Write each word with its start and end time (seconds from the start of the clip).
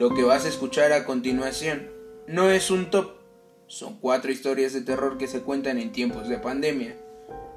Lo 0.00 0.14
que 0.14 0.24
vas 0.24 0.46
a 0.46 0.48
escuchar 0.48 0.92
a 0.92 1.04
continuación 1.04 1.90
no 2.26 2.50
es 2.50 2.70
un 2.70 2.90
top, 2.90 3.16
son 3.66 3.98
cuatro 3.98 4.32
historias 4.32 4.72
de 4.72 4.80
terror 4.80 5.18
que 5.18 5.28
se 5.28 5.42
cuentan 5.42 5.76
en 5.76 5.92
tiempos 5.92 6.26
de 6.26 6.38
pandemia, 6.38 6.96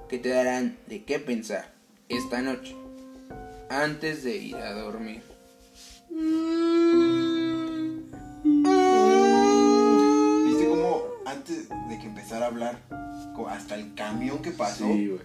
que 0.10 0.20
te 0.20 0.28
darán 0.28 0.78
de 0.88 1.06
qué 1.06 1.20
pensar 1.20 1.74
esta 2.10 2.42
noche, 2.42 2.76
antes 3.70 4.26
de 4.26 4.36
ir 4.36 4.58
a 4.58 4.74
dormir. 4.74 5.22
¿Viste 10.46 10.68
cómo 10.68 11.04
antes 11.26 11.70
de 11.70 11.98
que 11.98 12.08
empezara 12.08 12.48
a 12.48 12.50
hablar, 12.50 12.78
hasta 13.48 13.76
el 13.76 13.94
camión 13.96 14.42
que 14.42 14.52
pasó? 14.52 14.86
Sí, 14.88 15.08
güey. 15.08 15.22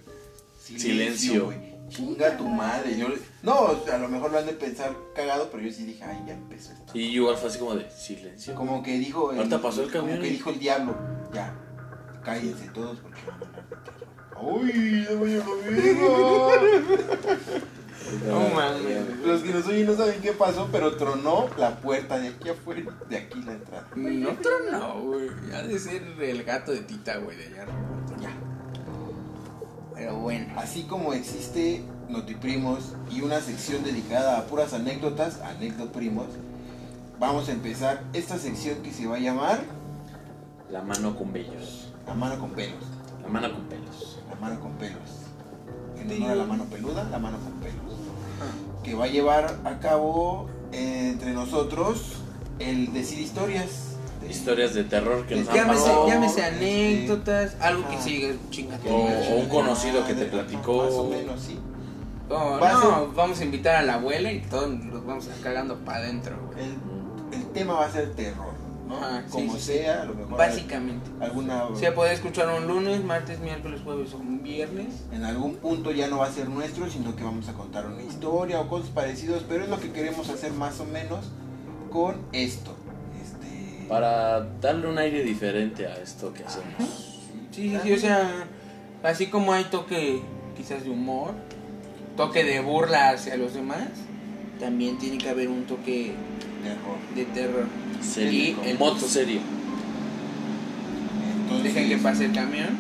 Silencio. 0.78 1.52
Chinga 1.88 2.36
tu 2.36 2.46
madre. 2.46 2.96
Yo, 2.96 3.08
no, 3.42 3.68
a 3.68 3.98
lo 3.98 4.08
mejor 4.08 4.32
lo 4.32 4.38
han 4.38 4.46
de 4.46 4.52
pensar 4.52 4.94
cagado, 5.14 5.48
pero 5.50 5.62
yo 5.62 5.72
sí 5.72 5.84
dije, 5.84 6.04
ay, 6.04 6.22
ya 6.26 6.34
empezó 6.34 6.72
esto. 6.72 6.92
Y 6.94 7.16
igual 7.16 7.36
fue 7.36 7.48
así 7.48 7.58
como 7.58 7.74
de 7.74 7.90
silencio. 7.90 8.54
Como 8.54 8.82
que 8.82 8.98
dijo. 8.98 9.30
Ahorita 9.30 9.60
pasó 9.60 9.82
el 9.82 9.90
camión 9.90 10.16
Como 10.16 10.22
que 10.22 10.30
dijo 10.30 10.50
el 10.50 10.58
diablo. 10.58 10.96
Ya, 11.32 11.54
cállense 12.22 12.68
todos 12.68 12.98
porque. 13.00 13.20
¡Uy! 14.40 15.04
¡Ya 15.08 15.16
voy 15.16 15.34
a 15.34 15.38
la 15.38 15.44
No 18.26 18.48
mames. 18.54 19.18
Los 19.24 19.42
que 19.42 19.52
nos 19.52 19.66
oyen 19.66 19.86
no 19.86 19.96
saben 19.96 20.20
qué 20.20 20.32
pasó, 20.32 20.68
pero 20.70 20.96
tronó 20.96 21.48
la 21.58 21.80
puerta 21.80 22.18
de 22.18 22.28
aquí 22.28 22.48
afuera, 22.48 22.82
de 23.08 23.16
aquí 23.16 23.42
la 23.42 23.52
entrada. 23.52 23.88
No 23.94 24.30
tronó, 24.36 25.00
güey. 25.02 25.28
Ha 25.52 25.62
de 25.62 25.78
ser 25.78 26.02
el 26.20 26.44
gato 26.44 26.72
de 26.72 26.80
Tita, 26.80 27.18
güey, 27.18 27.36
de 27.36 27.46
allá 27.46 27.62
arriba. 27.62 27.78
Ya. 28.20 28.47
Pero 29.98 30.14
bueno. 30.14 30.46
Así 30.56 30.84
como 30.84 31.12
existe 31.12 31.82
Notiprimos 32.08 32.94
y 33.10 33.20
una 33.20 33.40
sección 33.40 33.84
dedicada 33.84 34.38
a 34.38 34.46
puras 34.46 34.72
anécdotas, 34.72 35.40
anécdotprimos, 35.42 36.26
vamos 37.20 37.50
a 37.50 37.52
empezar 37.52 38.02
esta 38.14 38.38
sección 38.38 38.80
que 38.82 38.92
se 38.92 39.06
va 39.06 39.16
a 39.16 39.18
llamar 39.18 39.60
La 40.70 40.80
mano 40.82 41.16
con 41.16 41.32
vellos. 41.34 41.92
La 42.06 42.14
mano 42.14 42.38
con 42.38 42.50
pelos. 42.52 42.82
La 43.22 43.28
mano 43.28 43.52
con 43.52 43.64
pelos. 43.64 44.20
La 44.30 44.36
mano 44.36 44.60
con 44.60 44.72
pelos. 44.78 45.10
En 46.00 46.10
honor 46.12 46.30
a 46.30 46.34
la 46.36 46.44
mano 46.44 46.64
peluda, 46.64 47.04
la 47.04 47.18
mano 47.18 47.38
con 47.40 47.52
pelos. 47.60 47.94
Que 48.82 48.94
va 48.94 49.04
a 49.04 49.08
llevar 49.08 49.58
a 49.64 49.78
cabo 49.80 50.48
eh, 50.72 51.10
entre 51.12 51.34
nosotros 51.34 52.22
el 52.58 52.92
decir 52.94 53.18
historias. 53.18 53.97
Historias 54.28 54.74
de 54.74 54.84
terror 54.84 55.26
que 55.26 55.36
nos 55.36 55.48
han 55.48 55.66
pasado. 55.68 56.06
llámese 56.08 56.42
anécdotas, 56.44 57.56
algo 57.60 57.88
que 57.88 57.98
siga 58.00 58.34
chinga. 58.50 58.78
O- 58.88 59.36
un 59.40 59.48
conocido 59.48 60.06
que 60.06 60.14
te 60.14 60.24
platicó. 60.26 60.84
Más 60.84 60.92
o 60.94 61.08
menos, 61.08 61.40
sí. 61.40 61.58
Oh, 62.30 62.58
no, 62.60 62.80
ser- 62.80 63.14
vamos 63.14 63.40
a 63.40 63.44
invitar 63.44 63.76
a 63.76 63.82
la 63.82 63.94
abuela 63.94 64.30
y 64.32 64.40
todos 64.40 64.68
nos 64.68 65.06
vamos 65.06 65.28
a 65.28 65.42
cagando 65.42 65.76
para 65.78 65.98
adentro. 66.00 66.36
El, 66.58 67.38
el 67.38 67.46
tema 67.52 67.74
va 67.74 67.86
a 67.86 67.90
ser 67.90 68.14
terror, 68.14 68.52
¿no? 68.86 68.96
Como 69.30 69.54
sí, 69.54 69.60
sí. 69.60 69.66
sea, 69.78 70.02
a 70.02 70.04
lo 70.04 70.14
mejor. 70.14 70.36
Básicamente. 70.36 71.08
Alguna. 71.20 71.64
Se 71.74 71.90
puede 71.92 72.12
escuchar 72.12 72.48
un 72.48 72.66
lunes, 72.66 73.02
martes, 73.02 73.38
miércoles, 73.40 73.80
jueves 73.82 74.12
o 74.12 74.18
un 74.18 74.42
viernes. 74.42 75.04
En 75.10 75.24
algún 75.24 75.54
punto 75.56 75.90
ya 75.90 76.08
no 76.08 76.18
va 76.18 76.26
a 76.26 76.30
ser 76.32 76.50
nuestro, 76.50 76.90
sino 76.90 77.16
que 77.16 77.24
vamos 77.24 77.48
a 77.48 77.54
contar 77.54 77.86
una 77.86 78.02
historia 78.02 78.60
o 78.60 78.68
cosas 78.68 78.90
parecidas, 78.90 79.42
pero 79.48 79.64
es 79.64 79.70
lo 79.70 79.80
que 79.80 79.90
queremos 79.92 80.28
hacer 80.28 80.52
más 80.52 80.80
o 80.80 80.84
menos 80.84 81.24
con 81.90 82.16
esto. 82.32 82.74
Para 83.88 84.40
darle 84.60 84.86
un 84.88 84.98
aire 84.98 85.22
diferente 85.22 85.86
a 85.86 85.96
esto 85.96 86.32
que 86.32 86.44
hacemos. 86.44 87.16
Sí, 87.50 87.70
sí, 87.70 87.78
sí, 87.82 87.92
o 87.92 87.98
sea, 87.98 88.46
así 89.02 89.26
como 89.28 89.52
hay 89.52 89.64
toque 89.64 90.20
quizás 90.56 90.84
de 90.84 90.90
humor, 90.90 91.32
toque 92.16 92.44
de 92.44 92.60
burla 92.60 93.10
hacia 93.10 93.36
los 93.36 93.54
demás, 93.54 93.88
también 94.60 94.98
tiene 94.98 95.18
que 95.18 95.28
haber 95.30 95.48
un 95.48 95.64
toque 95.64 96.12
Terror. 96.62 96.96
de 97.14 97.24
terror. 97.26 97.66
Serio. 98.02 98.56
Y 98.64 98.68
el- 98.68 98.78
Moto 98.78 99.06
serio. 99.08 99.40
Entonces, 101.42 101.74
Dejen 101.74 101.88
que 101.88 101.96
pase 102.02 102.26
el 102.26 102.32
camión. 102.32 102.78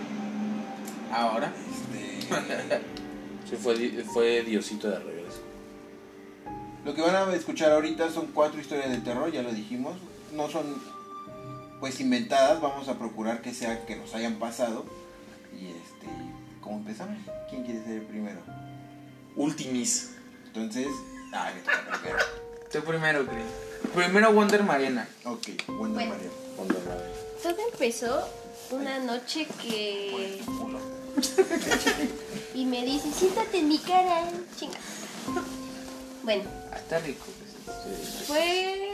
Ahora. 1.12 1.52
este, 1.70 2.80
Sí, 3.48 3.56
fue, 3.56 3.74
fue 4.12 4.42
Diosito 4.42 4.90
de 4.90 4.98
regreso. 4.98 5.38
lo 6.84 6.94
que 6.94 7.00
van 7.00 7.14
a 7.16 7.34
escuchar 7.34 7.72
ahorita 7.72 8.10
son 8.10 8.26
cuatro 8.34 8.60
historias 8.60 8.90
de 8.90 8.98
terror, 8.98 9.32
ya 9.32 9.42
lo 9.42 9.50
dijimos. 9.52 9.96
No 10.36 10.48
son 10.50 10.66
pues 11.80 12.00
inventadas, 12.00 12.60
vamos 12.60 12.88
a 12.88 12.98
procurar 12.98 13.40
que 13.42 13.54
sea 13.54 13.84
que 13.86 13.96
nos 13.96 14.14
hayan 14.14 14.38
pasado. 14.38 14.84
Y 15.52 15.66
este, 15.68 16.06
¿cómo 16.60 16.78
empezamos? 16.78 17.16
¿Quién 17.50 17.64
quiere 17.64 17.82
ser 17.84 17.92
el 17.94 18.02
primero? 18.02 18.40
Ultimis. 19.36 20.10
Entonces, 20.46 20.88
ah, 21.32 21.50
le 21.54 21.60
toca 21.62 21.98
primero. 22.00 22.18
Tú 22.72 22.80
primero, 22.82 23.26
Chris. 23.26 23.92
Primero 23.94 24.32
Wonder 24.32 24.62
Mariana. 24.64 25.08
Ok, 25.24 25.48
Wonder 25.68 25.94
Bueno. 25.94 26.10
Mario. 26.14 26.30
Cuando 26.56 26.74
la- 26.74 27.42
Todo 27.42 27.56
empezó 27.72 28.28
una 28.72 28.98
noche 28.98 29.46
que... 29.62 30.42
Culo. 30.44 30.78
Y 32.54 32.64
me 32.66 32.84
dice, 32.84 33.10
siéntate 33.12 33.58
en 33.60 33.68
mi 33.68 33.78
cara, 33.78 34.24
chinga. 34.58 34.78
Bueno, 36.24 36.44
Ah, 36.72 36.76
está 36.76 36.98
rico. 36.98 37.24
pues. 37.64 38.26
fue... 38.26 38.87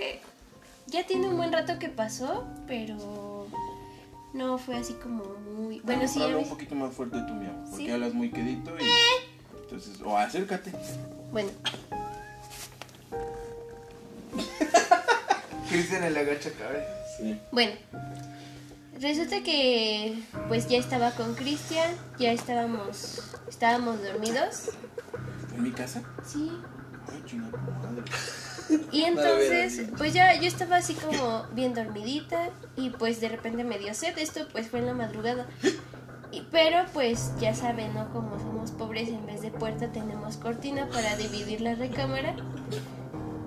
Ya 0.94 1.04
tiene 1.04 1.26
un 1.26 1.36
buen 1.36 1.52
rato 1.52 1.76
que 1.80 1.88
pasó, 1.88 2.46
pero... 2.68 3.48
No 4.32 4.58
fue 4.58 4.76
así 4.76 4.92
como 4.92 5.24
muy... 5.24 5.80
Bueno, 5.80 6.06
sí, 6.06 6.22
Habla 6.22 6.38
un 6.38 6.48
poquito 6.48 6.76
más 6.76 6.94
fuerte 6.94 7.16
tú, 7.26 7.32
amor, 7.32 7.50
porque 7.68 7.86
¿Sí? 7.86 7.90
hablas 7.90 8.14
muy 8.14 8.30
quedito 8.30 8.70
y... 8.78 8.84
Entonces, 9.64 10.00
o 10.04 10.16
acércate. 10.16 10.70
Bueno, 11.32 11.50
Cristian 15.68 16.04
el 16.04 16.16
agacha 16.16 16.50
cabeza. 16.52 16.86
Sí. 17.18 17.40
bueno. 17.50 17.72
Resulta 19.00 19.42
que 19.42 20.22
pues 20.46 20.68
ya 20.68 20.78
estaba 20.78 21.10
con 21.10 21.34
Cristian, 21.34 21.92
ya 22.20 22.30
estábamos 22.30 23.20
estábamos 23.48 24.00
dormidos. 24.00 24.70
¿En 25.56 25.64
mi 25.64 25.72
casa? 25.72 26.04
Sí. 26.24 26.52
Ay, 27.12 27.20
chingada 27.26 27.58
madre. 27.82 28.04
Y 28.92 29.02
entonces, 29.04 29.82
pues 29.98 30.14
ya 30.14 30.34
yo 30.34 30.46
estaba 30.46 30.76
así 30.76 30.94
como 30.94 31.44
bien 31.52 31.74
dormidita 31.74 32.50
y 32.76 32.90
pues 32.90 33.20
de 33.20 33.28
repente 33.28 33.64
me 33.64 33.78
dio 33.78 33.94
sed. 33.94 34.16
Esto 34.18 34.40
pues 34.52 34.68
fue 34.68 34.78
en 34.80 34.86
la 34.86 34.94
madrugada. 34.94 35.46
Y- 36.32 36.42
pero 36.50 36.84
pues 36.92 37.32
ya 37.40 37.54
saben, 37.54 37.94
¿no? 37.94 38.10
Como 38.12 38.38
somos 38.38 38.70
pobres, 38.72 39.08
en 39.08 39.24
vez 39.26 39.42
de 39.42 39.50
puerta 39.50 39.92
tenemos 39.92 40.36
cortina 40.36 40.88
para 40.88 41.16
dividir 41.16 41.60
la 41.60 41.74
recámara. 41.74 42.34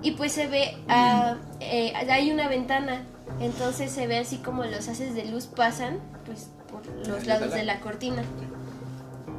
Y 0.02 0.12
pues 0.12 0.32
se 0.32 0.46
ve, 0.46 0.76
ah, 0.88 1.36
eh, 1.60 1.92
hay 1.94 2.30
una 2.30 2.48
ventana. 2.48 3.02
Entonces 3.40 3.90
se 3.90 4.06
ve 4.06 4.18
así 4.18 4.38
como 4.38 4.64
los 4.64 4.88
haces 4.88 5.14
de 5.14 5.24
luz 5.26 5.46
pasan 5.46 5.98
pues 6.24 6.50
por 6.70 6.86
los 7.06 7.26
lados 7.26 7.52
de 7.52 7.64
la 7.64 7.80
cortina. 7.80 8.22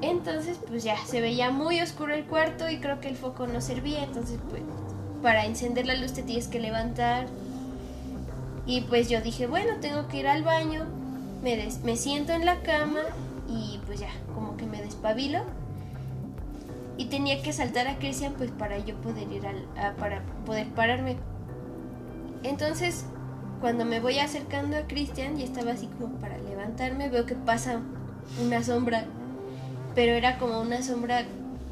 Entonces 0.01 0.57
pues 0.67 0.83
ya 0.83 0.95
se 1.05 1.19
veía 1.21 1.49
muy 1.49 1.81
oscuro 1.81 2.13
el 2.13 2.25
cuarto 2.25 2.69
y 2.69 2.79
creo 2.79 2.99
que 3.01 3.09
el 3.09 3.15
foco 3.17 3.47
no 3.47 3.61
servía. 3.61 4.03
Entonces 4.03 4.39
pues 4.49 4.61
para 5.21 5.45
encender 5.45 5.85
la 5.85 5.95
luz 5.95 6.13
te 6.13 6.23
tienes 6.23 6.47
que 6.47 6.59
levantar. 6.59 7.27
Y 8.65 8.81
pues 8.81 9.09
yo 9.09 9.21
dije, 9.21 9.47
bueno, 9.47 9.75
tengo 9.81 10.07
que 10.07 10.17
ir 10.17 10.27
al 10.27 10.43
baño. 10.43 10.85
Me, 11.43 11.55
des- 11.55 11.83
me 11.83 11.95
siento 11.95 12.33
en 12.33 12.45
la 12.45 12.61
cama 12.61 12.99
y 13.47 13.79
pues 13.85 13.99
ya, 13.99 14.09
como 14.35 14.57
que 14.57 14.65
me 14.65 14.81
despabilo. 14.81 15.39
Y 16.97 17.05
tenía 17.05 17.41
que 17.41 17.53
saltar 17.53 17.87
a 17.87 17.97
Cristian 17.97 18.33
pues 18.37 18.51
para 18.51 18.77
yo 18.77 18.95
poder 18.95 19.31
ir 19.31 19.47
al, 19.47 19.95
para 19.95 20.21
poder 20.45 20.67
pararme. 20.67 21.15
Entonces, 22.43 23.05
cuando 23.61 23.85
me 23.85 23.99
voy 23.99 24.19
acercando 24.19 24.77
a 24.77 24.81
Cristian 24.81 25.39
y 25.39 25.43
estaba 25.43 25.71
así 25.71 25.87
como 25.87 26.15
para 26.15 26.37
levantarme, 26.37 27.09
veo 27.09 27.25
que 27.25 27.35
pasa 27.35 27.79
una 28.43 28.63
sombra. 28.63 29.05
Pero 29.95 30.13
era 30.13 30.37
como 30.37 30.61
una 30.61 30.81
sombra 30.83 31.23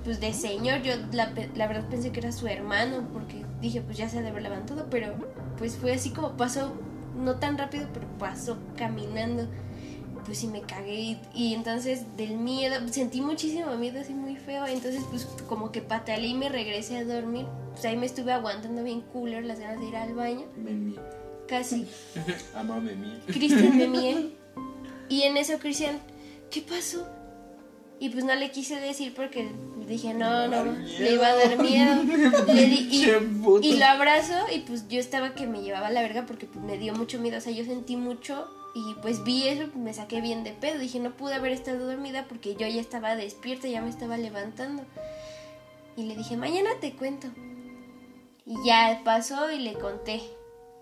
pues 0.07 0.21
de 0.21 0.31
señor. 0.31 0.81
Yo 0.83 0.93
la, 1.11 1.25
verdad 1.67 1.85
pensé 1.89 2.13
que 2.13 2.21
era 2.21 2.31
su 2.31 2.47
hermano 2.47 3.09
porque 3.11 3.43
dije 3.59 3.81
pues 3.81 3.97
ya 3.97 4.07
se 4.07 4.17
ha 4.17 4.21
de 4.21 4.29
haber 4.29 4.41
levantado. 4.41 4.87
Pero 4.89 5.13
pues 5.57 5.75
fue 5.75 5.91
así 5.91 6.11
como 6.11 6.37
pasó, 6.37 6.71
no 7.17 7.35
tan 7.35 7.57
rápido, 7.57 7.89
pero 7.93 8.07
pasó 8.17 8.57
caminando. 8.77 9.49
Pues 10.25 10.37
sí 10.37 10.47
me 10.47 10.61
cagué 10.61 10.95
y, 10.95 11.21
y 11.33 11.53
entonces 11.53 12.05
del 12.15 12.37
miedo, 12.37 12.75
sentí 12.89 13.19
muchísimo 13.19 13.75
miedo 13.75 13.99
así 13.99 14.13
muy 14.13 14.37
feo. 14.37 14.65
Entonces 14.65 15.03
pues 15.09 15.25
como 15.45 15.73
que 15.73 15.81
pataleé 15.81 16.29
y 16.29 16.33
me 16.35 16.47
regresé 16.47 16.99
a 16.99 17.03
dormir. 17.03 17.45
Pues 17.73 17.83
ahí 17.83 17.97
me 17.97 18.05
estuve 18.05 18.31
aguantando 18.31 18.83
bien 18.83 19.01
cooler 19.01 19.43
las 19.43 19.59
ganas 19.59 19.81
de 19.81 19.87
ir 19.87 19.95
al 19.97 20.13
baño. 20.15 20.45
Me 20.55 20.71
mía. 20.71 21.01
Casi. 21.49 21.85
Amame 22.55 22.95
mía. 22.95 23.19
Cristian 23.27 23.77
me 23.77 23.87
mié. 23.89 24.37
Y 25.09 25.23
en 25.23 25.35
eso 25.35 25.59
Cristian, 25.59 25.99
¿qué 26.49 26.61
pasó? 26.61 27.05
Y 27.99 28.09
pues 28.09 28.23
no 28.23 28.35
le 28.35 28.51
quise 28.51 28.79
decir 28.79 29.13
porque 29.13 29.51
dije, 29.93 30.13
no, 30.13 30.47
no, 30.47 30.63
le 30.65 31.13
iba 31.13 31.27
a 31.27 31.35
dar 31.35 31.57
miedo. 31.59 32.03
Le 32.53 32.65
di- 32.67 33.05
y, 33.63 33.77
lo 33.77 33.85
abrazo 33.85 34.33
y 34.53 34.59
pues 34.59 34.87
yo 34.89 34.99
estaba 34.99 35.33
que 35.33 35.47
me 35.47 35.61
llevaba 35.61 35.87
a 35.87 35.91
la 35.91 36.01
verga 36.01 36.25
porque 36.25 36.45
pues 36.45 36.63
me 36.63 36.77
dio 36.77 36.93
mucho 36.93 37.19
miedo. 37.19 37.37
O 37.37 37.41
sea, 37.41 37.53
yo 37.53 37.63
sentí 37.65 37.95
mucho 37.95 38.47
y 38.75 38.95
pues 39.01 39.23
vi 39.23 39.47
eso, 39.47 39.67
me 39.75 39.93
saqué 39.93 40.19
bien 40.21 40.43
de 40.43 40.51
pedo. 40.51 40.79
Dije, 40.79 40.99
no 40.99 41.11
pude 41.15 41.35
haber 41.35 41.51
estado 41.51 41.87
dormida 41.87 42.25
porque 42.27 42.55
yo 42.55 42.67
ya 42.67 42.81
estaba 42.81 43.15
despierta, 43.15 43.67
ya 43.67 43.81
me 43.81 43.89
estaba 43.89 44.17
levantando. 44.17 44.83
Y 45.95 46.03
le 46.03 46.15
dije, 46.15 46.37
mañana 46.37 46.69
te 46.81 46.93
cuento. 46.93 47.27
Y 48.45 48.55
ya 48.65 49.01
pasó 49.03 49.51
y 49.51 49.59
le 49.59 49.73
conté. 49.73 50.21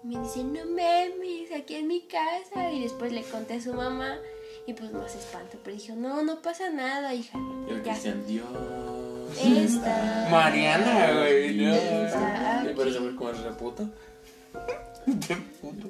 Me 0.04 0.19
dice, 0.19 0.44
no 0.44 0.66
mames, 0.66 1.51
aquí 1.56 1.75
en 1.75 1.88
mi 1.88 2.01
casa. 2.01 2.72
Y 2.72 2.81
después 2.81 3.12
le 3.12 3.24
conté 3.24 3.56
a 3.56 3.62
su 3.62 3.74
mamá 3.74 4.18
y 4.67 4.73
pues 4.73 4.91
más 4.91 5.15
espanto. 5.15 5.57
Pero 5.63 5.75
dijo, 5.75 5.95
no, 5.95 6.23
no 6.23 6.41
pasa 6.41 6.69
nada, 6.69 7.13
hija. 7.13 7.38
Y 7.67 7.73
el. 7.73 7.81
Cristian, 7.83 8.25
Dios. 8.25 8.47
Esta. 9.44 10.27
Mariana, 10.31 11.13
güey, 11.19 11.56
no. 11.57 11.73
Esta 11.73 12.62
¿Me 12.63 12.69
parece 12.71 12.97
aquí. 12.97 13.06
ver 13.07 13.15
cómo 13.15 13.29
es? 13.31 13.38
Qué 13.38 13.50
puto. 13.51 13.89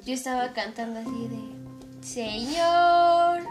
Yo 0.04 0.14
estaba 0.14 0.52
cantando 0.52 1.00
así 1.00 1.28
de, 1.28 2.06
Señor. 2.06 3.42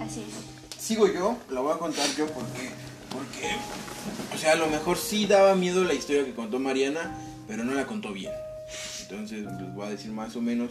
Así 0.00 0.22
es. 0.22 0.82
Sigo 0.82 1.08
yo, 1.08 1.36
la 1.50 1.60
voy 1.60 1.74
a 1.74 1.78
contar 1.78 2.06
yo 2.16 2.26
porque, 2.26 2.70
porque, 3.10 3.56
o 4.34 4.38
sea, 4.38 4.52
a 4.52 4.56
lo 4.56 4.68
mejor 4.68 4.96
sí 4.96 5.26
daba 5.26 5.54
miedo 5.56 5.82
la 5.82 5.94
historia 5.94 6.24
que 6.24 6.34
contó 6.34 6.58
Mariana, 6.60 7.16
pero 7.48 7.64
no 7.64 7.74
la 7.74 7.86
contó 7.86 8.12
bien. 8.12 8.32
Entonces 9.08 9.44
les 9.44 9.74
voy 9.74 9.86
a 9.86 9.90
decir 9.90 10.10
más 10.12 10.34
o 10.36 10.40
menos 10.40 10.70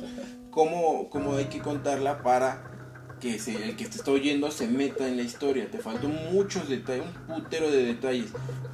cómo, 0.52 1.10
cómo 1.10 1.36
hay 1.36 1.46
que 1.46 1.60
contarla 1.60 2.22
para 2.22 2.72
que 3.20 3.40
se- 3.40 3.64
el 3.70 3.76
que 3.76 3.86
te 3.86 3.98
está 3.98 4.12
oyendo 4.12 4.52
se 4.52 4.68
meta 4.68 5.08
en 5.08 5.18
la 5.18 5.24
historia. 5.24 5.70
Te 5.72 5.78
faltó 5.80 6.08
muchos 6.10 6.68
detalles, 6.68 7.06
un 7.28 7.36
putero 7.36 7.72
de 7.72 7.86
detalles. 7.86 8.28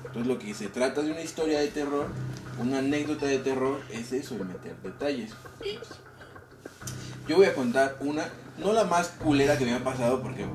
Entonces 0.05 0.27
lo 0.27 0.39
que 0.39 0.53
se 0.53 0.67
trata 0.67 1.01
de 1.01 1.11
una 1.11 1.21
historia 1.21 1.59
de 1.59 1.67
terror, 1.67 2.07
una 2.59 2.79
anécdota 2.79 3.27
de 3.27 3.39
terror, 3.39 3.79
es 3.91 4.11
eso, 4.11 4.35
el 4.35 4.45
meter 4.45 4.75
detalles. 4.81 5.31
Yo 7.27 7.37
voy 7.37 7.45
a 7.45 7.53
contar 7.53 7.97
una, 8.01 8.25
no 8.57 8.73
la 8.73 8.83
más 8.83 9.09
culera 9.09 9.57
que 9.57 9.65
me 9.65 9.73
ha 9.73 9.83
pasado 9.83 10.21
porque 10.21 10.45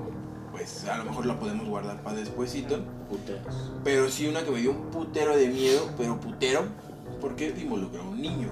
pues 0.50 0.84
a 0.86 0.98
lo 0.98 1.04
mejor 1.04 1.26
la 1.26 1.38
podemos 1.38 1.66
guardar 1.68 2.02
para 2.02 2.16
despuesito, 2.16 2.82
Puteros. 3.08 3.72
pero 3.84 4.08
sí 4.10 4.26
una 4.26 4.42
que 4.42 4.50
me 4.50 4.60
dio 4.60 4.72
un 4.72 4.90
putero 4.90 5.36
de 5.36 5.48
miedo, 5.48 5.88
pero 5.96 6.18
putero, 6.18 6.64
porque 7.20 7.54
involucra 7.60 8.00
a 8.00 8.04
un 8.04 8.20
niño. 8.20 8.48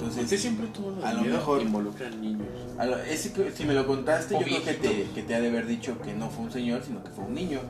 Entonces, 0.00 0.16
Entonces, 0.22 0.40
siempre 0.40 0.66
todo 0.68 0.96
lo 0.96 1.04
a 1.06 1.12
lo 1.12 1.22
mejor- 1.22 1.62
involucran 1.62 2.20
niños. 2.20 2.46
a 2.78 2.86
lo- 2.86 2.98
ese 2.98 3.32
que- 3.32 3.50
si 3.52 3.64
me 3.64 3.74
lo 3.74 3.86
contaste, 3.86 4.34
O 4.34 4.40
yo 4.40 4.46
creo 4.46 4.64
que 4.64 4.72
te, 4.74 4.88
viejito. 4.88 5.14
que 5.14 5.22
te 5.22 5.34
ha 5.34 5.40
de 5.40 5.48
haber 5.48 5.66
dicho 5.66 6.00
que 6.00 6.14
no 6.14 6.30
fue 6.30 6.44
un 6.46 6.50
señor, 6.52 6.82
sino 6.86 7.02
que 7.04 7.10
fue 7.10 7.24
un 7.24 7.34
niño. 7.34 7.60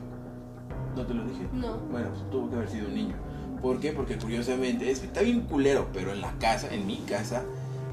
¿No 0.95 1.05
te 1.05 1.13
lo 1.13 1.23
dije? 1.25 1.47
No. 1.53 1.77
Bueno, 1.91 2.07
pues 2.09 2.29
tuvo 2.31 2.49
que 2.49 2.55
haber 2.55 2.69
sido 2.69 2.87
un 2.87 2.95
niño. 2.95 3.15
¿Por 3.61 3.79
qué? 3.79 3.91
Porque 3.91 4.17
curiosamente, 4.17 4.89
es, 4.89 5.03
está 5.03 5.21
bien 5.21 5.41
culero, 5.41 5.87
pero 5.93 6.13
en 6.13 6.21
la 6.21 6.31
casa, 6.39 6.73
en 6.73 6.87
mi 6.87 6.97
casa, 6.99 7.43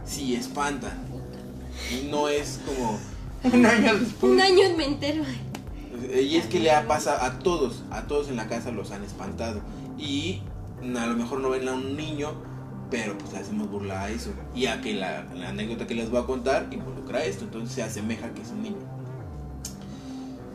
sí 0.05 0.35
espantan. 0.35 0.99
Y 1.93 2.09
no 2.09 2.29
es 2.29 2.61
como... 2.65 2.99
Un 3.55 3.67
año 3.67 3.99
después. 3.99 4.33
Un 4.33 4.41
año 4.41 4.63
me 4.77 4.85
entero. 4.87 5.23
Y 6.15 6.37
es 6.37 6.47
que 6.47 6.61
le 6.61 6.71
ha 6.71 6.87
pasado 6.87 7.23
a 7.23 7.39
todos, 7.41 7.83
a 7.91 8.03
todos 8.07 8.29
en 8.29 8.37
la 8.37 8.47
casa 8.49 8.71
los 8.71 8.91
han 8.93 9.03
espantado. 9.05 9.61
Y 9.99 10.43
a 10.97 11.07
lo 11.07 11.15
mejor 11.17 11.41
no 11.41 11.51
ven 11.51 11.69
a 11.69 11.75
un 11.75 11.97
niño, 11.97 12.33
pero 12.91 13.17
pues 13.19 13.35
hacemos 13.35 13.71
burla 13.71 14.03
a 14.05 14.11
eso. 14.11 14.31
Y 14.55 14.67
a 14.67 14.81
que 14.81 14.95
la, 14.95 15.25
la 15.35 15.51
anécdota 15.51 15.87
que 15.87 15.95
les 15.95 16.11
voy 16.11 16.21
a 16.21 16.27
contar 16.27 16.69
involucra 16.71 17.25
esto, 17.25 17.45
entonces 17.45 17.75
se 17.75 17.83
asemeja 17.83 18.33
que 18.35 18.43
es 18.43 18.49
un 18.51 18.63
niño. 18.63 18.77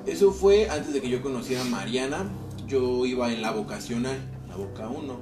Eso 0.05 0.31
fue 0.31 0.69
antes 0.69 0.93
de 0.93 1.01
que 1.01 1.09
yo 1.09 1.21
conociera 1.21 1.61
a 1.61 1.65
Mariana. 1.65 2.25
Yo 2.67 3.05
iba 3.05 3.31
en 3.31 3.41
la 3.41 3.51
vocacional, 3.51 4.17
la 4.49 4.55
Boca 4.55 4.87
1. 4.87 5.17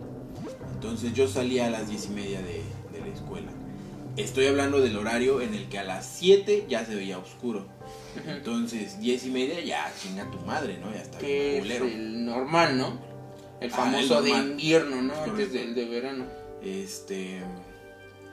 Entonces 0.74 1.14
yo 1.14 1.28
salía 1.28 1.68
a 1.68 1.70
las 1.70 1.90
10 1.90 2.06
y 2.06 2.10
media 2.10 2.42
de, 2.42 2.62
de 2.92 3.00
la 3.00 3.08
escuela. 3.14 3.52
Estoy 4.18 4.48
hablando 4.48 4.82
del 4.82 4.98
horario 4.98 5.42
en 5.42 5.54
el 5.54 5.70
que 5.70 5.80
a 5.80 5.84
las 5.84 6.06
7 6.06 6.66
ya 6.70 6.86
se 6.86 6.96
veía 6.96 7.18
oscuro. 7.18 7.66
Entonces, 8.28 9.00
10 9.00 9.26
y 9.26 9.30
media 9.30 9.62
ya 9.62 9.92
chinga 10.02 10.30
tu 10.30 10.38
madre, 10.40 10.78
¿no? 10.80 10.92
Ya 10.92 11.02
está 11.02 11.20
bien 11.20 11.66
es 11.66 11.82
el 11.82 12.26
normal, 12.26 12.78
¿no? 12.78 13.00
El 13.62 13.72
Ah, 13.72 13.76
famoso 13.76 14.20
el 14.20 14.26
de 14.26 14.30
invierno, 14.32 15.02
¿no? 15.02 15.14
Es 15.14 15.30
Antes 15.30 15.54
del 15.54 15.76
de 15.76 15.86
verano. 15.86 16.26
Este. 16.64 17.42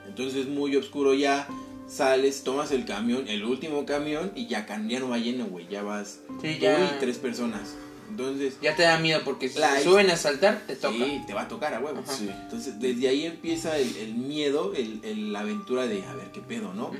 Entonces, 0.07 0.47
muy 0.47 0.75
oscuro 0.75 1.13
ya. 1.13 1.47
Sales, 1.87 2.43
tomas 2.43 2.71
el 2.71 2.85
camión, 2.85 3.27
el 3.27 3.43
último 3.43 3.83
camión, 3.83 4.31
y 4.35 4.45
ya, 4.45 4.67
ya 4.67 4.99
no 4.99 5.09
va 5.09 5.17
lleno, 5.17 5.45
güey. 5.47 5.67
Ya 5.69 5.81
vas 5.81 6.19
Sí, 6.39 6.55
tú 6.59 6.61
ya. 6.65 6.79
y 6.95 6.99
tres 6.99 7.17
personas. 7.17 7.75
Entonces, 8.09 8.57
Ya 8.61 8.75
te 8.75 8.83
da 8.83 8.99
miedo 8.99 9.21
porque 9.25 9.49
si 9.49 9.57
La- 9.59 9.79
suben 9.81 10.09
a 10.11 10.15
saltar, 10.15 10.61
te 10.67 10.75
toca. 10.75 10.93
sí, 10.95 11.21
te 11.25 11.33
va 11.33 11.41
a 11.43 11.47
tocar 11.47 11.73
a 11.73 11.79
huevo. 11.79 12.03
Sí. 12.07 12.29
Entonces, 12.43 12.79
desde 12.79 13.07
ahí 13.07 13.25
empieza 13.25 13.75
el, 13.77 13.95
el 13.97 14.13
miedo, 14.13 14.73
el, 14.75 14.99
el- 15.03 15.33
la 15.33 15.39
aventura 15.39 15.87
de 15.87 16.03
a 16.05 16.13
ver 16.13 16.31
qué 16.31 16.41
pedo, 16.41 16.73
¿no? 16.75 16.91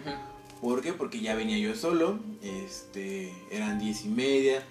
¿Por 0.61 0.81
qué? 0.81 0.93
Porque 0.93 1.19
ya 1.21 1.35
venía 1.35 1.57
yo 1.59 1.75
solo, 1.75 2.17
este, 2.43 3.31
eran 3.51 3.79
diez 3.79 4.05
y 4.05 4.09
media, 4.09 4.63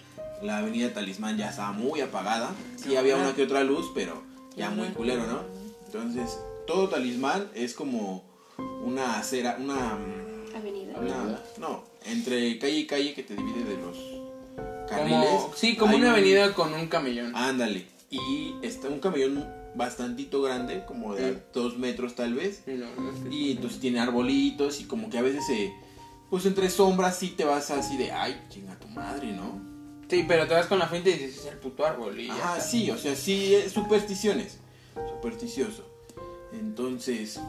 la 0.43 0.59
avenida 0.59 0.93
Talismán 0.93 1.37
ya 1.39 1.51
estaba 1.51 1.73
muy 1.73 2.01
apagada, 2.01 2.51
sí 2.77 2.97
había 2.97 3.17
una 3.17 3.35
que 3.35 3.45
otra 3.45 3.63
luz, 3.65 3.87
pero 3.95 4.21
ya 4.57 4.71
muy 4.71 4.89
culero, 4.89 5.27
¿no? 5.27 5.43
Entonces, 5.87 6.39
todo 6.69 6.89
Talismán 6.89 7.49
es 7.55 7.73
como 7.75 8.23
una 8.85 9.19
acera, 9.19 9.57
una, 9.59 9.97
mm, 9.97 10.55
Avenida. 10.57 10.99
una- 11.01 11.43
no, 11.59 11.83
entre 12.05 12.59
calle 12.59 12.77
y 12.81 12.87
calle 12.87 13.15
que 13.15 13.23
te 13.23 13.35
divide 13.35 13.65
de 13.65 13.77
los 13.79 13.97
carriles. 14.89 15.31
Como, 15.31 15.55
sí, 15.57 15.77
como 15.77 15.97
una 15.97 16.07
un- 16.09 16.13
avenida 16.13 16.55
con 16.55 16.73
un 16.75 16.87
camellón. 16.89 17.35
Ándale, 17.35 17.87
y 18.11 18.55
está 18.63 18.89
un 18.89 19.01
camellón 19.01 19.45
bastantito 19.75 20.43
grande, 20.43 20.85
como 20.87 21.15
de 21.15 21.43
dos 21.55 21.79
metros 21.79 22.15
tal 22.15 22.35
vez, 22.35 22.63
Sí, 22.65 22.73
no, 22.75 22.87
no, 23.01 23.13
es 23.13 23.21
que- 23.25 23.35
y 23.35 23.53
entonces 23.53 23.81
tiene 23.81 24.01
arbolitos 24.01 24.81
y 24.81 24.85
como 24.85 25.09
que 25.11 25.19
a 25.19 25.23
veces 25.23 25.47
se... 25.47 25.73
Pues 26.31 26.45
entre 26.45 26.69
sombras 26.69 27.17
sí 27.19 27.29
te 27.31 27.45
vas 27.45 27.71
así 27.71 27.97
de, 27.97 28.13
ay, 28.13 28.39
chinga 28.51 28.79
tu 28.79 28.89
madre, 28.89 29.33
¿no? 29.33 29.59
Sí, 30.11 30.25
pero 30.29 30.47
te 30.47 30.53
vas 30.55 30.67
con 30.67 30.79
la 30.79 30.87
frente 30.87 31.11
y 31.11 31.15
dices, 31.15 31.39
es 31.39 31.47
el 31.47 31.59
puto 31.59 31.87
árbol. 31.87 32.19
Y 32.21 32.29
está. 32.29 32.61
sí, 32.61 32.91
o 32.91 32.99
sea, 32.99 33.15
sí, 33.17 33.55
es 33.55 33.73
supersticiones. 33.73 34.59
Supersticioso. 34.95 35.85
Entonces, 36.53 37.41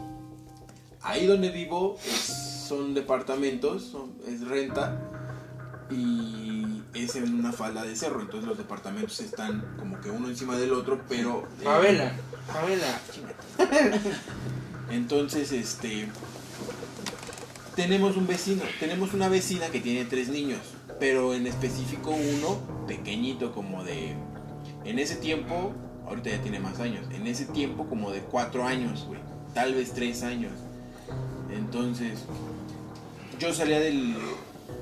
ahí 1.01 1.25
donde 1.25 1.49
vivo 1.49 1.97
es- 2.05 2.65
son 2.67 2.93
departamentos, 2.93 3.83
son- 3.83 4.13
es 4.27 4.47
renta 4.47 4.99
y 5.89 6.81
es 6.93 7.15
en 7.15 7.33
una 7.33 7.51
falda 7.51 7.83
de 7.83 7.95
cerro. 7.95 8.21
Entonces 8.21 8.47
los 8.47 8.57
departamentos 8.57 9.19
están 9.21 9.63
como 9.79 9.99
que 10.01 10.09
uno 10.11 10.27
encima 10.27 10.55
del 10.57 10.73
otro, 10.73 11.01
pero... 11.09 11.47
eh, 11.61 11.63
Favela, 11.63 12.11
favela. 12.51 13.01
Entonces, 14.91 15.51
este. 15.51 16.07
Tenemos 17.75 18.17
un 18.17 18.27
vecino, 18.27 18.63
tenemos 18.79 19.13
una 19.13 19.29
vecina 19.29 19.67
que 19.69 19.79
tiene 19.79 20.03
tres 20.05 20.27
niños, 20.29 20.59
pero 20.99 21.33
en 21.33 21.47
específico 21.47 22.09
uno 22.11 22.59
pequeñito, 22.87 23.51
como 23.53 23.83
de. 23.83 24.15
En 24.85 24.99
ese 24.99 25.15
tiempo, 25.15 25.71
ahorita 26.09 26.31
ya 26.31 26.41
tiene 26.41 26.59
más 26.59 26.79
años, 26.79 27.05
en 27.13 27.27
ese 27.27 27.45
tiempo 27.45 27.85
como 27.87 28.11
de 28.11 28.21
cuatro 28.21 28.65
años, 28.65 29.05
güey, 29.07 29.19
tal 29.53 29.75
vez 29.75 29.93
tres 29.93 30.23
años. 30.23 30.51
Entonces, 31.55 32.25
yo 33.39 33.53
salía 33.53 33.79
del, 33.79 34.15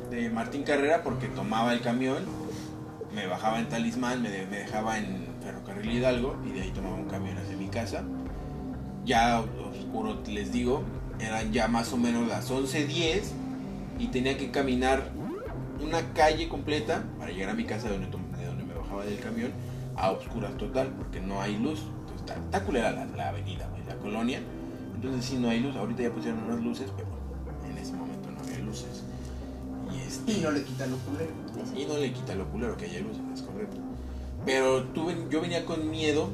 de 0.10 0.30
Martín 0.30 0.64
Carrera 0.64 1.04
porque 1.04 1.28
tomaba 1.28 1.74
el 1.74 1.82
camión, 1.82 2.24
me 3.14 3.28
bajaba 3.28 3.60
en 3.60 3.68
Talismán, 3.68 4.22
me, 4.22 4.30
me 4.48 4.58
dejaba 4.60 4.98
en 4.98 5.28
Ferrocarril 5.44 5.92
Hidalgo 5.92 6.38
y 6.46 6.52
de 6.52 6.62
ahí 6.62 6.72
tomaba 6.72 6.96
un 6.96 7.06
camión 7.06 7.38
hacia 7.38 7.58
mi 7.58 7.68
casa. 7.68 8.04
Ya 9.06 9.40
oscuro 9.40 10.22
les 10.28 10.52
digo, 10.52 10.84
eran 11.20 11.52
ya 11.52 11.68
más 11.68 11.92
o 11.94 11.98
menos 11.98 12.28
las 12.28 12.50
11.10 12.50 13.24
y 14.00 14.08
tenía 14.08 14.38
que 14.38 14.52
caminar 14.52 15.12
una 15.82 16.14
calle 16.14 16.48
completa 16.48 17.04
para 17.20 17.32
llegar 17.32 17.50
a 17.50 17.54
mi 17.54 17.66
casa 17.66 17.90
de 17.90 17.98
donde, 17.98 18.38
de 18.38 18.46
donde 18.46 18.64
me 18.64 18.74
bajaba 18.74 19.06
del 19.06 19.20
camión 19.20 19.52
a 19.98 20.12
oscuras 20.12 20.56
total 20.58 20.94
porque 20.98 21.20
no 21.20 21.42
hay 21.42 21.58
luz. 21.58 21.82
Entonces, 21.82 22.20
está, 22.22 22.36
está 22.36 22.64
culera 22.64 22.92
la, 22.92 23.06
la 23.06 23.30
avenida, 23.30 23.68
güey, 23.70 23.84
la 23.86 23.96
colonia. 23.98 24.42
Entonces 24.96 25.26
sí 25.26 25.38
no 25.38 25.50
hay 25.50 25.60
luz. 25.60 25.76
Ahorita 25.76 26.04
ya 26.04 26.12
pusieron 26.12 26.44
unas 26.44 26.62
luces, 26.62 26.92
pero 26.96 27.08
en 27.70 27.78
ese 27.78 27.94
momento 27.94 28.32
no 28.32 28.40
había 28.40 28.60
luces. 28.60 29.04
Y, 29.94 30.08
este, 30.08 30.32
Y 30.32 30.42
no 30.42 30.52
le 30.52 30.64
quitan 30.64 30.92
los 30.92 31.00
culeros. 31.02 31.34
y 31.76 31.86
no 31.86 31.98
le 31.98 32.14
quita 32.14 32.36
lo 32.36 32.48
culero 32.50 32.78
que 32.78 32.86
haya 32.86 33.00
luces, 33.00 33.22
es 33.34 33.42
correcto. 33.42 33.78
Pero 34.46 34.84
tuve, 34.86 35.16
yo 35.30 35.42
venía 35.42 35.66
con 35.66 35.90
miedo, 35.90 36.30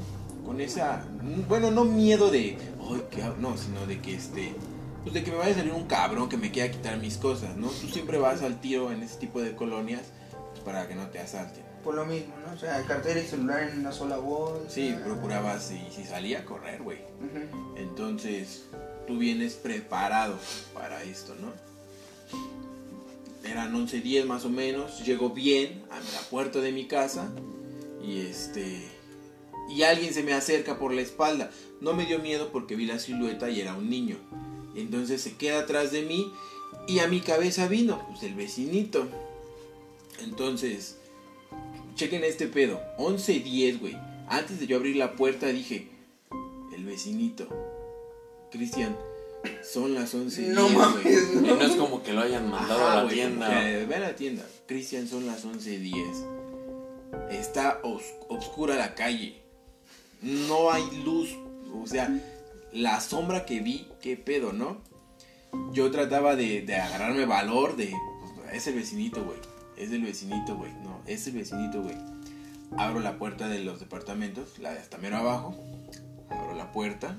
con 0.46 0.62
esa, 0.62 1.04
bueno, 1.48 1.72
no 1.72 1.84
miedo 1.84 2.30
de, 2.30 2.58
ay, 2.90 3.04
¿qué 3.10 3.24
hago?", 3.24 3.38
no, 3.40 3.58
sino 3.58 3.86
de 3.88 4.00
que 4.02 4.16
este, 4.16 4.54
pues 5.04 5.14
de 5.14 5.24
que 5.24 5.32
me 5.32 5.38
vaya 5.38 5.52
a 5.52 5.56
salir 5.56 5.74
un 5.74 5.86
cabrón 5.86 6.30
que 6.30 6.38
me 6.38 6.52
quiera 6.52 6.72
quitar 6.72 6.98
mis 6.98 7.18
cosas, 7.18 7.58
¿no? 7.58 7.68
Tú 7.68 7.88
siempre 7.88 8.18
vas 8.18 8.42
al 8.42 8.60
tiro 8.62 8.92
en 8.92 9.04
ese 9.04 9.18
tipo 9.18 9.42
de 9.42 9.56
colonias 9.56 10.02
pues, 10.52 10.64
para 10.64 10.88
que 10.88 10.96
no 10.96 11.08
te 11.08 11.20
asalten. 11.20 11.63
Por 11.84 11.96
lo 11.96 12.06
mismo, 12.06 12.34
¿no? 12.46 12.54
O 12.54 12.58
sea, 12.58 12.82
cartera 12.84 13.20
y 13.20 13.26
celular 13.26 13.64
en 13.64 13.80
una 13.80 13.92
sola 13.92 14.18
bolsa. 14.18 14.70
Sí, 14.70 14.96
procurabas 15.04 15.72
y 15.72 15.94
si 15.94 16.04
salía 16.06 16.40
a 16.40 16.46
correr, 16.46 16.82
güey. 16.82 17.00
Entonces, 17.76 18.66
tú 19.06 19.18
vienes 19.18 19.54
preparado 19.56 20.38
para 20.74 21.04
esto, 21.04 21.36
¿no? 21.36 21.52
Eran 23.44 23.74
11.10 23.74 24.26
más 24.26 24.46
o 24.46 24.50
menos, 24.50 25.06
llegó 25.06 25.32
bien 25.32 25.84
a 25.92 26.00
la 26.00 26.22
puerta 26.30 26.60
de 26.60 26.72
mi 26.72 26.88
casa 26.88 27.30
y 28.02 28.22
este 28.22 28.90
y 29.70 29.84
alguien 29.84 30.14
se 30.14 30.24
me 30.24 30.34
acerca 30.34 30.78
por 30.80 30.94
la 30.94 31.02
espalda. 31.02 31.52
No 31.82 31.94
me 31.94 32.06
dio 32.06 32.20
miedo 32.20 32.52
porque 32.52 32.76
vi 32.76 32.86
la 32.86 33.00
silueta 33.00 33.50
y 33.50 33.60
era 33.60 33.76
un 33.76 33.90
niño. 33.90 34.18
Entonces 34.76 35.22
se 35.22 35.36
queda 35.36 35.60
atrás 35.60 35.92
de 35.92 36.04
mí 36.04 36.32
y 36.88 37.00
a 37.00 37.08
mi 37.08 37.22
cabeza 37.22 37.68
vino 37.68 38.06
pues 38.08 38.24
el 38.24 38.36
vecinito. 38.36 39.08
Entonces, 40.22 40.98
chequen 41.96 42.24
este 42.24 42.48
pedo, 42.48 42.80
11.10, 42.98 43.80
güey. 43.80 43.98
Antes 44.28 44.60
de 44.60 44.68
yo 44.68 44.78
abrir 44.78 44.96
la 44.96 45.14
puerta 45.14 45.48
dije, 45.48 45.88
el 46.76 46.86
vecinito. 46.86 47.48
Cristian, 48.52 48.96
son 49.64 49.94
las 49.96 50.14
11 50.14 50.50
No 50.50 50.70
mames, 50.70 51.06
Y 51.34 51.36
no. 51.38 51.56
no 51.56 51.62
es 51.62 51.72
como 51.76 52.04
que 52.04 52.14
lo 52.14 52.22
hayan 52.22 52.50
mandado 52.50 52.82
Ajá, 52.86 52.94
a 52.94 52.96
la 52.98 53.04
güey, 53.04 53.16
tienda. 53.16 53.50
que 53.50 53.86
Ve 53.86 53.96
a 53.96 54.00
la 54.00 54.16
tienda. 54.16 54.46
Cristian, 54.68 55.08
son 55.08 55.26
las 55.26 55.44
11.10. 55.46 57.30
Está 57.32 57.80
os- 57.84 58.14
oscura 58.30 58.76
la 58.76 58.96
calle. 58.96 59.42
No 60.22 60.72
hay 60.72 60.84
luz. 61.04 61.30
O 61.82 61.88
sea, 61.88 62.10
la 62.72 63.02
sombra 63.02 63.46
que 63.46 63.60
vi, 63.60 63.88
qué 64.02 64.16
pedo, 64.16 64.54
¿no? 64.54 64.82
Yo 65.74 65.92
trataba 65.92 66.36
de, 66.36 66.62
de 66.62 66.76
agarrarme 66.76 67.26
valor 67.26 67.76
de... 67.76 67.92
pues, 68.36 68.54
es 68.56 68.68
el 68.68 68.76
vecinito, 68.76 69.24
güey. 69.24 69.38
Es 69.78 69.92
el 69.92 70.04
vecinito, 70.04 70.56
güey. 70.56 70.72
No, 70.84 71.02
es 71.08 71.28
el 71.28 71.34
vecinito, 71.34 71.82
güey. 71.82 71.96
Abro 72.78 73.00
la 73.00 73.18
puerta 73.18 73.48
de 73.48 73.60
los 73.60 73.80
departamentos, 73.80 74.58
la 74.60 74.72
de 74.74 74.80
hasta 74.80 74.98
mero 74.98 75.18
abajo. 75.18 75.56
Abro 76.30 76.54
la 76.56 76.72
puerta. 76.72 77.16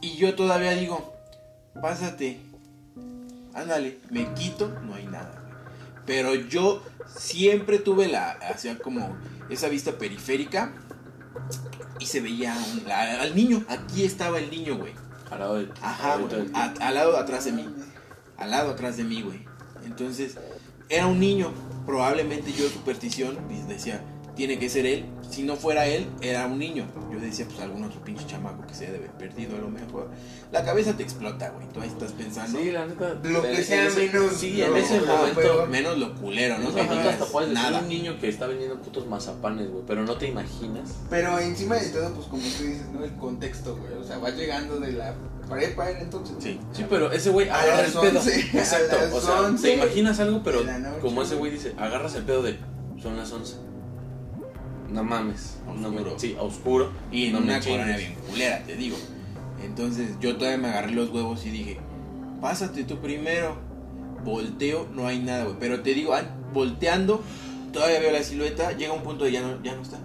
Y 0.00 0.16
yo 0.16 0.34
todavía 0.34 0.72
digo, 0.72 1.14
pásate. 1.80 2.40
Ándale, 3.54 3.98
me 4.10 4.32
quito, 4.34 4.68
no 4.82 4.94
hay 4.94 5.06
nada. 5.06 5.42
Pero 6.04 6.34
yo 6.34 6.82
siempre 7.18 7.78
tuve 7.78 8.06
la, 8.08 8.30
hacía 8.32 8.78
como 8.78 9.16
esa 9.50 9.68
vista 9.68 9.92
periférica 9.98 10.72
y 11.98 12.06
se 12.06 12.20
veía 12.20 12.54
un- 12.54 12.90
al 12.90 13.34
niño. 13.34 13.64
Aquí 13.68 14.04
estaba 14.04 14.38
el 14.38 14.50
niño, 14.50 14.76
güey. 14.76 14.92
Al 15.30 15.38
lado 15.40 15.54
del- 15.56 15.72
Ajá, 15.82 16.18
del- 16.18 16.50
a- 16.54 16.74
Al 16.80 16.94
lado 16.94 17.16
atrás 17.16 17.44
de 17.46 17.52
mí. 17.52 17.66
Al 18.38 18.50
lado 18.50 18.70
atrás 18.72 18.96
de 18.96 19.04
mí, 19.04 19.22
güey. 19.22 19.40
Entonces, 19.84 20.36
era 20.88 21.06
un 21.06 21.18
niño. 21.20 21.52
Probablemente 21.86 22.52
yo, 22.52 22.68
superstición, 22.68 23.38
decía, 23.68 24.02
tiene 24.34 24.58
que 24.58 24.68
ser 24.68 24.86
él. 24.86 25.06
Si 25.30 25.42
no 25.42 25.56
fuera 25.56 25.86
él, 25.86 26.06
era 26.20 26.46
un 26.46 26.58
niño. 26.58 26.86
Yo 27.12 27.18
decía, 27.20 27.46
pues 27.46 27.58
algún 27.60 27.84
otro 27.84 28.02
pinche 28.04 28.26
chamaco 28.26 28.66
que 28.66 28.74
se 28.74 28.86
debe 28.86 28.98
haber 28.98 29.10
perdido 29.12 29.56
a 29.56 29.60
lo 29.60 29.68
mejor. 29.70 30.10
La 30.52 30.64
cabeza 30.64 30.96
te 30.96 31.02
explota, 31.02 31.50
güey. 31.50 31.66
Tú 31.72 31.80
ahí 31.80 31.88
estás 31.88 32.12
pensando. 32.12 32.58
Sí, 32.58 32.70
la 32.70 32.86
neta. 32.86 33.14
Lo 33.24 33.42
que 33.42 33.62
sea 33.64 33.88
menos 33.90 34.32
Sí, 34.36 34.60
en 34.62 34.70
lo- 34.70 34.76
ese 34.76 35.00
momento. 35.00 35.32
pero- 35.34 35.66
Menos 35.66 35.98
lo 35.98 36.14
culero, 36.14 36.58
¿no? 36.58 36.68
Hasta 36.68 37.24
puedes 37.26 37.50
decir 37.50 37.64
nada. 37.64 37.80
un 37.80 37.88
niño 37.88 38.18
que 38.20 38.28
está 38.28 38.46
vendiendo 38.46 38.80
putos 38.82 39.06
mazapanes, 39.06 39.70
güey. 39.70 39.84
Pero 39.86 40.04
no 40.04 40.16
te 40.16 40.28
imaginas. 40.28 40.90
Pero 41.10 41.38
encima 41.38 41.76
de 41.76 41.88
todo, 41.90 42.12
pues 42.14 42.26
como 42.28 42.42
tú 42.42 42.64
dices, 42.64 42.86
¿no? 42.92 43.04
El 43.04 43.14
contexto, 43.16 43.76
güey. 43.76 43.94
O 43.94 44.04
sea, 44.04 44.18
vas 44.18 44.34
llegando 44.36 44.78
de 44.78 44.92
la 44.92 45.14
prepa 45.48 45.90
en 45.90 45.98
entonces. 45.98 46.36
Sí. 46.40 46.58
Sí, 46.72 46.84
pero 46.88 47.10
ese 47.12 47.30
güey 47.30 47.48
agarra 47.48 47.84
el 47.86 47.92
pedo. 47.92 48.18
11, 48.20 48.32
a 48.34 48.58
Exacto. 48.58 48.96
O 49.16 49.20
sea, 49.20 49.40
11 49.42 49.68
te 49.68 49.74
imaginas 49.74 50.20
algo, 50.20 50.42
pero 50.42 50.62
noche, 50.64 51.00
como 51.00 51.22
ese 51.22 51.34
güey. 51.36 51.52
dice, 51.52 51.74
agarras 51.78 52.14
el 52.14 52.24
pedo 52.24 52.42
de 52.42 52.58
son 53.02 53.16
las 53.16 53.30
11. 53.32 53.56
No 54.90 55.02
mames. 55.04 55.58
No 55.66 55.90
me- 55.90 55.98
Oscuro. 55.98 56.18
sí, 56.18 56.36
a 56.38 56.42
oscuro. 56.42 56.90
Y 57.10 57.26
en 57.26 57.32
no 57.32 57.40
me 57.40 57.46
una 57.46 57.60
chingues. 57.60 57.78
colonia 57.80 57.96
bien 57.98 58.14
culera, 58.30 58.62
te 58.64 58.76
digo. 58.76 58.96
Entonces 59.64 60.10
yo 60.20 60.36
todavía 60.36 60.58
me 60.58 60.68
agarré 60.68 60.92
los 60.92 61.10
huevos 61.10 61.44
y 61.44 61.50
dije, 61.50 61.78
pásate 62.40 62.84
tú 62.84 62.98
primero. 62.98 63.56
Volteo, 64.24 64.86
no 64.92 65.06
hay 65.06 65.18
nada, 65.20 65.44
güey. 65.44 65.56
Pero 65.60 65.82
te 65.82 65.94
digo, 65.94 66.14
volteando, 66.52 67.22
todavía 67.72 68.00
veo 68.00 68.10
la 68.12 68.22
silueta, 68.22 68.72
llega 68.72 68.92
un 68.92 69.02
punto 69.02 69.24
de 69.24 69.32
ya 69.32 69.40
no, 69.42 69.62
ya 69.62 69.74
no 69.74 69.82
está. 69.82 69.98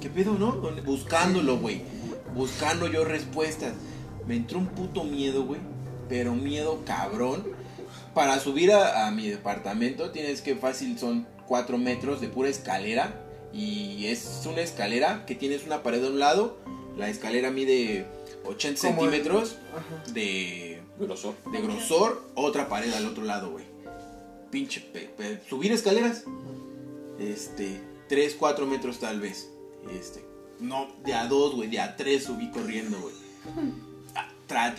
¿Qué 0.00 0.10
pedo, 0.10 0.34
no? 0.38 0.52
Buscándolo, 0.84 1.58
güey. 1.58 1.82
Buscando 2.36 2.86
yo 2.86 3.04
respuestas. 3.04 3.72
Me 4.26 4.36
entró 4.36 4.58
un 4.58 4.66
puto 4.68 5.02
miedo, 5.04 5.44
güey. 5.44 5.60
Pero 6.08 6.34
miedo 6.34 6.82
cabrón. 6.86 7.44
Para 8.14 8.38
subir 8.40 8.72
a, 8.72 9.06
a 9.06 9.10
mi 9.10 9.28
departamento 9.28 10.10
tienes 10.10 10.40
que 10.42 10.54
fácil 10.56 10.98
son 10.98 11.26
4 11.46 11.78
metros 11.78 12.20
de 12.20 12.28
pura 12.28 12.48
escalera. 12.48 13.22
Y 13.52 14.06
es 14.06 14.42
una 14.50 14.60
escalera 14.60 15.24
que 15.26 15.34
tienes 15.34 15.64
una 15.64 15.82
pared 15.82 16.04
a 16.04 16.08
un 16.08 16.18
lado. 16.18 16.58
La 16.96 17.08
escalera 17.08 17.50
mide 17.50 18.06
80 18.44 18.80
Como 18.88 19.04
el- 19.04 19.10
centímetros 19.10 19.56
de, 20.12 20.80
Grosor. 20.98 21.34
de 21.52 21.60
grosor. 21.60 22.22
Otra 22.34 22.68
pared 22.68 22.92
al 22.92 23.06
otro 23.06 23.24
lado, 23.24 23.50
güey. 23.50 23.64
Pinche. 24.50 24.80
pe- 24.80 25.10
pe- 25.16 25.40
subir 25.48 25.72
escaleras. 25.72 26.24
Este. 27.18 27.80
3, 28.08 28.36
4 28.38 28.66
metros 28.66 28.98
tal 28.98 29.20
vez. 29.20 29.48
Este. 29.92 30.24
No, 30.60 30.88
de 31.04 31.14
a 31.14 31.26
2, 31.26 31.54
güey. 31.54 31.68
De 31.68 31.80
a 31.80 31.96
3 31.96 32.24
subí 32.24 32.50
corriendo, 32.50 32.98
güey. 33.00 33.14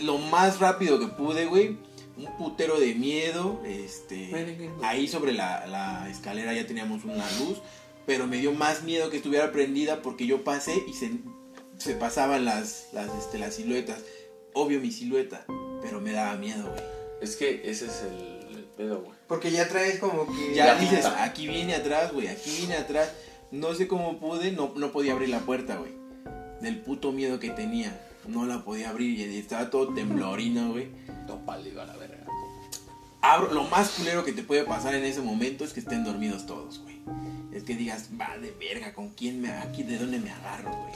Lo 0.00 0.18
más 0.18 0.58
rápido 0.60 0.98
que 0.98 1.06
pude, 1.08 1.46
güey. 1.46 1.76
Un 2.16 2.36
putero 2.36 2.80
de 2.80 2.94
miedo. 2.94 3.62
Este. 3.64 4.68
Ahí 4.82 5.06
sobre 5.08 5.32
la, 5.32 5.66
la 5.66 6.08
escalera 6.10 6.52
ya 6.54 6.66
teníamos 6.66 7.04
una 7.04 7.24
luz. 7.38 7.58
Pero 8.06 8.26
me 8.26 8.38
dio 8.38 8.52
más 8.52 8.82
miedo 8.82 9.10
que 9.10 9.18
estuviera 9.18 9.52
prendida 9.52 10.00
porque 10.02 10.26
yo 10.26 10.42
pasé 10.42 10.82
y 10.88 10.94
se, 10.94 11.10
se 11.76 11.94
pasaban 11.94 12.44
las, 12.46 12.88
las, 12.92 13.14
este, 13.18 13.38
las 13.38 13.54
siluetas. 13.54 13.98
Obvio 14.54 14.80
mi 14.80 14.90
silueta. 14.90 15.44
Pero 15.82 16.00
me 16.00 16.12
daba 16.12 16.34
miedo, 16.36 16.64
güey. 16.70 16.82
Es 17.20 17.36
que 17.36 17.60
ese 17.70 17.86
es 17.86 18.02
el, 18.02 18.56
el 18.56 18.64
pedo, 18.76 19.02
güey. 19.02 19.16
Porque 19.28 19.50
ya 19.50 19.68
traes 19.68 19.98
como 19.98 20.26
que. 20.26 20.54
Ya 20.54 20.66
Ya 20.66 20.74
dices, 20.80 21.04
pinta. 21.04 21.22
aquí 21.22 21.46
viene 21.46 21.74
atrás, 21.74 22.12
güey, 22.12 22.28
aquí 22.28 22.50
viene 22.58 22.74
atrás. 22.76 23.12
No 23.50 23.74
sé 23.74 23.88
cómo 23.88 24.18
pude, 24.18 24.52
no, 24.52 24.72
no 24.76 24.92
podía 24.92 25.12
abrir 25.12 25.30
la 25.30 25.40
puerta, 25.40 25.76
güey. 25.76 25.92
Del 26.60 26.80
puto 26.80 27.12
miedo 27.12 27.38
que 27.38 27.50
tenía. 27.50 27.98
No 28.26 28.44
la 28.44 28.62
podía 28.62 28.90
abrir 28.90 29.18
y 29.18 29.38
estaba 29.38 29.70
todo 29.70 29.94
temblorino, 29.94 30.72
güey. 30.72 30.88
No 31.26 31.44
pálido 31.46 31.80
a 31.80 31.86
la 31.86 31.96
verga. 31.96 32.26
Abro, 33.22 33.52
lo 33.52 33.64
más 33.64 33.90
culero 33.90 34.24
que 34.24 34.32
te 34.32 34.42
puede 34.42 34.64
pasar 34.64 34.94
en 34.94 35.04
ese 35.04 35.22
momento 35.22 35.64
es 35.64 35.72
que 35.72 35.80
estén 35.80 36.04
dormidos 36.04 36.46
todos, 36.46 36.80
güey. 36.82 36.98
Es 37.52 37.62
que 37.64 37.74
digas, 37.74 38.10
va 38.20 38.36
de 38.38 38.50
verga, 38.52 38.92
¿con 38.92 39.08
quién 39.10 39.40
me 39.40 39.50
aquí 39.50 39.82
de 39.82 39.98
dónde 39.98 40.18
me 40.18 40.30
agarro, 40.30 40.70
güey? 40.70 40.94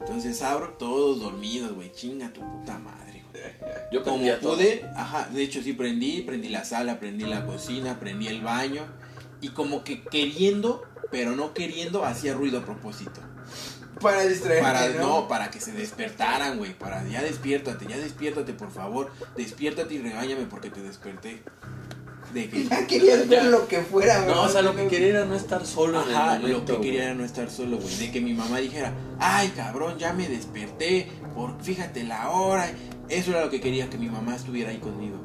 Entonces 0.00 0.42
abro 0.42 0.70
todos 0.70 1.20
dormidos, 1.20 1.72
güey. 1.74 1.92
Chinga 1.92 2.32
tu 2.32 2.40
puta 2.40 2.78
madre, 2.78 3.22
güey. 3.30 3.44
Yo 3.92 4.02
Como 4.02 4.28
todo. 4.40 4.56
pude, 4.56 4.84
ajá, 4.96 5.28
de 5.32 5.42
hecho 5.42 5.62
sí 5.62 5.72
prendí, 5.74 6.22
prendí 6.22 6.48
la 6.48 6.64
sala, 6.64 6.98
prendí 6.98 7.24
la 7.24 7.46
cocina, 7.46 8.00
prendí 8.00 8.26
el 8.26 8.42
baño 8.42 8.82
y 9.42 9.48
como 9.48 9.84
que 9.84 10.02
queriendo, 10.02 10.82
pero 11.10 11.32
no 11.32 11.52
queriendo, 11.52 12.06
hacía 12.06 12.32
ruido 12.32 12.60
a 12.60 12.64
propósito. 12.64 13.20
Para 14.00 14.22
distraerte. 14.24 14.62
Para, 14.62 14.88
¿no? 14.88 15.20
no, 15.20 15.28
para 15.28 15.50
que 15.50 15.60
se 15.60 15.72
despertaran, 15.72 16.56
güey, 16.56 16.72
para 16.78 17.06
ya 17.08 17.22
despiértate, 17.22 17.86
ya 17.86 17.98
despiértate, 17.98 18.52
por 18.54 18.70
favor, 18.70 19.10
despiértate 19.36 19.94
y 19.94 19.98
regáñame 19.98 20.46
porque 20.46 20.70
te 20.70 20.80
desperté. 20.80 21.42
De 22.32 22.48
que, 22.48 22.64
Ya 22.68 22.86
querías 22.86 23.28
ver 23.28 23.44
lo 23.44 23.66
que 23.68 23.80
fuera, 23.80 24.22
güey. 24.22 24.34
No, 24.34 24.42
o 24.42 24.48
sea, 24.48 24.62
lo 24.62 24.74
que 24.74 24.86
quería 24.86 25.08
era 25.08 25.24
no 25.24 25.34
estar 25.34 25.66
solo 25.66 25.98
Ajá, 25.98 26.36
en 26.36 26.42
el 26.46 26.52
momento. 26.52 26.72
lo 26.72 26.80
que 26.80 26.86
quería 26.86 27.04
era 27.04 27.14
no 27.14 27.24
estar 27.24 27.50
solo, 27.50 27.78
güey. 27.78 27.96
De 27.96 28.12
que 28.12 28.20
mi 28.20 28.32
mamá 28.32 28.58
dijera, 28.58 28.94
ay, 29.18 29.52
cabrón, 29.56 29.98
ya 29.98 30.12
me 30.12 30.28
desperté, 30.28 31.10
por, 31.34 31.60
fíjate 31.62 32.04
la 32.04 32.30
hora. 32.30 32.72
Eso 33.08 33.32
era 33.32 33.44
lo 33.44 33.50
que 33.50 33.60
quería, 33.60 33.90
que 33.90 33.98
mi 33.98 34.08
mamá 34.08 34.36
estuviera 34.36 34.70
ahí 34.70 34.78
conmigo. 34.78 35.18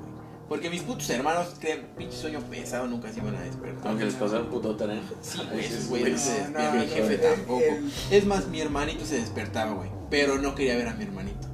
Porque 0.50 0.70
mis 0.70 0.82
putos 0.82 1.10
hermanos, 1.10 1.48
que 1.60 1.76
pinche 1.98 2.16
sueño 2.16 2.40
pesado, 2.40 2.88
nunca 2.88 3.12
se 3.12 3.20
iban 3.20 3.36
a 3.36 3.42
despertar. 3.42 3.88
Aunque 3.90 4.06
les 4.06 4.14
pasara 4.14 4.42
un 4.44 4.50
puto 4.50 4.76
tren. 4.78 5.02
Sí, 5.22 5.40
güey, 5.52 5.66
Esos 5.66 5.88
güeyes 5.88 6.32
no 6.54 6.60
No, 6.60 6.74
no, 6.74 6.80
mi 6.82 6.88
jefe 6.88 7.14
el- 7.16 7.22
tampoco. 7.22 7.62
el- 7.64 7.92
Es 8.12 8.26
más, 8.26 8.48
mi 8.48 8.62
hermanito 8.62 9.06
se 9.06 9.20
despertaba, 9.20 9.74
güey. 9.74 9.90
Pero 10.10 10.38
no 10.38 10.56
quería 10.56 10.78
ver 10.78 10.88
a 10.88 10.94
mi 10.94 11.04
hermanito. 11.04 11.48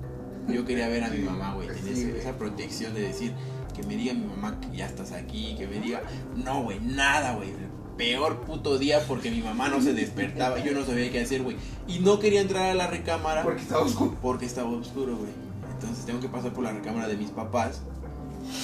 Yo 0.48 0.64
quería 0.66 0.88
ver 0.90 1.04
a 1.06 1.10
mi 1.10 1.20
mamá, 1.20 1.56
güey. 1.56 1.70
Tenía 1.70 1.96
Sí, 1.96 2.14
esa 2.20 2.34
protección 2.38 2.94
de 2.94 3.02
decir 3.02 3.34
que 3.76 3.82
me 3.84 3.96
diga 3.96 4.14
mi 4.14 4.26
mamá 4.26 4.60
que 4.62 4.78
ya 4.78 4.86
estás 4.86 5.12
aquí, 5.14 5.56
que 5.58 5.66
me 5.68 5.80
diga, 5.80 6.02
no, 6.36 6.62
güey, 6.64 6.80
nada, 6.80 7.34
güey. 7.34 7.50
El 7.50 7.96
peor 7.98 8.42
puto 8.42 8.78
día 8.78 9.00
porque 9.08 9.32
mi 9.32 9.42
mamá 9.42 9.70
no 9.70 9.82
se 9.82 9.94
despertaba. 9.94 10.60
Yo 10.64 10.74
no 10.74 10.86
sabía 10.86 11.12
qué 11.12 11.22
hacer, 11.22 11.42
güey. 11.42 11.56
Y 11.88 12.00
no 12.00 12.20
quería 12.20 12.42
entrar 12.42 12.70
a 12.70 12.74
la 12.76 12.86
recámara 12.88 13.42
Porque 13.44 13.62
estaba 13.62 13.82
oscuro. 13.84 14.16
porque 14.22 14.46
estaba 14.46 14.70
oscuro, 14.70 15.16
güey. 15.18 15.32
Entonces 15.74 16.06
tengo 16.06 16.20
que 16.20 16.30
pasar 16.30 16.54
por 16.54 16.64
la 16.64 16.74
recámara 16.74 17.08
de 17.08 17.18
mis 17.18 17.32
papás 17.32 17.82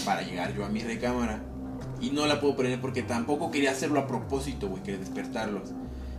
para 0.05 0.21
llegar 0.21 0.53
yo 0.55 0.65
a 0.65 0.69
mi 0.69 0.81
recámara. 0.81 1.41
Y 2.01 2.11
no 2.11 2.25
la 2.27 2.39
puedo 2.39 2.55
prender 2.55 2.79
porque 2.79 3.03
tampoco 3.03 3.51
quería 3.51 3.71
hacerlo 3.71 3.99
a 3.99 4.07
propósito, 4.07 4.69
güey, 4.69 4.81
quería 4.83 4.99
despertarlos. 4.99 5.69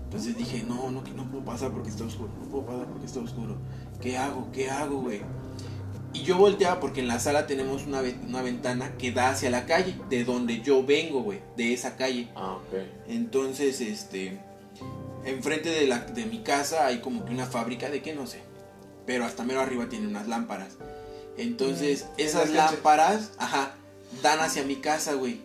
Entonces 0.04 0.36
dije, 0.36 0.64
no, 0.66 0.90
no, 0.90 1.04
que 1.04 1.12
no 1.12 1.24
puedo 1.30 1.44
pasar 1.44 1.70
porque 1.70 1.88
está 1.88 2.04
oscuro, 2.04 2.30
no 2.40 2.48
puedo 2.48 2.66
pasar 2.66 2.86
porque 2.86 3.06
está 3.06 3.20
oscuro. 3.20 3.56
¿Qué 4.00 4.18
hago? 4.18 4.48
¿Qué 4.52 4.70
hago, 4.70 5.00
güey? 5.02 5.22
Y 6.12 6.22
yo 6.22 6.36
volteaba 6.36 6.80
porque 6.80 7.00
en 7.00 7.06
la 7.08 7.20
sala 7.20 7.46
tenemos 7.46 7.86
una, 7.86 8.00
ve- 8.00 8.18
una 8.26 8.42
ventana 8.42 8.96
que 8.98 9.12
da 9.12 9.30
hacia 9.30 9.48
la 9.50 9.64
calle, 9.66 9.94
de 10.10 10.24
donde 10.24 10.60
yo 10.60 10.84
vengo, 10.84 11.22
güey, 11.22 11.40
de 11.56 11.72
esa 11.72 11.96
calle. 11.96 12.28
Ah, 12.34 12.54
ok. 12.56 12.74
Entonces, 13.08 13.80
este, 13.80 14.40
enfrente 15.24 15.68
de, 15.70 15.86
la, 15.86 15.98
de 16.00 16.26
mi 16.26 16.40
casa 16.40 16.86
hay 16.86 16.98
como 17.00 17.24
que 17.24 17.32
una 17.32 17.46
fábrica 17.46 17.88
de 17.90 18.02
que 18.02 18.12
no 18.14 18.26
sé, 18.26 18.40
pero 19.06 19.24
hasta 19.24 19.44
mero 19.44 19.60
arriba 19.60 19.88
tiene 19.88 20.08
unas 20.08 20.26
lámparas. 20.26 20.76
Entonces, 21.40 22.06
esas 22.18 22.50
lámparas, 22.50 23.32
ajá, 23.38 23.74
dan 24.22 24.40
hacia 24.40 24.62
mi 24.64 24.76
casa, 24.76 25.14
güey. 25.14 25.40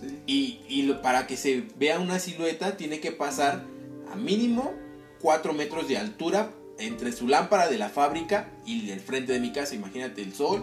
Sí. 0.00 0.18
Y, 0.26 0.60
y 0.68 0.82
lo- 0.82 1.02
para 1.02 1.26
que 1.26 1.36
se 1.36 1.64
vea 1.76 1.98
una 1.98 2.18
silueta, 2.18 2.76
tiene 2.76 3.00
que 3.00 3.10
pasar 3.12 3.64
a 4.12 4.16
mínimo 4.16 4.72
4 5.20 5.52
metros 5.52 5.88
de 5.88 5.98
altura 5.98 6.50
entre 6.78 7.12
su 7.12 7.26
lámpara 7.28 7.68
de 7.68 7.76
la 7.78 7.88
fábrica 7.88 8.48
y 8.64 8.90
el 8.90 9.00
frente 9.00 9.32
de 9.32 9.40
mi 9.40 9.52
casa. 9.52 9.74
Imagínate 9.74 10.22
el 10.22 10.32
sol, 10.34 10.62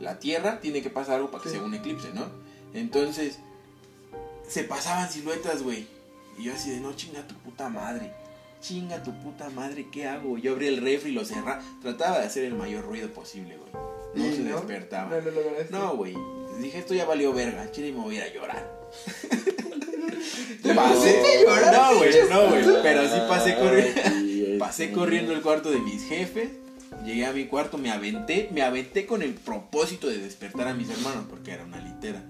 la 0.00 0.18
tierra, 0.18 0.60
tiene 0.60 0.82
que 0.82 0.90
pasar 0.90 1.16
algo 1.16 1.30
para 1.30 1.42
que 1.44 1.50
Sí. 1.50 1.54
sea 1.56 1.64
un 1.64 1.74
eclipse, 1.74 2.08
¿no? 2.14 2.26
Entonces, 2.74 3.38
se 4.48 4.64
pasaban 4.64 5.10
siluetas, 5.10 5.62
güey. 5.62 5.86
Y 6.38 6.44
yo 6.44 6.54
así 6.54 6.70
de, 6.70 6.80
no 6.80 6.92
chinga 6.94 7.26
tu 7.26 7.34
puta 7.36 7.68
madre. 7.68 8.12
chinga 8.60 9.02
tu 9.02 9.12
puta 9.20 9.50
madre, 9.50 9.88
¿qué 9.92 10.06
hago? 10.06 10.38
Yo 10.38 10.52
abrí 10.52 10.68
el 10.68 10.78
refri 10.80 11.10
y 11.10 11.14
lo 11.14 11.22
cerraba. 11.26 11.60
Trataba 11.82 12.18
de 12.20 12.24
hacer 12.26 12.44
el 12.44 12.54
mayor 12.54 12.82
ruido 12.86 13.10
posible, 13.12 13.58
güey. 13.58 13.70
No 14.14 14.26
¿Y 14.26 14.32
se 14.36 14.42
no? 14.42 14.56
despertaba. 14.56 15.10
No 15.10 15.30
lo. 15.30 15.40
No, 15.70 15.96
güey. 15.96 16.14
Dije, 16.60 16.78
esto 16.78 16.94
ya 16.94 17.04
valió 17.04 17.32
verga. 17.32 17.70
Chile 17.72 17.92
me 17.92 18.00
voy 18.00 18.16
a 18.16 18.26
ir 18.26 18.30
a 18.30 18.34
llorar. 18.34 18.70
¿Te 20.62 20.74
Pasé- 20.74 20.94
pusiste 20.94 21.36
a 21.36 21.42
llorar? 21.42 21.74
No, 21.74 21.98
güey, 21.98 22.10
no, 22.30 22.48
güey. 22.48 22.82
Pero 22.82 23.02
sí 23.08 23.20
pasé 23.28 23.54
corriendo. 23.56 24.58
Pasé 24.58 24.92
corriendo 24.92 25.32
el 25.32 25.42
cuarto 25.42 25.70
de 25.70 25.78
mis 25.80 26.04
jefes. 26.04 26.48
Llegué 27.04 27.26
a 27.26 27.32
mi 27.32 27.46
cuarto, 27.46 27.76
me 27.76 27.90
aventé, 27.90 28.48
me 28.52 28.62
aventé 28.62 29.04
con 29.04 29.20
el 29.22 29.34
propósito 29.34 30.06
de 30.08 30.18
despertar 30.18 30.68
a 30.68 30.74
mis 30.74 30.88
hermanos, 30.88 31.24
porque 31.28 31.50
era 31.50 31.64
una 31.64 31.78
litera. 31.80 32.22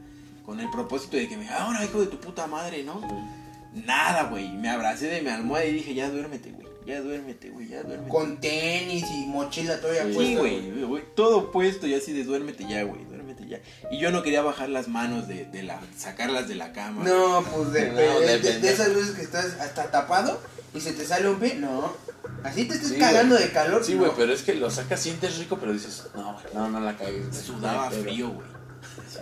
Con 0.45 0.59
el 0.59 0.71
propósito 0.71 1.17
de 1.17 1.29
que 1.29 1.37
me 1.37 1.49
ahora 1.51 1.85
hijo 1.85 2.01
de 2.01 2.07
tu 2.07 2.19
puta 2.19 2.47
madre, 2.47 2.83
¿no? 2.83 3.01
Nada, 3.87 4.25
güey. 4.25 4.49
Me 4.53 4.71
abracé 4.71 5.07
de 5.09 5.21
mi 5.23 5.29
almohada 5.29 5.67
y 5.67 5.75
dije, 5.75 5.95
ya 5.95 6.09
duérmete, 6.11 6.51
güey. 6.51 6.67
Ya 6.87 7.01
duérmete, 7.01 7.49
güey, 7.51 7.69
ya 7.69 7.83
duérmete. 7.83 8.11
Con 8.11 8.41
tenis 8.41 9.05
y 9.11 9.27
mochila 9.27 9.81
todavía 9.81 10.05
Sí, 10.05 10.13
puesta. 10.13 10.31
Sí, 10.33 10.37
güey, 10.37 10.83
güey, 10.85 11.05
todo 11.15 11.51
puesto 11.51 11.87
y 11.87 11.95
así 11.95 12.13
de 12.13 12.25
duérmete 12.25 12.67
ya, 12.69 12.83
güey, 12.83 13.05
duérmete 13.07 13.47
ya. 13.49 13.61
Y 13.91 13.99
yo 13.99 14.11
no 14.11 14.23
quería 14.23 14.43
bajar 14.43 14.69
las 14.69 14.89
manos 14.89 15.27
de, 15.27 15.45
de 15.47 15.63
la, 15.63 15.81
sacarlas 15.97 16.47
de 16.49 16.57
la 16.57 16.73
cama. 16.73 17.03
No, 17.05 17.43
pues 17.55 17.73
de, 17.73 17.89
No, 17.91 17.97
de- 17.97 18.05
de- 18.27 18.27
depende. 18.39 18.61
de 18.61 18.73
esas 18.73 18.95
veces 18.95 19.11
que 19.13 19.23
estás 19.23 19.47
hasta 19.61 19.91
tapado 19.91 20.39
y 20.75 20.81
se 20.81 20.93
te 20.93 21.05
sale 21.07 21.29
un 21.31 21.39
pie. 21.39 21.55
No. 21.55 21.93
Así 22.43 22.67
te 22.67 22.75
estés 22.75 22.91
Sí, 22.91 22.99
cagando 22.99 23.37
güey. 23.37 23.47
de 23.49 23.53
calor. 23.55 23.83
Sí, 23.85 23.95
no. 23.95 24.01
güey, 24.01 24.13
pero 24.17 24.33
es 24.33 24.43
que 24.43 24.55
lo 24.55 24.71
sacas, 24.71 25.01
sientes 25.01 25.39
rico, 25.39 25.57
pero 25.59 25.73
dices, 25.73 26.07
no, 26.15 26.35
güey, 26.35 26.45
no, 26.55 26.69
no 26.69 26.81
la 26.81 26.97
cagues. 26.97 27.35
Sudaba 27.37 27.89
Pero- 27.89 28.03
frío, 28.03 28.29
güey. 28.31 28.47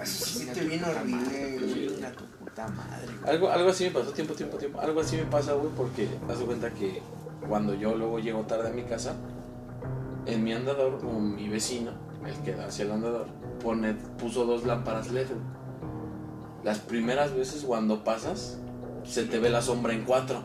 Así 0.01 0.19
se 0.25 0.39
siente 0.41 0.61
bien 0.63 0.83
horrible, 0.85 1.17
madre, 1.17 2.13
tu 2.17 2.25
puta 2.45 2.67
madre, 2.69 3.07
güey. 3.21 3.31
Algo, 3.35 3.51
algo 3.51 3.71
así 3.71 3.85
me 3.85 3.91
pasó 3.91 4.11
tiempo, 4.13 4.35
tiempo, 4.35 4.57
tiempo. 4.57 4.81
Algo 4.81 5.01
así 5.01 5.17
me 5.17 5.25
pasa, 5.25 5.53
güey, 5.53 5.73
porque 5.77 6.09
haz 6.29 6.39
de 6.39 6.45
cuenta 6.45 6.71
que 6.71 7.01
cuando 7.49 7.75
yo 7.75 7.95
luego 7.95 8.19
llego 8.19 8.43
tarde 8.43 8.69
a 8.69 8.73
mi 8.73 8.83
casa, 8.83 9.15
en 10.27 10.45
mi 10.45 10.53
andador, 10.53 10.99
como 10.99 11.21
mi 11.21 11.49
vecino, 11.49 11.93
el 12.27 12.35
que 12.45 12.55
da 12.55 12.67
hacia 12.67 12.85
el 12.85 12.93
andador, 12.93 13.27
pone, 13.63 13.95
puso 13.95 14.45
dos 14.45 14.65
lámparas 14.65 15.11
LED. 15.11 15.27
Las 16.63 16.79
primeras 16.79 17.35
veces 17.35 17.65
cuando 17.65 18.05
pasas, 18.05 18.59
se 19.05 19.25
te 19.25 19.39
ve 19.39 19.51
la 19.51 19.63
sombra 19.63 19.93
en 19.93 20.05
cuatro. 20.05 20.43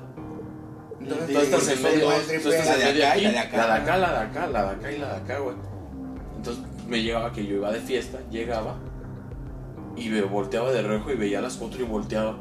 Entonces, 1.00 1.27
Tú 1.32 1.39
estás 1.39 1.70
en 1.70 1.84
medio, 1.84 2.08
tú 2.10 2.50
estás 2.50 2.80
en 2.80 2.86
medio 2.86 3.08
aquí, 3.08 3.22
la 3.22 3.32
de 3.32 3.39
acá. 3.39 3.58
la 3.58 3.68
de 3.68 3.82
acá, 3.82 3.98
la 3.98 4.12
de 4.12 4.18
acá, 4.18 4.48
la 4.48 4.63
de 4.63 4.70
acá 4.70 4.92
y 4.92 4.98
la 4.98 5.10
de 5.10 5.16
acá, 5.16 5.39
güey. 5.39 5.56
Entonces 6.36 6.63
me 6.88 7.04
llegaba 7.04 7.32
que 7.32 7.46
yo 7.46 7.56
iba 7.56 7.72
de 7.72 7.80
fiesta, 7.80 8.20
llegaba 8.32 8.75
y 9.96 10.10
me 10.10 10.22
volteaba 10.24 10.72
de 10.72 10.82
reojo 10.82 11.12
y 11.12 11.16
veía 11.16 11.42
las 11.42 11.56
cuatro 11.58 11.80
y 11.82 11.86
volteaba. 11.86 12.38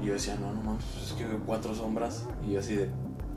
Y 0.00 0.06
yo 0.06 0.14
decía, 0.14 0.36
no, 0.40 0.52
no 0.52 0.62
mames, 0.62 0.84
es 1.04 1.12
que 1.12 1.24
veo 1.26 1.40
cuatro 1.44 1.74
sombras. 1.74 2.26
Y 2.46 2.52
yo 2.52 2.60
así 2.60 2.76
de, 2.76 2.88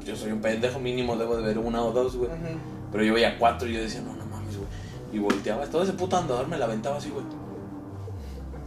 yo 0.03 0.15
soy 0.15 0.31
un 0.31 0.41
pendejo 0.41 0.79
mínimo, 0.79 1.15
debo 1.15 1.37
de 1.37 1.43
ver 1.43 1.57
una 1.57 1.83
o 1.83 1.91
dos, 1.91 2.15
güey. 2.15 2.29
Ujú. 2.29 2.59
Pero 2.91 3.03
yo 3.03 3.13
veía 3.13 3.37
cuatro 3.37 3.67
y 3.67 3.73
yo 3.73 3.81
decía, 3.81 4.01
no, 4.01 4.15
no 4.15 4.25
mames, 4.25 4.57
güey. 4.57 4.69
Y 5.13 5.19
volteaba, 5.19 5.65
todo 5.65 5.83
ese 5.83 5.93
puto 5.93 6.17
andador 6.17 6.47
me 6.47 6.57
la 6.57 6.65
aventaba 6.65 6.97
así, 6.97 7.09
güey. 7.09 7.25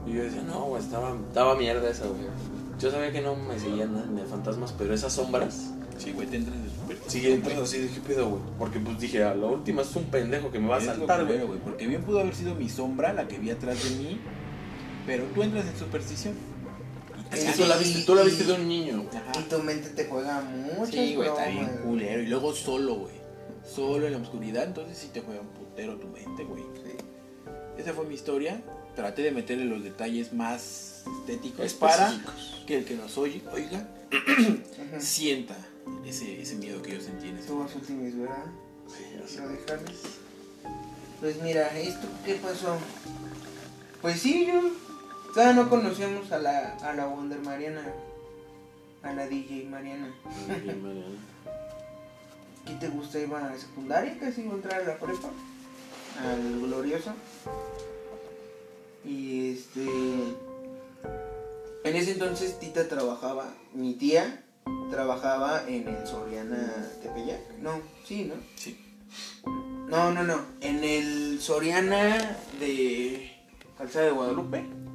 Y 0.06 0.16
yo 0.16 0.22
decía, 0.22 0.42
no, 0.42 0.64
güey, 0.64 0.82
estaba, 0.82 1.16
estaba 1.28 1.54
mierda 1.56 1.88
esa, 1.88 2.06
güey. 2.06 2.20
Yo 2.78 2.90
sabía 2.90 3.10
que 3.10 3.22
no 3.22 3.34
me 3.34 3.58
seguían 3.58 4.14
de 4.14 4.24
fantasmas, 4.24 4.72
pero 4.76 4.92
esas 4.92 5.12
sombras 5.12 5.72
Sí, 5.98 6.12
güey, 6.12 6.26
te 6.26 6.36
entras 6.36 6.56
de 6.62 6.70
súper. 6.70 6.98
Sí, 7.06 7.26
entras 7.30 7.58
así 7.58 7.78
de 7.78 7.88
qué 7.88 8.00
pedo, 8.00 8.28
güey. 8.28 8.42
Porque 8.58 8.78
pues 8.78 8.98
dije, 8.98 9.24
a 9.24 9.34
la 9.34 9.46
última 9.46 9.82
es 9.82 9.96
un 9.96 10.04
pendejo 10.04 10.50
que 10.50 10.58
me 10.58 10.68
va 10.68 10.76
a 10.76 10.80
saltar, 10.80 11.24
güey. 11.24 11.40
Porque 11.64 11.86
bien 11.86 12.02
pudo 12.02 12.20
haber 12.20 12.34
sido 12.34 12.54
mi 12.54 12.68
sombra 12.68 13.12
la 13.12 13.26
que 13.26 13.38
vi 13.38 13.50
atrás 13.50 13.82
de 13.82 13.96
mí. 13.96 14.20
Pero 15.06 15.24
tú 15.34 15.42
entras 15.42 15.66
en 15.66 15.76
superstición. 15.76 16.34
Es 17.32 17.44
que 17.44 17.52
tú 17.52 17.66
la 17.66 17.76
viste, 17.76 18.02
tú 18.02 18.14
la 18.14 18.22
viste 18.22 18.44
de 18.44 18.52
un 18.52 18.68
niño, 18.68 19.02
güey. 19.02 19.22
Y 19.38 19.48
tu 19.48 19.58
mente 19.58 19.90
te 19.90 20.06
juega 20.06 20.40
mucho. 20.40 20.92
Sí, 20.92 21.14
güey, 21.16 21.28
está 21.28 21.46
bien 21.46 21.80
culero. 21.82 22.22
Y 22.22 22.26
luego 22.26 22.54
solo, 22.54 22.94
güey. 22.94 23.14
Solo 23.64 24.06
en 24.06 24.12
la 24.12 24.18
oscuridad, 24.18 24.64
entonces 24.64 24.96
sí 24.96 25.08
te 25.12 25.20
juega 25.20 25.40
un 25.40 25.48
putero 25.48 25.96
tu 25.98 26.06
mente, 26.08 26.44
güey. 26.44 26.64
Esa 27.76 27.92
fue 27.92 28.06
mi 28.06 28.14
historia. 28.14 28.62
Traté 28.94 29.22
de 29.22 29.32
meterle 29.32 29.66
los 29.66 29.82
detalles 29.82 30.32
más 30.32 31.04
estéticos 31.20 31.74
para 31.74 32.06
Específicos. 32.06 32.64
que 32.66 32.78
el 32.78 32.84
que 32.84 32.94
nos 32.94 33.18
oye, 33.18 33.42
oiga, 33.52 33.86
sienta 34.98 35.54
ese, 36.06 36.40
ese 36.40 36.54
miedo 36.54 36.80
que 36.80 36.94
yo 36.94 37.00
sentí 37.00 37.28
en 37.28 37.36
ese 37.36 37.48
Tú 37.48 37.58
vas 37.58 37.74
últimos, 37.74 38.16
¿verdad? 38.16 38.44
Sí. 38.88 39.36
¿Lo 39.38 39.48
dejarles? 39.48 39.96
Pues 41.20 41.42
mira, 41.42 41.78
¿esto 41.78 42.06
qué 42.24 42.34
pasó? 42.34 42.78
Pues 44.00 44.20
sí, 44.20 44.46
yo. 44.46 44.85
Todavía 45.36 45.62
no 45.64 45.68
conocíamos 45.68 46.32
a 46.32 46.38
la, 46.38 46.78
a 46.78 46.94
la 46.94 47.08
Wonder 47.08 47.38
Mariana. 47.40 47.82
A 49.02 49.12
la 49.12 49.26
DJ 49.26 49.66
Mariana. 49.66 50.08
Bien, 50.64 50.82
Mariana. 50.82 51.18
¿Qué 52.66 52.72
te 52.76 52.88
gusta? 52.88 53.18
¿Iba 53.18 53.46
a 53.46 53.58
secundaria? 53.58 54.16
Casi 54.18 54.40
iba 54.40 54.52
a 54.52 54.56
entrar 54.56 54.80
a 54.80 54.84
la 54.84 54.96
prepa. 54.96 55.28
Al 56.24 56.60
glorioso. 56.60 57.12
Y 59.04 59.50
este. 59.50 59.84
En 61.84 61.96
ese 61.96 62.12
entonces 62.12 62.58
Tita 62.58 62.88
trabajaba. 62.88 63.52
Mi 63.74 63.92
tía 63.92 64.42
trabajaba 64.90 65.68
en 65.68 65.86
el 65.86 66.06
Soriana 66.06 66.88
Tepeyac. 67.02 67.58
No, 67.58 67.82
sí, 68.06 68.24
¿no? 68.24 68.36
Sí. 68.54 68.82
No, 69.86 70.12
no, 70.12 70.22
no. 70.22 70.40
En 70.62 70.82
el 70.82 71.42
Soriana 71.42 72.38
de 72.58 73.36
Calzada 73.76 74.06
de 74.06 74.12
Guadalupe. 74.12 74.85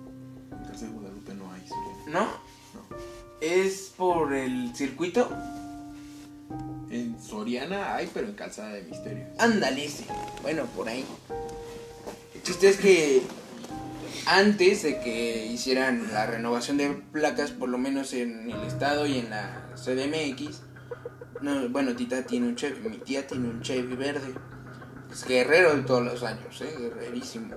¿No? 2.11 2.27
Es 3.39 3.93
por 3.95 4.33
el 4.33 4.75
circuito. 4.75 5.29
En 6.89 7.17
Soriana 7.21 7.95
hay, 7.95 8.09
pero 8.13 8.27
en 8.27 8.33
Calzada 8.33 8.73
de 8.73 8.83
Misterios. 8.83 9.29
Ándale 9.39 9.85
ese. 9.85 10.05
Bueno, 10.41 10.65
por 10.75 10.89
ahí. 10.89 11.05
El 12.35 12.43
chiste 12.43 12.67
es 12.67 12.77
que 12.77 13.21
antes 14.25 14.83
de 14.83 14.99
que 14.99 15.45
hicieran 15.45 16.11
la 16.11 16.25
renovación 16.25 16.75
de 16.75 16.89
placas, 16.89 17.51
por 17.51 17.69
lo 17.69 17.77
menos 17.77 18.13
en 18.13 18.51
el 18.51 18.61
estado 18.63 19.07
y 19.07 19.17
en 19.17 19.29
la 19.29 19.69
CDMX, 19.75 20.63
no, 21.41 21.69
bueno, 21.69 21.95
Tita 21.95 22.23
tiene 22.23 22.47
un 22.47 22.55
Chevy, 22.55 22.89
mi 22.89 22.97
tía 22.97 23.25
tiene 23.25 23.47
un 23.47 23.61
Chevy 23.61 23.95
verde. 23.95 24.33
Es 25.09 25.25
guerrero 25.25 25.75
de 25.75 25.83
todos 25.83 26.03
los 26.03 26.23
años, 26.23 26.59
¿eh? 26.61 26.75
guerrerísimo. 26.77 27.55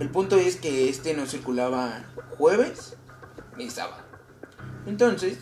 El 0.00 0.10
punto 0.10 0.36
es 0.36 0.56
que 0.56 0.88
este 0.88 1.14
no 1.14 1.26
circulaba 1.26 2.04
jueves 2.36 2.96
sábado. 3.70 4.02
Entonces, 4.86 5.38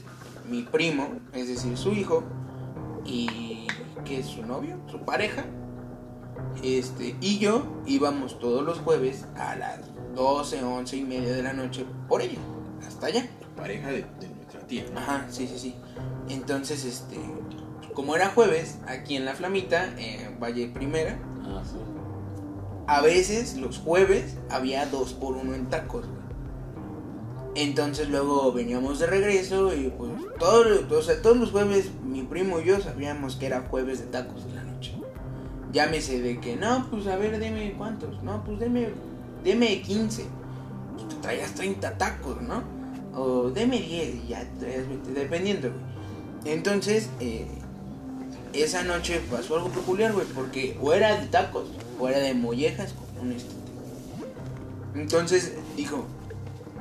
mi 0.49 0.63
primo, 0.63 1.09
es 1.33 1.49
decir, 1.49 1.77
su 1.77 1.93
hijo, 1.93 2.23
y 3.05 3.67
que 4.05 4.21
es 4.21 4.27
su 4.27 4.45
novio, 4.45 4.79
su 4.91 5.01
pareja, 5.01 5.45
este, 6.63 7.17
y 7.21 7.39
yo 7.39 7.65
íbamos 7.87 8.39
todos 8.39 8.65
los 8.65 8.79
jueves 8.79 9.27
a 9.37 9.57
las 9.57 9.81
12, 10.15 10.63
11 10.65 10.97
y 10.97 11.05
media 11.05 11.33
de 11.33 11.43
la 11.43 11.53
noche 11.53 11.85
por 12.09 12.23
ella, 12.23 12.39
hasta 12.87 13.07
allá. 13.07 13.29
Pareja 13.57 13.89
de, 13.89 14.05
de 14.21 14.29
nuestra 14.29 14.61
tía. 14.67 14.85
Ajá, 14.97 15.27
sí, 15.31 15.47
sí, 15.47 15.59
sí. 15.59 15.75
Entonces, 16.29 16.85
este, 16.85 17.17
como 17.95 18.17
era 18.17 18.29
jueves, 18.31 18.79
aquí 18.87 19.17
en 19.17 19.25
La 19.25 19.35
Flamita, 19.35 19.87
en 19.99 20.39
Valle 20.41 20.69
Primera, 20.69 21.19
Ah, 21.45 21.63
sí. 21.65 21.77
a 22.87 23.01
veces 23.01 23.57
los 23.57 23.79
jueves 23.79 24.37
había 24.51 24.85
dos 24.87 25.13
por 25.15 25.37
uno 25.37 25.55
en 25.55 25.69
tacos. 25.69 26.07
Entonces 27.57 28.11
luego 28.11 28.53
veníamos 28.53 28.99
de 28.99 29.07
regreso 29.07 29.75
y 29.75 29.89
pues 29.89 30.13
todo, 30.39 30.67
o 30.91 31.03
sea, 31.03 31.23
todos 31.23 31.39
los 31.39 31.53
jueves 31.53 31.91
mi 32.05 32.23
primo 32.23 32.61
y 32.61 32.67
yo 32.67 32.79
sabíamos 32.83 33.37
que 33.37 33.47
era 33.47 33.67
jueves 33.71 34.01
de 34.01 34.07
tacos 34.09 34.45
en 34.45 34.57
la 34.57 34.63
noche. 34.63 34.93
Llámese 35.73 36.21
de 36.21 36.39
que, 36.39 36.57
no, 36.57 36.87
pues 36.91 37.07
a 37.07 37.17
ver, 37.17 37.39
deme 37.39 37.75
cuántos, 37.79 38.23
no, 38.23 38.45
pues 38.45 38.59
deme, 38.61 38.91
deme 39.43 39.81
15. 39.81 40.27
Pues 40.97 41.09
te 41.09 41.15
traías 41.17 41.55
30 41.55 41.97
tacos, 41.97 42.43
¿no? 42.43 42.63
O 43.15 43.49
deme 43.49 43.81
10 43.81 44.15
y 44.15 44.29
ya 44.29 44.47
traías 44.61 44.87
20, 44.87 45.13
dependiendo, 45.13 45.71
güey. 45.71 46.55
Entonces, 46.55 47.09
eh, 47.21 47.47
esa 48.53 48.83
noche 48.83 49.23
pasó 49.31 49.57
algo 49.57 49.71
peculiar, 49.71 50.13
güey, 50.13 50.27
porque 50.27 50.77
o 50.83 50.93
era 50.93 51.19
de 51.19 51.27
tacos 51.29 51.69
o 51.99 52.07
era 52.07 52.19
de 52.19 52.35
mollejas 52.35 52.93
con 52.93 53.27
un 53.27 53.33
instante. 53.33 53.57
Entonces 54.95 55.55
dijo, 55.75 56.07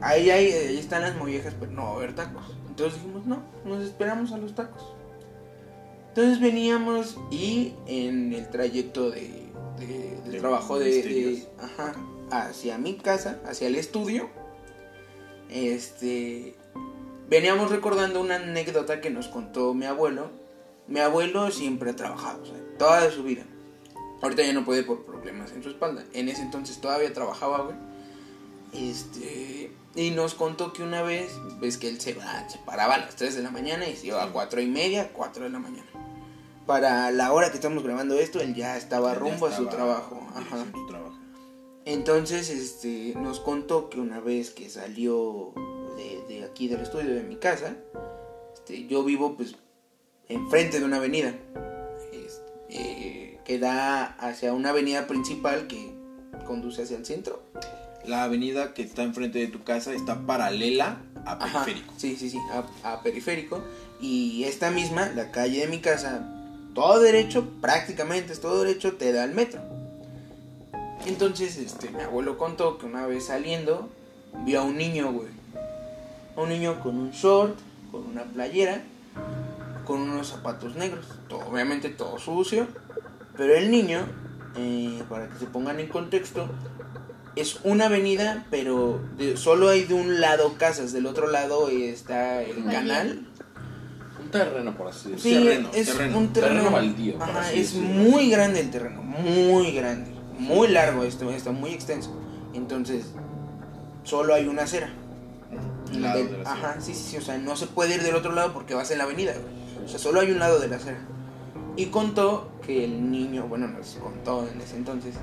ahí, 0.05 0.29
hay, 0.29 0.51
ahí 0.51 0.77
están 0.77 1.01
las 1.01 1.15
mollejas, 1.15 1.53
pero 1.59 1.71
no 1.71 1.83
va 1.83 1.89
a 1.91 1.95
haber 1.95 2.15
tacos. 2.15 2.43
Entonces 2.69 2.99
dijimos, 3.01 3.25
no, 3.25 3.41
nos 3.65 3.83
esperamos 3.83 4.31
a 4.31 4.37
los 4.37 4.53
tacos. 4.55 4.83
Entonces 6.09 6.39
veníamos 6.39 7.17
y 7.31 7.73
en 7.87 8.31
el 8.33 8.49
trayecto 8.49 9.09
de, 9.11 9.49
de- 9.79 10.17
del 10.23 10.31
De 10.31 10.39
trabajo 10.39 10.79
de, 10.79 10.85
de- 10.85 10.95
misterios. 10.95 11.47
ajá, 11.59 11.93
hacia 12.31 12.77
mi 12.77 12.95
casa, 12.95 13.39
hacia 13.45 13.67
el 13.67 13.75
estudio, 13.75 14.29
este, 15.49 16.55
veníamos 17.29 17.69
recordando 17.71 18.21
una 18.21 18.35
anécdota 18.35 19.01
que 19.01 19.09
nos 19.09 19.27
contó 19.27 19.73
mi 19.73 19.85
abuelo. 19.85 20.29
Mi 20.87 20.99
abuelo 20.99 21.49
siempre 21.51 21.91
ha 21.91 21.95
trabajado, 21.95 22.43
o 22.43 22.45
sea, 22.45 22.55
toda 22.77 23.09
su 23.11 23.23
vida. 23.23 23.43
Ahorita 24.21 24.43
ya 24.43 24.53
no 24.53 24.63
puede 24.65 24.83
por 24.83 25.03
problemas 25.05 25.51
en 25.51 25.63
su 25.63 25.69
espalda. 25.69 26.03
En 26.13 26.29
ese 26.29 26.41
entonces 26.41 26.79
todavía 26.79 27.11
trabajaba, 27.13 27.61
güey. 27.63 27.75
Este, 28.73 29.71
Y 29.95 30.11
nos 30.11 30.33
contó 30.33 30.73
que 30.73 30.83
una 30.83 31.01
vez, 31.01 31.31
ves 31.61 31.77
que 31.77 31.87
él 31.87 32.01
se 32.01 32.13
va, 32.13 32.49
se 32.49 32.57
paraba 32.59 32.95
a 32.95 32.97
las 32.97 33.15
3 33.15 33.35
de 33.35 33.41
la 33.43 33.51
mañana 33.51 33.87
y 33.87 33.95
se 33.95 34.07
iba 34.07 34.21
a 34.23 34.31
4 34.31 34.59
y 34.61 34.67
media, 34.67 35.11
4 35.13 35.43
de 35.45 35.49
la 35.49 35.59
mañana. 35.59 35.87
Para 36.65 37.11
la 37.11 37.31
hora 37.31 37.49
que 37.49 37.55
estamos 37.55 37.83
grabando 37.83 38.15
esto, 38.15 38.41
él 38.41 38.55
ya 38.55 38.75
estaba 38.75 39.13
Ya 39.13 39.19
rumbo 39.19 39.45
a 39.47 39.55
su 39.55 39.67
trabajo. 39.67 40.15
dirigiendo 40.35 40.55
Ajá. 40.55 40.65
su 40.73 40.87
trabajo. 40.87 41.15
Entonces, 41.85 42.49
este, 42.49 43.13
nos 43.15 43.39
contó 43.39 43.89
que 43.89 43.99
una 43.99 44.19
vez 44.19 44.49
que 44.49 44.69
salió 44.69 45.53
de, 45.95 46.23
de 46.27 46.43
aquí 46.43 46.67
del 46.67 46.81
estudio 46.81 47.13
de 47.13 47.21
mi 47.23 47.35
casa, 47.37 47.75
este, 48.55 48.87
yo 48.87 49.03
vivo 49.03 49.37
pues 49.37 49.55
enfrente 50.27 50.79
de 50.79 50.85
una 50.85 50.97
avenida 50.97 51.35
es- 52.11 52.41
eh, 52.69 53.39
que 53.45 53.59
da 53.59 54.03
hacia 54.17 54.51
una 54.53 54.71
avenida 54.71 55.05
principal 55.05 55.67
que 55.67 55.93
conduce 56.47 56.81
hacia 56.81 56.97
el 56.97 57.05
centro. 57.05 57.43
La 58.07 58.23
avenida 58.23 58.73
que 58.73 58.83
está 58.83 59.03
enfrente 59.03 59.39
de 59.39 59.47
tu 59.47 59.63
casa 59.63 59.93
está 59.93 60.19
paralela 60.25 60.97
a 61.25 61.33
Ajá, 61.43 61.65
periférico. 61.65 61.93
Sí, 61.97 62.15
sí, 62.15 62.29
sí, 62.29 62.39
a, 62.83 62.93
a 62.93 63.01
periférico. 63.01 63.61
Y 63.99 64.43
esta 64.43 64.71
misma, 64.71 65.09
la 65.15 65.31
calle 65.31 65.61
de 65.61 65.67
mi 65.67 65.79
casa, 65.79 66.27
todo 66.73 66.99
derecho, 66.99 67.49
prácticamente 67.61 68.33
es 68.33 68.41
todo 68.41 68.63
derecho, 68.63 68.93
te 68.93 69.11
da 69.11 69.23
al 69.23 69.33
metro. 69.33 69.61
Entonces, 71.05 71.57
este, 71.57 71.89
mi 71.91 72.01
abuelo 72.01 72.37
contó 72.37 72.77
que 72.77 72.85
una 72.85 73.05
vez 73.05 73.25
saliendo, 73.25 73.89
vio 74.43 74.61
a 74.61 74.63
un 74.63 74.77
niño, 74.77 75.11
güey. 75.11 75.29
A 76.35 76.41
un 76.41 76.49
niño 76.49 76.81
con 76.81 76.97
un 76.97 77.11
short, 77.11 77.57
con 77.91 78.05
una 78.07 78.23
playera, 78.23 78.83
con 79.85 80.01
unos 80.01 80.29
zapatos 80.29 80.75
negros. 80.75 81.05
Todo, 81.29 81.47
obviamente 81.47 81.89
todo 81.89 82.19
sucio. 82.19 82.67
Pero 83.37 83.55
el 83.55 83.69
niño, 83.69 84.05
eh, 84.57 85.03
para 85.09 85.27
que 85.29 85.37
se 85.37 85.45
pongan 85.45 85.79
en 85.79 85.87
contexto, 85.87 86.49
es 87.35 87.59
una 87.63 87.85
avenida, 87.87 88.45
pero 88.49 88.99
de- 89.17 89.35
solo 89.37 89.69
hay 89.69 89.83
de 89.83 89.93
un 89.93 90.21
lado 90.21 90.53
casas, 90.57 90.93
del 90.93 91.05
otro 91.05 91.27
lado 91.27 91.69
está 91.69 92.41
el 92.41 92.63
canal. 92.65 93.27
Un 94.23 94.31
terreno, 94.31 94.75
por 94.75 94.87
así 94.87 95.11
decirlo. 95.11 95.39
Sí, 95.41 95.45
terreno, 95.47 95.69
es 95.73 95.85
terreno. 95.87 96.17
un 96.17 96.33
terreno, 96.33 96.53
Terreno 96.55 96.71
baldío, 96.71 97.13
por 97.19 97.29
Ajá, 97.29 97.41
así 97.41 97.59
es 97.59 97.73
decirlo. 97.73 97.87
muy 97.93 98.29
grande 98.29 98.59
el 98.61 98.71
terreno, 98.71 99.03
muy 99.03 99.71
grande, 99.71 100.11
muy 100.39 100.67
largo 100.69 101.03
esto, 101.03 101.29
está 101.31 101.51
muy 101.51 101.71
extenso. 101.71 102.15
Entonces, 102.53 103.07
solo 104.03 104.33
hay 104.33 104.47
una 104.47 104.63
acera. 104.63 104.89
Un 105.93 106.01
lado 106.01 106.17
Del- 106.19 106.31
de 106.31 106.43
la 106.43 106.51
Ajá, 106.53 106.75
sí, 106.81 106.93
sí, 106.93 107.03
sí, 107.11 107.17
o 107.17 107.21
sea, 107.21 107.37
no 107.37 107.55
se 107.55 107.67
puede 107.67 107.95
ir 107.95 108.01
del 108.01 108.15
otro 108.15 108.31
lado 108.33 108.51
porque 108.53 108.73
vas 108.73 108.89
en 108.91 108.97
la 108.97 109.03
avenida, 109.03 109.33
güey. 109.33 109.85
O 109.85 109.87
sea, 109.87 109.99
solo 109.99 110.19
hay 110.21 110.31
un 110.31 110.39
lado 110.39 110.59
de 110.59 110.67
la 110.67 110.77
acera. 110.77 110.99
Y 111.77 111.87
contó 111.87 112.49
que 112.65 112.85
el 112.85 113.11
niño, 113.11 113.47
bueno, 113.47 113.67
nos 113.67 113.87
contó 114.01 114.47
en 114.51 114.59
ese 114.61 114.77
entonces, 114.77 115.13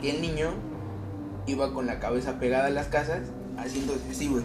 que 0.00 0.10
el 0.10 0.20
niño 0.22 0.50
iba 1.46 1.72
con 1.72 1.86
la 1.86 1.98
cabeza 2.00 2.38
pegada 2.38 2.66
a 2.66 2.70
las 2.70 2.86
casas, 2.88 3.20
haciendo 3.58 3.94
así, 4.10 4.28
güey. 4.28 4.44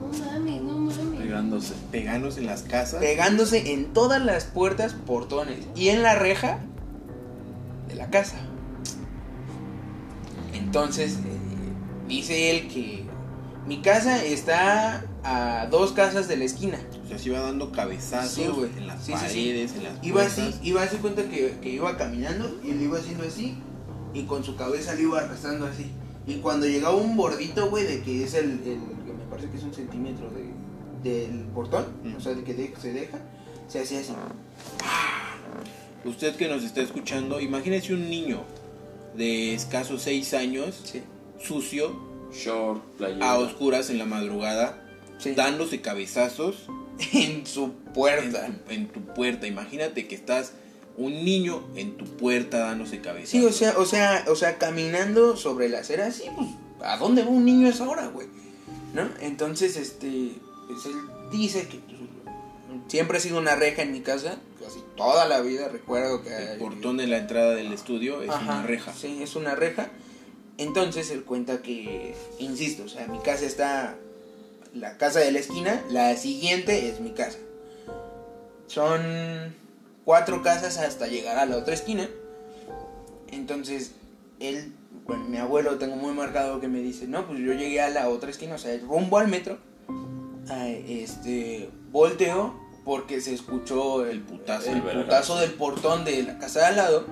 No 0.00 0.24
mames, 0.26 0.62
no 0.62 0.72
mames. 0.78 1.20
Pegándose. 1.20 1.74
Pegándose 1.90 2.40
en 2.40 2.46
las 2.46 2.62
casas. 2.62 3.00
pegándose 3.00 3.72
en 3.72 3.92
todas 3.92 4.22
las 4.24 4.44
puertas, 4.44 4.94
portones 4.94 5.58
y 5.74 5.88
en 5.88 6.02
la 6.02 6.14
reja 6.14 6.58
de 7.88 7.94
la 7.94 8.08
casa. 8.10 8.36
Entonces, 10.54 11.14
eh, 11.14 11.18
dice 12.08 12.50
él 12.50 12.68
que 12.68 13.04
mi 13.66 13.80
casa 13.82 14.22
está 14.24 15.04
a 15.24 15.66
dos 15.70 15.92
casas 15.92 16.28
de 16.28 16.36
la 16.36 16.44
esquina. 16.44 16.78
O 17.04 17.08
sea, 17.08 17.18
se 17.18 17.28
iba 17.28 17.40
dando 17.40 17.70
cabezazos 17.72 18.32
Sí, 18.34 18.44
en 18.78 18.86
las 18.86 19.02
Sí, 19.04 19.12
sí, 19.12 19.18
sí. 19.18 19.24
paredes, 19.26 19.72
en 19.76 19.84
las 19.84 19.92
Iba 20.04 20.14
puertas. 20.22 20.38
así, 20.38 20.54
iba 20.62 20.80
a 20.80 20.84
hacer 20.84 21.00
cuenta 21.00 21.22
que, 21.24 21.58
que 21.60 21.70
iba 21.70 21.96
caminando 21.96 22.58
y 22.64 22.72
le 22.72 22.84
iba 22.84 22.98
haciendo 22.98 23.24
así 23.24 23.58
y 24.14 24.24
con 24.24 24.44
su 24.44 24.56
cabeza 24.56 24.94
le 24.94 25.02
iba 25.02 25.18
arrastrando 25.20 25.66
así. 25.66 25.86
Y 26.26 26.36
cuando 26.40 26.66
llegaba 26.66 26.96
un 26.96 27.16
bordito, 27.16 27.70
güey, 27.70 27.84
de 27.86 28.02
que 28.02 28.24
es 28.24 28.34
el, 28.34 28.50
el- 28.50 29.04
que 29.06 29.12
me 29.12 29.24
parece 29.30 29.48
que 29.50 29.56
es 29.56 29.62
un 29.64 29.72
centímetro 29.74 30.30
de, 30.30 31.10
del 31.10 31.40
portón, 31.54 31.86
Mm. 32.04 32.16
o 32.16 32.20
sea, 32.20 32.34
de 32.34 32.44
que 32.44 32.54
de- 32.54 32.74
se 32.80 32.92
deja, 32.92 33.18
se 33.68 33.80
hacía 33.80 34.00
así. 34.00 34.12
Usted 36.04 36.36
que 36.36 36.48
nos 36.48 36.62
está 36.64 36.80
escuchando, 36.80 37.40
imagínese 37.40 37.92
un 37.92 38.08
niño 38.08 38.42
de 39.16 39.54
escasos 39.54 40.02
6 40.02 40.32
años, 40.34 40.80
Sí. 40.84 41.02
sucio, 41.42 42.06
Short, 42.32 42.82
playera. 42.96 43.32
a 43.32 43.38
oscuras 43.38 43.90
en 43.90 43.98
la 43.98 44.04
madrugada, 44.04 44.84
Sí. 45.18 45.32
dándose 45.34 45.80
cabezazos 45.80 46.66
en 47.12 47.46
su 47.46 47.64
en 47.64 47.70
puerta. 47.94 48.46
tu, 48.46 48.72
en 48.72 48.88
tu 48.88 49.00
puerta. 49.14 49.46
Imagínate 49.46 50.06
que 50.06 50.14
estás 50.14 50.52
un 50.98 51.24
niño 51.24 51.62
en 51.76 51.96
tu 51.96 52.04
puerta 52.04 52.58
dándose 52.58 53.00
cabezazos. 53.00 53.30
Sí, 53.30 53.44
o 53.44 53.52
sea, 53.52 53.78
o 53.78 53.86
sea, 53.86 54.24
o 54.28 54.34
sea, 54.34 54.58
caminando 54.58 55.36
sobre 55.36 55.68
la 55.68 55.78
acera, 55.78 56.10
sí, 56.10 56.24
pues, 56.34 56.48
¿a 56.82 56.96
dónde 56.96 57.22
va 57.22 57.30
un 57.30 57.44
niño 57.44 57.68
a 57.68 57.70
esa 57.70 57.88
hora, 57.88 58.08
güey? 58.08 58.26
¿No? 58.92 59.08
Entonces, 59.20 59.76
este, 59.76 60.32
pues 60.66 60.86
él 60.86 60.96
dice 61.30 61.68
que 61.68 61.78
pues, 61.78 62.00
siempre 62.88 63.18
ha 63.18 63.20
sido 63.20 63.38
una 63.38 63.54
reja 63.54 63.82
en 63.82 63.92
mi 63.92 64.00
casa, 64.00 64.38
casi 64.60 64.80
toda 64.96 65.26
la 65.26 65.40
vida, 65.40 65.68
recuerdo 65.68 66.22
que... 66.22 66.34
El 66.34 66.58
portón 66.58 66.96
de 66.96 67.06
la 67.06 67.18
entrada 67.18 67.54
del 67.54 67.72
estudio 67.72 68.22
es 68.22 68.30
Ajá, 68.30 68.54
una 68.54 68.62
reja. 68.64 68.92
Sí, 68.92 69.22
es 69.22 69.36
una 69.36 69.54
reja. 69.54 69.90
Entonces 70.56 71.12
él 71.12 71.22
cuenta 71.24 71.62
que, 71.62 72.16
insisto, 72.40 72.82
o 72.82 72.88
sea, 72.88 73.06
mi 73.06 73.20
casa 73.20 73.46
está, 73.46 73.96
la 74.74 74.96
casa 74.96 75.20
de 75.20 75.30
la 75.30 75.38
esquina, 75.38 75.80
la 75.90 76.16
siguiente 76.16 76.88
es 76.88 76.98
mi 76.98 77.12
casa. 77.12 77.38
Son 78.66 79.00
cuatro 80.08 80.42
casas 80.42 80.78
hasta 80.78 81.06
llegar 81.06 81.38
a 81.38 81.44
la 81.44 81.58
otra 81.58 81.74
esquina. 81.74 82.08
Entonces, 83.30 83.92
él, 84.40 84.72
bueno, 85.04 85.24
mi 85.24 85.36
abuelo 85.36 85.76
tengo 85.76 85.96
muy 85.96 86.14
marcado 86.14 86.60
que 86.60 86.66
me 86.66 86.78
dice, 86.78 87.06
no, 87.06 87.26
pues 87.26 87.40
yo 87.40 87.52
llegué 87.52 87.82
a 87.82 87.90
la 87.90 88.08
otra 88.08 88.30
esquina, 88.30 88.54
o 88.54 88.58
sea, 88.58 88.74
rumbo 88.78 89.18
al 89.18 89.28
metro. 89.28 89.58
Este, 90.88 91.68
volteó 91.90 92.58
porque 92.86 93.20
se 93.20 93.34
escuchó 93.34 94.06
el, 94.06 94.22
putazo, 94.22 94.70
el 94.70 94.80
putazo 94.80 95.38
del 95.40 95.52
portón 95.52 96.06
de 96.06 96.22
la 96.22 96.38
casa 96.38 96.60
de 96.60 96.64
al 96.64 96.76
lado 96.76 97.04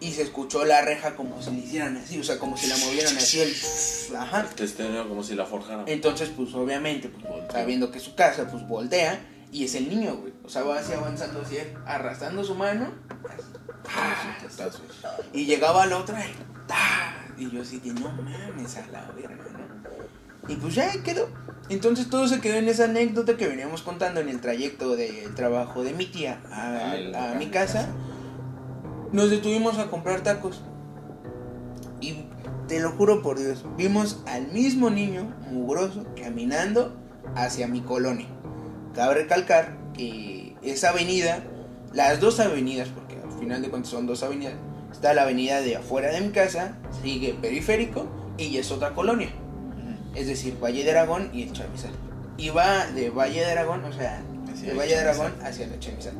y 0.00 0.12
se 0.12 0.22
escuchó 0.22 0.64
la 0.64 0.80
reja 0.80 1.14
como 1.16 1.42
si 1.42 1.50
le 1.50 1.58
hicieran 1.58 1.98
así, 1.98 2.18
o 2.18 2.24
sea, 2.24 2.38
como 2.38 2.56
si 2.56 2.66
la 2.66 2.78
movieran 2.78 3.14
así 3.14 3.40
el 3.40 3.54
ajá. 4.16 4.40
El 4.40 4.54
testeneo 4.54 5.06
como 5.06 5.22
si 5.22 5.34
la 5.34 5.44
forjaran. 5.44 5.86
Entonces, 5.86 6.30
pues 6.34 6.54
obviamente, 6.54 7.10
pues 7.10 7.24
sabiendo 7.52 7.90
que 7.90 7.98
es 7.98 8.04
su 8.04 8.14
casa, 8.14 8.48
pues 8.50 8.66
voltea 8.66 9.20
y 9.54 9.64
es 9.64 9.74
el 9.76 9.88
niño, 9.88 10.16
güey. 10.16 10.32
O 10.44 10.48
sea, 10.48 10.62
va 10.64 10.78
así 10.80 10.92
avanzando 10.92 11.40
así, 11.40 11.56
arrastrando 11.86 12.42
su 12.42 12.54
mano 12.56 12.88
y 15.32 15.46
llegaba 15.46 15.84
a 15.84 15.86
la 15.86 15.98
otra 15.98 16.20
y. 16.26 16.34
Y 17.36 17.50
yo 17.50 17.62
así 17.62 17.78
de 17.80 17.92
no 17.94 18.10
mames 18.10 18.76
a 18.76 18.86
la 18.92 19.10
verga, 19.12 19.44
¿no? 19.52 20.52
Y 20.52 20.56
pues 20.56 20.74
ya 20.74 20.90
quedó. 21.02 21.28
Entonces 21.68 22.10
todo 22.10 22.26
se 22.28 22.40
quedó 22.40 22.56
en 22.56 22.68
esa 22.68 22.84
anécdota 22.84 23.36
que 23.36 23.48
veníamos 23.48 23.82
contando 23.82 24.20
en 24.20 24.28
el 24.28 24.40
trayecto 24.40 24.96
del 24.96 25.34
trabajo 25.34 25.82
de 25.84 25.92
mi 25.94 26.06
tía 26.06 26.40
a, 26.50 26.90
Al- 26.92 27.14
a 27.14 27.34
mi 27.34 27.46
casa. 27.50 27.88
Nos 29.12 29.30
detuvimos 29.30 29.78
a 29.78 29.86
comprar 29.88 30.22
tacos. 30.22 30.62
Y 32.00 32.24
te 32.68 32.80
lo 32.80 32.90
juro 32.92 33.22
por 33.22 33.38
Dios, 33.38 33.64
vimos 33.76 34.22
al 34.26 34.48
mismo 34.48 34.90
niño 34.90 35.32
mugroso 35.50 36.04
caminando 36.20 36.94
hacia 37.34 37.66
mi 37.68 37.80
colonia. 37.80 38.26
Cabe 38.94 39.14
recalcar 39.14 39.76
que 39.92 40.56
esa 40.62 40.90
avenida, 40.90 41.42
las 41.92 42.20
dos 42.20 42.40
avenidas, 42.40 42.88
porque 42.88 43.16
al 43.22 43.38
final 43.38 43.62
de 43.62 43.70
cuentas 43.70 43.90
son 43.90 44.06
dos 44.06 44.22
avenidas, 44.22 44.54
está 44.92 45.14
la 45.14 45.22
avenida 45.22 45.60
de 45.60 45.76
afuera 45.76 46.10
de 46.10 46.20
mi 46.20 46.30
casa, 46.30 46.76
sigue 47.02 47.34
periférico 47.34 48.06
y 48.38 48.56
es 48.56 48.70
otra 48.70 48.94
colonia. 48.94 49.28
Es 50.14 50.28
decir, 50.28 50.56
Valle 50.62 50.84
de 50.84 50.92
Aragón 50.92 51.30
y 51.32 51.42
el 51.42 51.52
Chamizal. 51.52 51.90
Y 52.36 52.50
va 52.50 52.86
de 52.86 53.10
Valle 53.10 53.40
de 53.40 53.50
Aragón, 53.50 53.84
o 53.84 53.92
sea, 53.92 54.22
Hacia 54.52 54.70
de 54.70 54.78
Valle 54.78 54.94
de. 54.94 55.00
Aragón 55.00 55.32
hacia 55.42 55.66
el 55.66 55.78
Chamizal. 55.80 56.14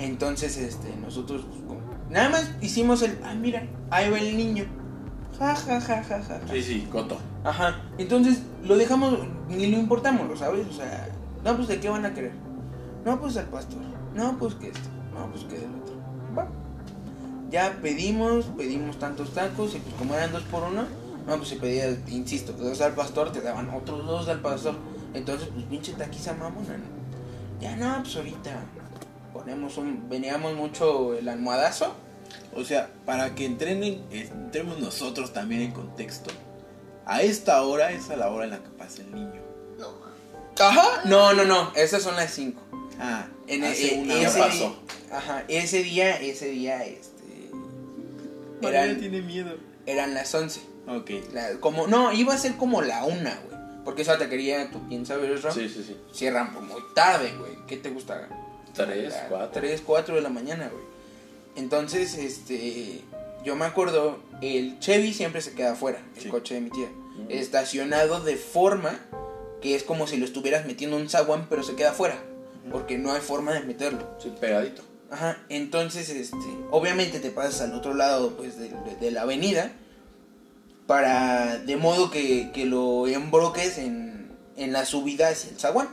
Entonces, 0.00 0.56
este, 0.56 0.94
nosotros 0.96 1.44
nada 2.10 2.28
más 2.28 2.50
hicimos 2.60 3.02
el, 3.02 3.18
ah, 3.24 3.34
mira, 3.34 3.66
ahí 3.90 4.10
va 4.10 4.18
el 4.18 4.36
niño. 4.36 4.66
Ja, 5.38 5.54
ja, 5.54 5.80
ja, 5.80 6.02
ja, 6.02 6.22
ja. 6.22 6.40
Sí, 6.50 6.62
sí, 6.62 6.88
coto. 6.90 7.18
Ajá. 7.44 7.80
Entonces 7.98 8.42
lo 8.64 8.76
dejamos, 8.76 9.18
ni 9.48 9.66
lo 9.68 9.78
importamos, 9.78 10.28
¿lo 10.28 10.36
sabes? 10.36 10.66
O 10.68 10.72
sea, 10.72 11.08
no, 11.44 11.56
pues 11.56 11.68
de 11.68 11.80
qué 11.80 11.88
van 11.88 12.06
a 12.06 12.14
querer. 12.14 12.32
No, 13.04 13.20
pues 13.20 13.36
al 13.36 13.46
pastor. 13.46 13.80
No, 14.14 14.38
pues 14.38 14.54
que 14.54 14.68
esto. 14.68 14.88
No, 15.14 15.30
pues 15.30 15.44
que 15.44 15.58
del 15.58 15.74
otro. 15.74 15.92
Ya 17.50 17.76
pedimos, 17.82 18.46
pedimos 18.56 18.98
tantos 18.98 19.34
tacos 19.34 19.74
y 19.74 19.78
pues 19.78 19.94
como 19.96 20.14
eran 20.14 20.32
dos 20.32 20.42
por 20.44 20.62
uno, 20.62 20.86
no, 21.26 21.36
pues 21.36 21.48
se 21.50 21.56
pedía, 21.56 21.90
insisto, 22.08 22.52
dos 22.54 22.80
al 22.80 22.94
pastor, 22.94 23.30
te 23.30 23.42
daban 23.42 23.68
otros 23.70 24.06
dos 24.06 24.28
al 24.28 24.40
pastor. 24.40 24.74
Entonces, 25.12 25.48
pues 25.52 25.66
pinche 25.66 25.92
taquiza 25.92 26.32
mamona. 26.32 26.78
Ya 27.60 27.76
no, 27.76 28.02
pues 28.02 28.16
ahorita 28.16 28.64
ponemos 29.34 29.76
un, 29.76 30.08
veníamos 30.08 30.54
mucho 30.54 31.14
el 31.14 31.28
almohadazo. 31.28 31.92
O 32.56 32.64
sea, 32.64 32.90
para 33.04 33.34
que 33.34 33.44
entrenen, 33.44 34.02
entremos 34.10 34.80
nosotros 34.80 35.34
también 35.34 35.60
en 35.60 35.72
contexto. 35.72 36.30
A 37.04 37.20
esta 37.20 37.62
hora 37.62 37.92
es 37.92 38.08
a 38.08 38.16
la 38.16 38.30
hora 38.30 38.44
en 38.44 38.50
la 38.52 38.62
que 38.62 38.70
pasa 38.70 39.02
el 39.02 39.14
niño. 39.14 39.51
Ajá. 40.58 41.02
No, 41.04 41.32
no, 41.32 41.44
no, 41.44 41.72
esas 41.74 42.02
son 42.02 42.14
las 42.16 42.32
cinco. 42.32 42.60
Ah, 43.00 43.26
En 43.46 43.64
hace 43.64 43.94
e- 43.96 43.98
una 44.02 44.14
ese 44.20 44.38
pasó. 44.38 44.58
Día, 45.08 45.16
ajá, 45.18 45.44
ese 45.48 45.82
día, 45.82 46.20
ese 46.20 46.46
día, 46.50 46.84
este. 46.84 47.50
María 48.60 48.84
Eran, 48.84 49.00
tiene 49.00 49.22
miedo. 49.22 49.56
eran 49.86 50.14
las 50.14 50.32
11. 50.34 50.60
Ok. 50.86 51.10
La- 51.32 51.58
como, 51.60 51.86
no, 51.86 52.12
iba 52.12 52.34
a 52.34 52.38
ser 52.38 52.56
como 52.56 52.82
la 52.82 53.04
una, 53.04 53.34
güey. 53.46 53.60
Porque 53.84 54.02
esa 54.02 54.18
taquería, 54.18 54.70
tú 54.70 54.80
quién 54.88 55.04
sabes, 55.06 55.42
Ram, 55.42 55.52
Sí, 55.54 55.68
sí, 55.68 55.82
sí. 55.84 55.96
cierran 56.12 56.52
por 56.54 56.62
muy 56.62 56.80
tarde, 56.94 57.32
güey. 57.36 57.52
¿Qué 57.66 57.76
te 57.78 57.90
gusta? 57.90 58.28
Tres, 58.74 59.12
La- 59.12 59.28
cuatro. 59.28 59.50
Tres, 59.60 59.82
cuatro 59.84 60.14
de 60.14 60.20
la 60.22 60.28
mañana, 60.28 60.68
güey. 60.72 60.84
Entonces, 61.56 62.14
este, 62.14 63.00
yo 63.44 63.56
me 63.56 63.64
acuerdo, 63.64 64.20
el 64.40 64.78
Chevy 64.78 65.12
siempre 65.12 65.40
se 65.42 65.52
queda 65.54 65.72
afuera, 65.72 66.00
el 66.16 66.22
Sí. 66.22 66.28
coche 66.28 66.54
de 66.54 66.60
mi 66.60 66.70
tía. 66.70 66.88
Estacionado 67.28 68.20
de 68.20 68.36
forma 68.36 68.98
que 69.62 69.74
es 69.74 69.82
como 69.84 70.06
si 70.06 70.16
lo 70.18 70.24
estuvieras 70.26 70.66
metiendo 70.66 70.96
en 70.96 71.02
un 71.04 71.08
zaguán, 71.08 71.46
pero 71.48 71.62
se 71.62 71.74
queda 71.76 71.90
afuera. 71.92 72.16
Porque 72.70 72.98
no 72.98 73.12
hay 73.12 73.20
forma 73.20 73.52
de 73.54 73.60
meterlo. 73.60 74.06
Sí, 74.22 74.32
pegadito. 74.40 74.82
Ajá, 75.10 75.38
entonces, 75.48 76.08
este, 76.10 76.36
obviamente 76.70 77.18
te 77.20 77.30
pasas 77.30 77.60
al 77.62 77.74
otro 77.74 77.94
lado, 77.94 78.36
pues, 78.36 78.58
de, 78.58 78.68
de- 78.68 78.96
de 79.00 79.10
la 79.10 79.22
avenida, 79.22 79.72
para, 80.86 81.58
de 81.58 81.76
modo 81.76 82.10
que, 82.10 82.50
que 82.52 82.64
lo 82.66 83.06
embroques 83.06 83.78
en, 83.78 84.30
en 84.56 84.72
la 84.72 84.84
subida 84.84 85.28
hacia 85.28 85.50
el 85.50 85.58
zaguán. 85.58 85.88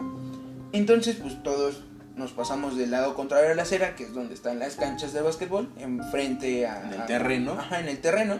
Entonces, 0.72 1.18
pues, 1.22 1.42
todos 1.44 1.82
nos 2.16 2.32
pasamos 2.32 2.78
del 2.78 2.92
lado 2.92 3.14
contrario 3.16 3.52
a 3.52 3.56
la 3.56 3.64
acera, 3.64 3.96
que 3.96 4.04
es 4.04 4.14
donde 4.14 4.34
están 4.34 4.60
las 4.60 4.76
canchas 4.76 5.14
de 5.14 5.22
básquetbol, 5.22 5.70
enfrente 5.78 6.66
a... 6.68 6.82
En 6.88 6.94
el 6.94 7.02
a- 7.02 7.06
terreno. 7.06 7.54
Ajá, 7.54 7.80
en 7.80 7.88
el 7.88 8.00
terreno, 8.00 8.40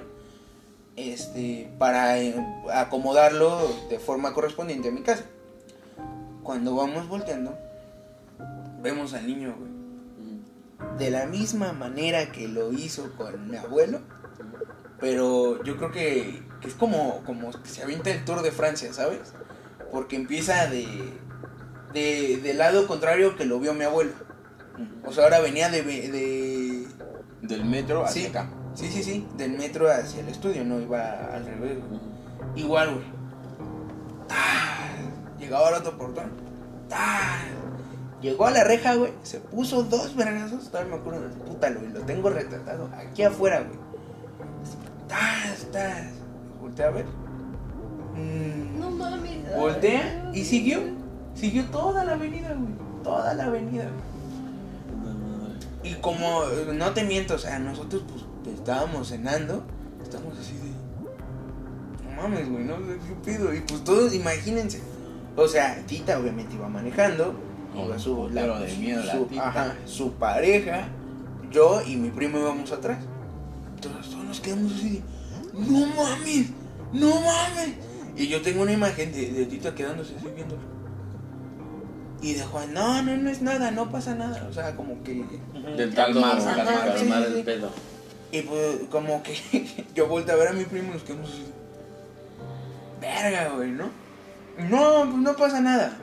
este, 1.00 1.72
para 1.78 2.20
eh, 2.20 2.36
acomodarlo 2.74 3.60
de 3.90 4.00
forma 4.00 4.34
correspondiente 4.34 4.90
a 4.90 4.92
mi 4.92 5.02
casa. 5.02 5.24
Cuando 6.44 6.76
vamos 6.76 7.08
volteando, 7.08 7.58
vemos 8.82 9.14
al 9.14 9.28
niño, 9.28 9.56
güey 9.58 9.80
de 10.98 11.10
la 11.10 11.26
misma 11.26 11.74
manera 11.74 12.32
que 12.32 12.48
lo 12.48 12.72
hizo 12.74 13.12
con 13.14 13.50
mi 13.50 13.58
abuelo, 13.58 14.02
pero 15.00 15.64
yo 15.64 15.78
creo 15.78 15.92
que, 15.92 16.44
que 16.62 16.68
es 16.68 16.74
como, 16.74 17.24
como 17.26 17.52
que 17.52 17.70
se 17.70 17.84
avienta 17.84 18.12
el 18.12 18.26
Tour 18.26 18.42
de 18.42 18.52
Francia, 18.52 18.94
¿sabes? 18.94 19.34
Porque 19.92 20.16
empieza 20.18 20.68
de, 20.68 20.86
de 21.94 22.38
del 22.44 22.58
lado 22.58 22.86
contrario 22.88 23.36
que 23.36 23.46
lo 23.46 23.60
vio 23.60 23.74
mi 23.74 23.86
abuelo. 23.86 24.12
O 25.06 25.12
sea, 25.12 25.26
ahora 25.26 25.40
venía 25.40 25.70
de, 25.70 25.82
de 25.84 26.88
Del 27.42 27.66
metro 27.66 28.06
hacia 28.06 28.22
sí, 28.22 28.28
acá. 28.28 28.50
Sí, 28.80 28.88
sí, 28.92 29.04
sí, 29.04 29.28
del 29.38 29.58
metro 29.58 29.92
hacia 29.92 30.22
el 30.22 30.30
estudio, 30.30 30.64
no 30.64 30.80
iba 30.80 31.26
al 31.34 31.46
revés. 31.46 31.78
güey. 31.88 32.00
Igual, 32.56 32.94
güey. 32.94 33.06
Llegaba 35.40 35.70
al 35.70 35.74
otro 35.76 35.98
portón. 35.98 36.32
Llegó 38.22 38.48
a 38.48 38.52
la 38.52 38.64
reja, 38.64 38.96
güey. 38.96 39.14
Se 39.24 39.40
puso 39.40 39.84
dos 39.84 40.16
vergazos. 40.16 40.70
Todavía 40.70 40.96
me 40.96 41.02
acuerdo. 41.02 41.30
Puta, 41.46 41.70
lo, 41.70 41.82
lo 41.82 42.02
tengo 42.02 42.30
retratado. 42.30 42.90
Aquí 42.98 43.24
afuera, 43.24 43.62
güey. 43.62 43.80
¡Tas, 45.08 45.66
tas! 45.72 46.08
Voltea 46.62 46.88
a 46.88 46.92
ver. 46.92 47.06
Mm, 48.16 48.80
No 48.80 48.92
mames. 48.92 49.56
Voltea 49.58 50.32
y 50.34 50.44
siguió. 50.44 50.80
Siguió 51.34 51.66
toda 51.66 52.04
la 52.04 52.14
avenida, 52.14 52.50
güey. 52.50 52.74
Toda 53.04 53.34
la 53.34 53.46
avenida. 53.46 53.86
Y 55.82 55.94
como, 55.96 56.44
eh, 56.44 56.74
no 56.76 56.92
te 56.92 57.06
miento, 57.06 57.36
o 57.36 57.38
sea, 57.38 57.58
nosotros 57.58 58.04
pues 58.12 58.26
estábamos 58.46 59.10
cenando. 59.10 59.64
Estamos 60.02 60.38
así 60.38 60.54
de... 60.54 62.10
No 62.10 62.22
mames, 62.22 62.50
güey, 62.50 62.64
no 62.64 62.78
sé 62.78 62.98
qué 63.08 63.32
pido. 63.32 63.54
Y 63.54 63.62
pues 63.62 63.84
todos, 63.84 64.14
imagínense. 64.14 64.82
O 65.36 65.48
sea, 65.48 65.84
Tita 65.86 66.20
obviamente 66.20 66.56
iba 66.56 66.68
manejando. 66.68 67.34
Con 67.74 67.86
Iba 67.86 68.00
su, 68.00 68.16
putero 68.16 68.60
de 68.60 68.76
miedo 68.78 69.04
la 69.04 69.12
su, 69.14 69.28
ajá, 69.40 69.76
su 69.86 70.14
pareja, 70.14 70.88
yo 71.52 71.82
y 71.86 71.96
mi 71.96 72.10
primo 72.10 72.40
íbamos 72.40 72.72
atrás. 72.72 72.98
Entonces 73.76 74.12
todos 74.12 74.26
nos 74.26 74.40
quedamos 74.40 74.74
así 74.74 74.90
de... 74.90 75.04
No 75.54 75.86
mames, 75.88 76.50
no 76.94 77.10
mames. 77.10 77.76
Y 78.18 78.28
yo 78.28 78.42
tengo 78.42 78.64
una 78.64 78.74
imagen 78.74 79.12
de, 79.12 79.32
de 79.32 79.46
Tita 79.46 79.76
quedándose 79.76 80.16
así 80.18 80.28
viéndolo. 80.36 80.62
Y 82.22 82.34
de 82.34 82.44
Juan, 82.44 82.74
no, 82.74 83.02
no, 83.02 83.16
no 83.16 83.30
es 83.30 83.42
nada, 83.42 83.72
no 83.72 83.90
pasa 83.90 84.14
nada. 84.14 84.46
O 84.50 84.54
sea, 84.54 84.76
como 84.76 85.02
que... 85.04 85.24
Intentando 85.54 86.22
Calmar, 86.22 86.44
calmar, 86.44 86.96
calmar, 86.96 87.24
el 87.24 87.44
pedo. 87.44 87.72
Y 88.32 88.42
pues 88.42 88.82
como 88.92 89.24
que 89.24 89.36
yo 89.96 90.08
volteé 90.08 90.34
a 90.34 90.38
ver 90.38 90.50
a 90.50 90.54
mi 90.54 90.66
primo 90.66 90.90
y 90.90 90.94
nos 90.94 91.04
quedamos 91.04 91.30
así. 91.30 91.46
Verga, 93.02 93.50
güey, 93.56 93.72
¿no? 93.72 93.90
No, 94.70 95.10
pues 95.10 95.22
no 95.22 95.36
pasa 95.36 95.62
nada. 95.62 95.98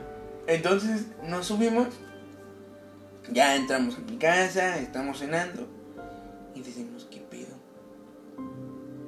Entonces 0.47 1.05
nos 1.23 1.45
subimos. 1.45 1.87
Ya 3.31 3.55
entramos 3.55 3.97
a 3.97 3.99
mi 3.99 4.17
casa, 4.17 4.77
estamos 4.79 5.19
cenando. 5.19 5.67
Y 6.55 6.61
decimos, 6.61 7.07
¿qué 7.11 7.19
pedo? 7.19 7.55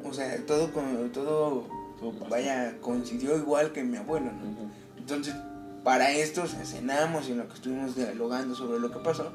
O 0.04 0.14
sea, 0.14 0.46
todo, 0.46 0.68
todo, 0.68 1.10
Todo 1.10 1.66
vaya, 2.30 2.78
coincidió 2.82 3.38
igual 3.38 3.72
que 3.72 3.84
mi 3.84 3.98
abuelo, 3.98 4.32
¿no? 4.32 4.72
Entonces, 4.98 5.34
para 5.84 6.12
esto, 6.12 6.44
o 6.44 6.48
sea, 6.48 6.64
cenamos 6.66 7.28
y 7.28 7.32
en 7.32 7.40
lo 7.40 7.48
que 7.48 7.56
estuvimos 7.56 7.96
dialogando 7.96 8.56
sobre 8.56 8.80
lo 8.80 8.92
que 8.92 9.00
pasó, 9.00 9.34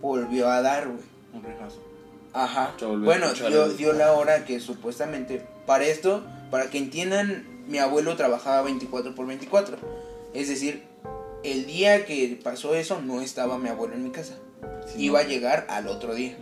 volvió 0.00 0.48
a 0.48 0.60
dar, 0.60 0.88
güey. 0.88 1.04
Un 1.32 1.42
rejazo. 1.42 1.93
Ajá. 2.34 2.74
Bueno, 2.98 3.32
dio, 3.78 3.92
la 3.92 4.12
hora 4.12 4.44
que 4.44 4.58
supuestamente, 4.58 5.46
para 5.66 5.84
esto, 5.84 6.24
para 6.50 6.68
que 6.68 6.78
entiendan, 6.78 7.64
mi 7.68 7.78
abuelo 7.78 8.16
trabajaba 8.16 8.62
24 8.62 9.14
por 9.14 9.26
24. 9.26 9.76
Es 10.34 10.48
decir, 10.48 10.82
el 11.44 11.66
día 11.66 12.04
que 12.04 12.38
pasó 12.42 12.74
eso 12.74 13.00
no 13.00 13.20
estaba 13.20 13.56
mi 13.56 13.68
abuelo 13.68 13.94
en 13.94 14.02
mi 14.02 14.10
casa. 14.10 14.34
Sí, 14.86 15.04
Iba 15.04 15.20
a 15.20 15.22
llegar 15.22 15.66
al 15.70 15.86
otro 15.86 16.12
día. 16.12 16.36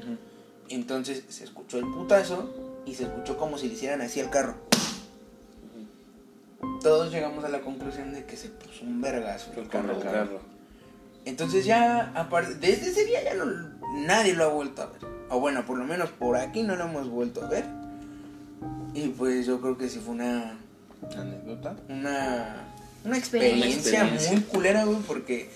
Entonces 0.70 1.24
se 1.28 1.44
escuchó 1.44 1.78
el 1.78 1.84
putazo 1.84 2.50
y 2.86 2.94
se 2.94 3.02
escuchó 3.04 3.36
como 3.36 3.58
si 3.58 3.68
le 3.68 3.74
hicieran 3.74 4.00
así 4.00 4.18
al 4.20 4.30
carro. 4.30 4.54
Todos 6.80 7.12
llegamos 7.12 7.44
a 7.44 7.48
la 7.50 7.60
conclusión 7.60 8.14
de 8.14 8.24
que 8.24 8.38
se 8.38 8.48
puso 8.48 8.84
un 8.84 9.02
vergazo 9.02 9.52
el 9.56 9.68
carro. 9.68 10.00
carro. 10.00 10.40
Entonces 11.26 11.66
ya, 11.66 12.12
aparte, 12.14 12.54
desde 12.54 12.90
ese 12.90 13.04
día 13.04 13.22
ya 13.22 13.34
no, 13.34 13.44
nadie 14.06 14.34
lo 14.34 14.44
ha 14.44 14.48
vuelto 14.48 14.82
a 14.82 14.86
ver. 14.86 15.11
O 15.32 15.40
bueno, 15.40 15.64
por 15.64 15.78
lo 15.78 15.84
menos 15.84 16.10
por 16.10 16.36
aquí 16.36 16.62
no 16.62 16.76
lo 16.76 16.84
hemos 16.84 17.08
vuelto 17.08 17.42
a 17.44 17.48
ver. 17.48 17.64
Y 18.94 19.08
pues 19.08 19.46
yo 19.46 19.60
creo 19.62 19.78
que 19.78 19.88
sí 19.88 19.98
fue 19.98 20.14
una, 20.14 20.58
Anécdota. 21.16 21.74
una, 21.88 22.64
una 23.04 23.16
experiencia, 23.16 23.64
Una 23.66 23.74
experiencia. 23.74 24.32
muy 24.32 24.40
culera, 24.42 24.84
güey, 24.84 24.98
porque 24.98 25.50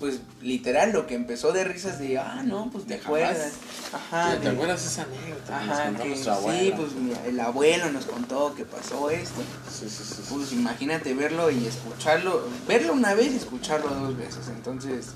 pues 0.00 0.20
literal 0.42 0.92
lo 0.92 1.06
que 1.06 1.14
empezó 1.14 1.52
de 1.52 1.64
risas 1.64 1.98
de, 1.98 2.18
ah, 2.18 2.42
no, 2.44 2.70
pues 2.70 2.86
te 2.86 2.94
acuerdas. 2.94 3.52
Ajá, 3.92 4.34
¿Te 4.38 4.48
de- 4.48 4.54
acuerdas 4.54 4.84
esa 4.86 5.02
anécdota 5.02 5.58
Ajá, 5.58 6.02
que 6.02 6.16
sí, 6.16 6.72
pues 6.76 6.92
mi- 6.94 7.12
el 7.26 7.38
abuelo 7.40 7.90
nos 7.90 8.06
contó 8.06 8.54
que 8.54 8.64
pasó 8.64 9.10
esto. 9.10 9.40
Sí, 9.70 9.88
sí, 9.88 10.04
sí, 10.04 10.22
sí. 10.22 10.34
Pues 10.34 10.52
imagínate 10.52 11.12
verlo 11.14 11.50
y 11.50 11.66
escucharlo, 11.66 12.42
verlo 12.66 12.94
una 12.94 13.12
vez 13.14 13.32
y 13.32 13.36
escucharlo 13.36 13.88
dos 13.90 14.16
veces. 14.16 14.48
Entonces, 14.48 15.08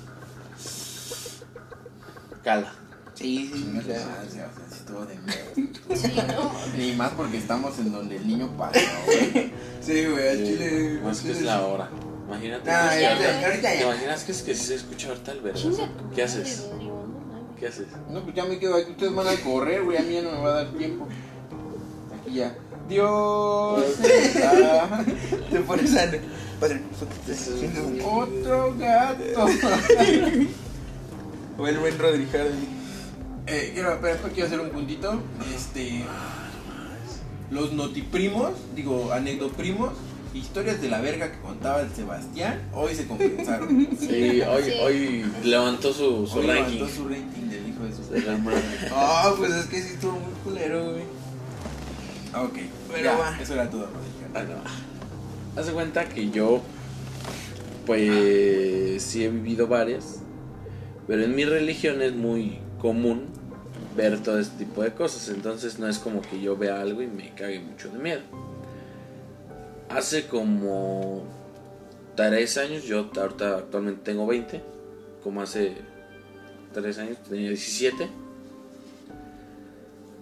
Cala. 2.43 2.73
Sí, 3.21 3.51
sí, 3.53 3.77
o 3.77 3.81
sea, 3.81 4.25
sí 4.29 4.39
estuvo 4.71 5.05
de 5.05 5.15
miedo. 5.15 5.71
Sí, 5.93 6.13
no. 6.15 6.81
Y 6.81 6.93
más 6.93 7.11
porque 7.11 7.37
estamos 7.37 7.77
en 7.79 7.91
donde 7.91 8.15
el 8.15 8.25
niño 8.25 8.49
pasó, 8.57 8.79
güey. 9.05 9.51
Sí, 9.81 10.05
güey, 10.05 10.29
al 10.29 10.37
Sí, 10.37 10.45
chile. 10.45 10.99
Más 11.03 11.19
al 11.19 11.25
que 11.25 11.31
es 11.31 11.41
la 11.41 11.65
hora. 11.65 11.89
Imagínate. 12.27 12.71
Ah, 12.71 12.91
que 12.93 13.01
ya, 13.01 13.19
ya, 13.19 13.47
ahorita 13.47 13.69
¿Te 13.69 13.83
imaginas 13.83 14.23
que 14.23 14.31
es 14.31 14.41
que 14.41 14.55
si 14.55 14.65
se 14.67 14.75
escucha 14.75 15.09
ahorita 15.09 15.31
el 15.33 15.39
tu 15.39 15.87
¿Qué 16.15 16.23
haces? 16.23 16.67
¿Qué 17.59 17.67
haces? 17.67 17.87
No, 18.09 18.23
pues 18.23 18.35
ya 18.35 18.45
me 18.45 18.57
quedo 18.57 18.75
aquí. 18.75 18.91
Ustedes 18.91 19.13
van 19.13 19.27
a 19.27 19.35
correr, 19.35 19.83
güey. 19.83 19.97
A 19.97 20.01
mí 20.01 20.13
ya 20.13 20.21
no 20.21 20.31
me 20.31 20.39
va 20.39 20.49
a 20.49 20.63
dar 20.63 20.71
tiempo. 20.71 21.07
Aquí 22.21 22.35
ya. 22.35 22.55
Dios. 22.87 23.83
Te 25.51 25.59
pones 25.59 25.95
a. 25.95 26.11
Padre, 26.59 26.81
Otro 28.05 28.75
gato. 28.77 29.45
O 31.57 31.67
el 31.67 31.77
buen 31.79 31.99
Rodri 31.99 32.27
Hardy. 32.31 32.80
Eh, 33.47 33.71
quiero, 33.73 33.97
pero 34.01 34.13
después 34.13 34.33
quiero 34.33 34.47
hacer 34.47 34.59
un 34.59 34.69
puntito. 34.69 35.19
Este. 35.55 36.03
Los 37.49 37.73
notiprimos, 37.73 38.51
digo, 38.75 39.11
anecdoprimos, 39.11 39.93
historias 40.33 40.81
de 40.81 40.87
la 40.89 41.01
verga 41.01 41.31
que 41.33 41.39
contaba 41.39 41.81
el 41.81 41.91
Sebastián, 41.93 42.61
hoy 42.73 42.95
se 42.95 43.05
compensaron. 43.07 43.87
Sí, 43.99 44.41
hoy, 44.41 44.63
Sí. 44.63 44.71
hoy 44.81 45.25
levantó 45.43 45.91
su, 45.93 46.25
su 46.27 46.39
Hoy 46.39 46.47
ranking. 46.47 46.75
levantó 46.75 46.95
su 46.95 47.09
rating 47.09 47.49
del 47.49 47.67
hijo 47.67 47.83
de 47.83 47.91
su 47.93 48.09
De 48.13 48.21
la 48.21 48.37
madre. 48.37 48.61
Ah, 48.93 49.33
pues 49.37 49.51
es 49.51 49.65
que 49.65 49.81
sí 49.81 49.93
estuvo 49.95 50.13
muy 50.13 50.31
culero, 50.45 50.91
güey. 50.91 51.03
Ah, 52.33 52.43
Ok, 52.43 52.57
Pero 52.93 53.03
ya, 53.03 53.17
va. 53.17 53.37
eso 53.41 53.53
era 53.53 53.69
todo, 53.69 53.87
Rodrigo. 53.87 54.29
Ah, 54.33 54.43
no. 54.43 55.59
Haz 55.59 55.67
de 55.67 55.73
cuenta 55.73 56.05
que 56.07 56.29
yo, 56.29 56.61
pues, 57.85 59.03
sí 59.03 59.25
he 59.25 59.29
vivido 59.29 59.67
varias, 59.67 60.19
pero 61.07 61.23
en 61.25 61.35
mi 61.35 61.43
religión 61.43 62.01
es 62.01 62.13
muy 62.15 62.59
común 62.81 63.25
ver 63.95 64.21
todo 64.23 64.39
este 64.39 64.65
tipo 64.65 64.81
de 64.83 64.91
cosas, 64.93 65.29
entonces 65.29 65.77
no 65.79 65.87
es 65.87 65.99
como 65.99 66.21
que 66.21 66.39
yo 66.41 66.55
vea 66.57 66.81
algo 66.81 67.01
y 67.01 67.07
me 67.07 67.33
cague 67.35 67.59
mucho 67.59 67.89
de 67.89 67.99
miedo. 67.99 68.21
Hace 69.89 70.27
como 70.27 71.23
tres 72.15 72.57
años, 72.57 72.83
yo 72.83 73.09
ahorita 73.15 73.57
actualmente 73.57 74.01
tengo 74.03 74.25
20, 74.25 74.61
como 75.23 75.41
hace 75.41 75.73
tres 76.73 76.97
años 76.97 77.17
tenía 77.27 77.49
17. 77.49 78.07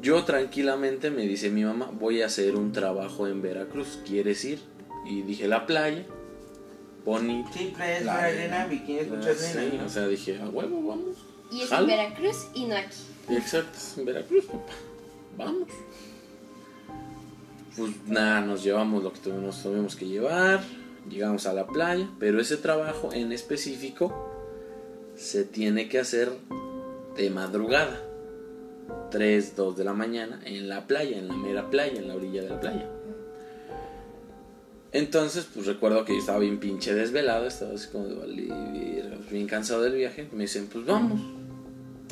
Yo 0.01 0.23
tranquilamente 0.23 1.11
me 1.11 1.23
dice 1.23 1.49
mi 1.49 1.63
mamá, 1.63 1.91
voy 1.93 2.21
a 2.21 2.27
hacer 2.27 2.55
un 2.55 2.71
trabajo 2.71 3.27
en 3.27 3.41
Veracruz, 3.41 3.99
¿quieres 4.05 4.43
ir? 4.45 4.59
Y 5.05 5.21
dije, 5.23 5.47
la 5.47 5.65
playa, 5.65 6.05
bonito. 7.05 7.49
Sí, 7.53 7.73
playas 7.75 8.05
La 8.05 8.15
arena. 8.23 8.57
arena, 8.57 8.67
bikini, 8.67 8.99
escuchas 8.99 9.37
Sí, 9.37 9.57
arena, 9.57 9.73
¿no? 9.81 9.85
o 9.85 9.89
sea, 9.89 10.07
dije, 10.07 10.39
a 10.41 10.47
huevo, 10.49 10.81
vamos. 10.87 11.17
Y 11.51 11.61
es 11.61 11.69
Jalo. 11.69 11.83
en 11.83 11.97
Veracruz 11.97 12.47
y 12.53 12.65
no 12.65 12.75
aquí. 12.75 12.97
Exacto, 13.29 13.77
es 13.77 13.97
en 13.97 14.05
Veracruz, 14.05 14.45
papá. 14.45 14.73
Vamos. 15.37 15.69
Pues 17.75 17.91
nada, 18.07 18.41
nos 18.41 18.63
llevamos 18.63 19.03
lo 19.03 19.13
que 19.13 19.19
tuvimos, 19.19 19.61
tuvimos 19.63 19.95
que 19.95 20.07
llevar. 20.07 20.61
Llegamos 21.09 21.47
a 21.47 21.53
la 21.53 21.65
playa, 21.65 22.09
pero 22.19 22.39
ese 22.39 22.57
trabajo 22.57 23.13
en 23.13 23.31
específico 23.31 24.13
se 25.15 25.43
tiene 25.43 25.87
que 25.87 25.99
hacer 25.99 26.31
de 27.15 27.29
madrugada. 27.29 28.01
3, 29.11 29.55
2 29.55 29.77
de 29.77 29.83
la 29.83 29.93
mañana 29.93 30.41
en 30.45 30.69
la 30.69 30.87
playa, 30.87 31.17
en 31.17 31.27
la 31.27 31.35
mera 31.35 31.69
playa, 31.69 31.99
en 31.99 32.07
la 32.07 32.15
orilla 32.15 32.43
de 32.43 32.49
la 32.49 32.59
playa. 32.59 32.89
Entonces, 34.91 35.47
pues 35.53 35.65
recuerdo 35.67 36.03
que 36.03 36.13
yo 36.13 36.19
estaba 36.19 36.39
bien 36.39 36.59
pinche 36.59 36.93
desvelado, 36.93 37.45
estaba 37.45 37.75
así 37.75 37.87
como 37.89 38.07
de 38.07 39.13
bien 39.29 39.47
cansado 39.47 39.83
del 39.83 39.93
viaje. 39.93 40.27
Me 40.31 40.43
dicen, 40.43 40.67
pues 40.67 40.85
vamos. 40.85 41.21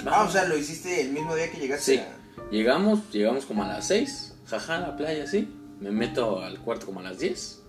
Ah, 0.06 0.24
o 0.24 0.32
sea, 0.32 0.46
lo 0.46 0.58
hiciste 0.58 1.02
el 1.02 1.12
mismo 1.12 1.36
día 1.36 1.50
que 1.52 1.58
llegaste 1.60 1.94
Sí. 1.96 2.00
a... 2.00 2.18
Llegamos, 2.52 3.12
llegamos 3.12 3.46
como 3.46 3.64
a 3.64 3.68
las 3.68 3.88
6, 3.88 4.36
jaja, 4.48 4.78
a 4.78 4.80
la 4.80 4.96
playa, 4.98 5.28
sí. 5.28 5.54
Me 5.80 5.92
meto 5.92 6.42
al 6.44 6.60
cuarto 6.60 6.86
como 6.86 7.00
a 7.02 7.04
las 7.04 7.20
10. 7.20 7.62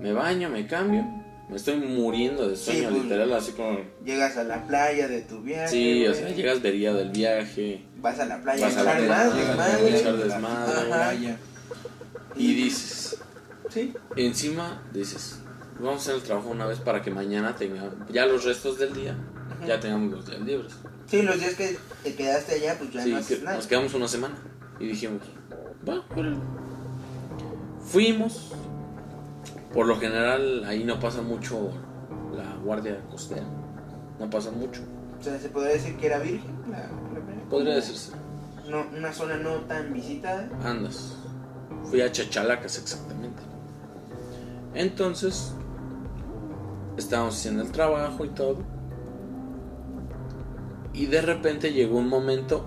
Me 0.00 0.12
baño, 0.12 0.48
me 0.50 0.66
cambio. 0.66 1.04
Me 1.48 1.56
estoy 1.56 1.76
muriendo 1.76 2.48
de 2.48 2.56
sueño, 2.56 2.80
Sí, 2.80 2.86
pues, 2.90 3.02
literal, 3.04 3.32
así 3.32 3.52
como... 3.52 3.78
Llegas 4.04 4.36
a 4.36 4.44
la 4.44 4.64
playa 4.68 5.08
de 5.08 5.22
tu 5.22 5.40
viaje. 5.42 5.68
Sí, 5.68 6.06
o 6.06 6.14
sea, 6.14 6.28
llegas 6.28 6.62
veriado 6.62 6.98
del 6.98 7.10
viaje 7.10 7.84
Vas 7.96 8.20
a 8.20 8.26
la 8.26 8.40
playa 8.40 8.66
Vas 8.66 8.76
a 8.76 8.82
echar 8.82 9.08
más, 9.08 9.34
desmadre. 9.36 9.92
a 9.92 9.96
echar 9.98 10.16
desmadre. 10.16 11.36
Y 12.36 12.54
dices... 12.54 13.20
Sí. 13.68 13.92
Encima 14.16 14.82
dices, 14.92 15.40
vamos 15.78 15.94
a 15.94 15.96
hacer 16.02 16.14
el 16.16 16.22
trabajo 16.22 16.48
una 16.50 16.66
vez 16.66 16.78
para 16.80 17.02
que 17.02 17.10
mañana 17.10 17.56
tenga... 17.56 17.90
Ya 18.12 18.26
los 18.26 18.44
restos 18.44 18.78
del 18.78 18.92
día, 18.94 19.16
ya 19.66 19.78
tengamos 19.80 20.12
los 20.12 20.26
días 20.26 20.40
libres. 20.42 20.72
Sí, 21.10 21.22
los 21.22 21.38
días 21.40 21.54
que 21.54 21.76
te 22.04 22.14
quedaste 22.14 22.54
allá, 22.54 22.76
pues 22.78 22.92
ya 22.92 23.02
Sí, 23.02 23.10
no 23.10 23.16
que 23.16 23.20
haces 23.22 23.42
nada. 23.42 23.56
nos 23.56 23.66
quedamos 23.66 23.94
una 23.94 24.06
semana 24.08 24.36
y 24.78 24.86
dijimos, 24.86 25.22
va, 25.88 26.04
órale. 26.16 26.36
Fuimos. 27.84 28.52
Por 29.72 29.86
lo 29.86 29.98
general 29.98 30.64
ahí 30.64 30.84
no 30.84 30.98
pasa 31.00 31.22
mucho 31.22 31.70
la 32.34 32.54
guardia 32.62 33.00
costera. 33.10 33.44
No 34.18 34.28
pasa 34.30 34.50
mucho. 34.50 34.82
O 35.18 35.22
sea, 35.22 35.38
se 35.38 35.48
podría 35.48 35.72
decir 35.74 35.96
que 35.96 36.06
era 36.06 36.18
virgen 36.18 36.50
la, 36.70 36.78
la. 36.78 37.48
Podría 37.48 37.74
decirse. 37.74 38.12
No, 38.68 38.86
una 38.96 39.12
zona 39.12 39.36
no 39.36 39.56
tan 39.62 39.92
visitada. 39.92 40.48
Andas. 40.64 41.16
Fui 41.84 42.00
a 42.00 42.10
Chachalacas 42.12 42.78
exactamente. 42.78 43.42
Entonces, 44.74 45.52
estábamos 46.96 47.36
haciendo 47.36 47.62
el 47.62 47.72
trabajo 47.72 48.24
y 48.24 48.28
todo. 48.28 48.58
Y 51.00 51.06
de 51.06 51.22
repente 51.22 51.72
llegó 51.72 51.96
un 51.96 52.08
momento 52.08 52.66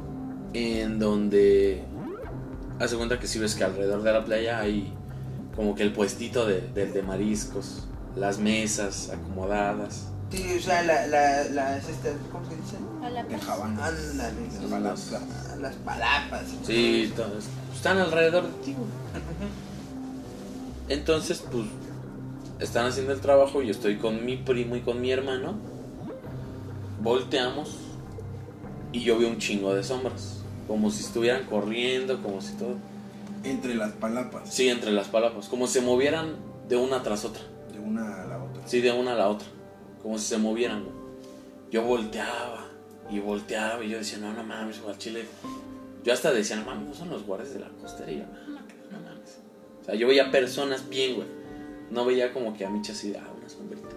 en 0.54 0.98
donde 0.98 1.84
hace 2.80 2.96
cuenta 2.98 3.20
que 3.20 3.28
si 3.28 3.38
ves 3.38 3.54
que 3.54 3.64
alrededor 3.64 4.02
de 4.02 4.12
la 4.12 4.26
playa 4.26 4.58
hay 4.60 4.92
como 5.56 5.76
que 5.76 5.84
el 5.84 5.94
puestito 5.94 6.48
de, 6.48 6.62
del 6.62 6.94
de 6.94 7.04
mariscos, 7.04 7.84
las 8.16 8.40
mesas 8.40 9.12
acomodadas. 9.12 10.08
Sí, 10.32 10.56
o 10.58 10.60
sea, 10.60 10.82
la, 10.82 11.06
la, 11.06 11.44
las, 11.44 11.88
estas, 11.88 12.14
¿cómo 12.32 12.44
se 12.50 12.56
dice? 12.56 12.78
Ándale, 13.04 13.22
las, 14.68 14.82
las- 14.82 15.12
las, 15.12 15.58
las 15.62 15.76
palapas. 15.76 16.42
Sí, 16.66 17.14
todas- 17.16 17.46
están 17.76 18.00
alrededor 18.00 18.46
de 18.46 18.64
ti. 18.66 18.76
Entonces, 20.90 21.44
pues, 21.52 21.66
están 22.60 22.88
haciendo 22.88 23.14
el 23.14 23.20
trabajo, 23.22 23.62
yo 23.62 23.70
estoy 23.70 23.98
con 23.98 24.26
mi 24.26 24.38
primo 24.38 24.76
y 24.76 24.82
con 24.82 25.00
mi 25.02 25.12
hermano. 25.12 25.54
Volteamos 27.00 27.78
y 28.94 29.02
yo 29.02 29.18
veo 29.18 29.28
un 29.28 29.40
chingo 29.40 29.74
de 29.74 29.84
sombras. 29.84 30.44
Como 30.68 30.90
si 30.90 31.04
estuvieran 31.04 31.46
corriendo, 31.46 32.22
como 32.22 32.42
si 32.42 32.54
todo. 32.54 32.78
Entre 33.44 33.76
las 33.76 33.92
palapas. 33.94 34.54
Sí, 34.54 34.70
entre 34.70 34.92
las 34.92 35.10
palabras. 35.10 35.50
Como 35.50 35.68
si 35.68 35.74
se 35.74 35.82
movieran 35.82 36.36
de 36.70 36.78
una 36.78 37.04
tras 37.04 37.26
otra. 37.26 37.42
De 37.74 37.80
una 37.80 38.24
a 38.24 38.26
la 38.28 38.42
otra. 38.42 38.62
Sí, 38.66 38.80
de 38.80 38.92
una 38.92 39.14
a 39.14 39.16
la 39.16 39.28
otra. 39.28 39.48
Como 40.02 40.18
si 40.18 40.26
se 40.28 40.38
movieran. 40.38 40.86
Yo 41.72 41.82
volteaba 41.84 42.68
y 43.10 43.20
volteaba 43.20 43.84
y 43.84 43.90
yo 43.90 43.98
decía, 43.98 44.20
no, 44.20 44.32
no 44.32 44.44
mames, 44.44 44.80
al 44.88 44.98
chile. 44.98 45.26
Yo 46.04 46.14
hasta 46.14 46.32
decía, 46.32 46.56
no 46.56 46.66
mames, 46.66 46.88
no 46.88 46.94
son 46.94 47.10
los 47.10 47.26
guardias 47.26 47.54
de 47.54 47.60
la 47.60 47.70
costería. 47.82 48.26
No, 48.48 48.54
no, 48.54 48.60
no 48.92 49.00
mames. 49.10 49.40
O 49.82 49.86
sea, 49.86 49.96
yo 49.96 50.08
veía 50.08 50.32
personas 50.32 50.88
bien, 50.88 51.16
güey. 51.16 51.28
No 51.90 52.06
veía 52.06 52.32
como 52.32 52.56
que 52.56 52.66
a 52.66 52.70
Micha 52.70 52.94
así, 52.94 53.14
ah, 53.16 53.28
una 53.38 53.50
sombrita. 53.50 53.88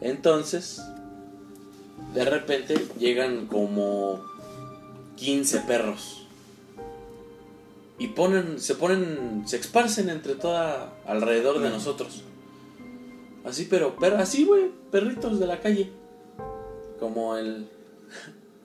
Entonces, 0.00 0.80
de 2.18 2.24
repente 2.24 2.74
llegan 2.98 3.46
como 3.46 4.20
15 5.14 5.60
perros. 5.60 6.26
Y 7.96 8.08
ponen, 8.08 8.58
se 8.58 8.74
ponen, 8.74 9.44
se 9.46 9.56
esparcen 9.56 10.10
entre 10.10 10.34
toda, 10.34 10.94
alrededor 11.06 11.60
de 11.60 11.70
nosotros. 11.70 12.24
Así, 13.44 13.68
pero, 13.70 13.94
pero 14.00 14.18
así, 14.18 14.44
güey, 14.44 14.68
perritos 14.90 15.38
de 15.38 15.46
la 15.46 15.60
calle. 15.60 15.92
Como 16.98 17.36
el, 17.36 17.68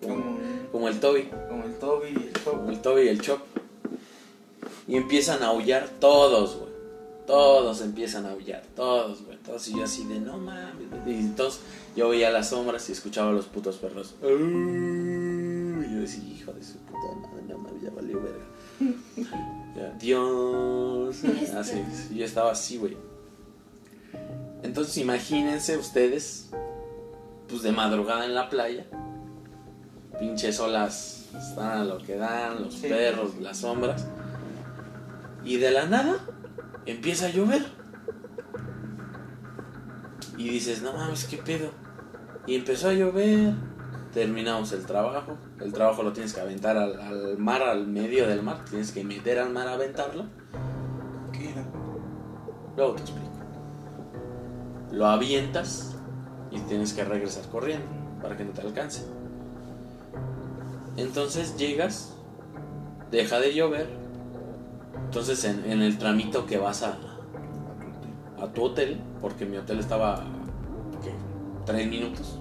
Como, 0.01 0.39
como 0.71 0.87
el 0.87 0.99
Toby, 0.99 1.29
como 1.47 1.65
el 1.65 1.75
Toby 1.75 2.07
y 2.07 2.27
el 2.29 2.43
como 2.43 2.57
Toby. 2.57 2.73
el 2.73 2.81
Toby 2.81 3.01
y 3.03 3.07
el 3.09 3.21
Chop. 3.21 3.39
Y 4.87 4.95
empiezan 4.95 5.43
a 5.43 5.47
aullar 5.49 5.89
todos, 5.99 6.57
güey. 6.57 6.73
Todos 7.27 7.81
empiezan 7.81 8.25
a 8.25 8.31
aullar, 8.31 8.63
todos, 8.75 9.23
güey. 9.23 9.32
Todos 9.45 9.67
y 9.67 9.77
yo 9.77 9.83
así 9.83 10.05
de, 10.05 10.19
no 10.19 10.37
mames. 10.37 10.89
güey". 11.03 11.15
Y 11.15 11.19
entonces 11.19 11.61
yo 11.95 12.09
veía 12.09 12.29
las 12.31 12.49
sombras 12.49 12.87
y 12.89 12.93
escuchaba 12.93 13.29
a 13.29 13.33
los 13.33 13.45
putos 13.45 13.75
perros. 13.77 14.15
Y 14.21 14.23
yo 15.93 15.99
decía, 16.01 16.23
hijo 16.23 16.53
de 16.53 16.63
su 16.63 16.77
puta 16.79 17.13
madre, 17.21 17.43
no 17.49 17.57
mames, 17.57 17.81
ya 17.81 17.89
valió 17.91 18.21
verga. 18.21 18.45
Ya, 19.75 19.89
Dios. 19.99 21.23
Así, 21.57 21.83
y 22.11 22.15
yo 22.19 22.25
estaba 22.25 22.51
así, 22.51 22.77
güey. 22.77 22.95
Entonces 24.61 24.97
imagínense 24.97 25.77
ustedes, 25.77 26.51
pues 27.49 27.63
de 27.63 27.71
madrugada 27.71 28.23
en 28.25 28.35
la 28.35 28.49
playa, 28.49 28.85
pinches 30.19 30.59
olas 30.59 31.25
están 31.35 31.71
a 31.81 31.83
lo 31.85 31.97
que 31.97 32.15
dan, 32.17 32.61
los 32.63 32.75
Sí. 32.75 32.87
perros, 32.87 33.35
las 33.41 33.57
sombras, 33.57 34.05
y 35.43 35.57
de 35.57 35.71
la 35.71 35.85
nada 35.87 36.17
empieza 36.85 37.25
a 37.25 37.29
llover. 37.29 37.65
Y 40.43 40.49
dices, 40.49 40.81
no 40.81 40.91
mames, 40.91 41.23
¿qué 41.23 41.37
pedo? 41.37 41.69
Y 42.45 42.55
empezó 42.55 42.89
a 42.89 42.93
llover, 42.93 43.53
terminamos 44.13 44.73
el 44.73 44.85
trabajo, 44.85 45.37
el 45.61 45.71
trabajo 45.71 46.03
lo 46.03 46.11
tienes 46.11 46.33
que 46.33 46.41
aventar 46.41 46.75
al, 46.75 46.99
al 46.99 47.37
mar, 47.37 47.61
al 47.61 47.87
medio 47.87 48.27
del 48.27 48.43
mar, 48.43 48.65
tienes 48.69 48.91
que 48.91 49.05
meter 49.05 49.39
al 49.39 49.51
mar 49.51 49.69
a 49.69 49.75
aventarlo. 49.75 50.25
¿Qué 51.31 51.49
era? 51.49 51.63
Luego 52.75 52.95
te 52.95 53.01
explico. 53.03 53.29
Lo 54.91 55.07
avientas 55.07 55.95
y 56.51 56.59
tienes 56.59 56.91
que 56.91 57.05
regresar 57.05 57.47
corriendo 57.49 57.87
para 58.21 58.35
que 58.35 58.43
no 58.43 58.51
te 58.51 58.63
alcance. 58.63 59.05
Entonces 60.97 61.55
llegas, 61.55 62.17
deja 63.11 63.39
de 63.39 63.53
llover. 63.53 63.87
Entonces 65.05 65.45
en, 65.45 65.63
en 65.71 65.81
el 65.81 65.97
tramito 65.97 66.45
que 66.45 66.57
vas 66.57 66.83
a, 66.83 66.97
a 68.41 68.47
tu 68.51 68.63
hotel, 68.63 68.99
porque 69.21 69.45
mi 69.45 69.55
hotel 69.55 69.79
estaba. 69.79 70.25
Tres 71.65 71.87
minutos. 71.87 72.39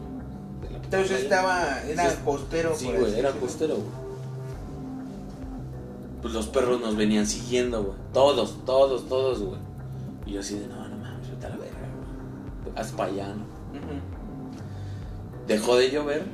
de 0.62 0.70
la 0.70 0.76
Entonces 0.78 1.22
estaba, 1.22 1.82
era 1.82 2.11
Sí. 2.11 2.16
costero. 2.24 2.74
Sí, 2.76 2.90
güey, 2.96 3.18
era 3.18 3.32
costero, 3.32 3.74
güey. 3.76 4.02
Pues 6.20 6.35
los 6.35 6.46
perros 6.46 6.81
nos 6.81 6.96
venían 6.96 7.27
siguiendo, 7.27 7.83
güey. 7.83 7.96
Todos, 8.12 8.64
todos, 8.64 9.08
todos, 9.08 9.42
güey. 9.42 9.58
Y 10.25 10.33
yo 10.33 10.40
así 10.40 10.58
de, 10.58 10.68
no, 10.68 10.88
no 10.88 10.96
mames, 10.96 11.31
vete 11.31 11.46
a 11.46 11.48
la 11.50 11.56
verga, 11.56 11.79
güey. 12.64 12.77
Haz 12.77 12.98
allá, 12.98 13.35
¿no? 13.35 13.44
Dejó 15.48 15.77
de 15.77 15.90
llover 15.90 16.25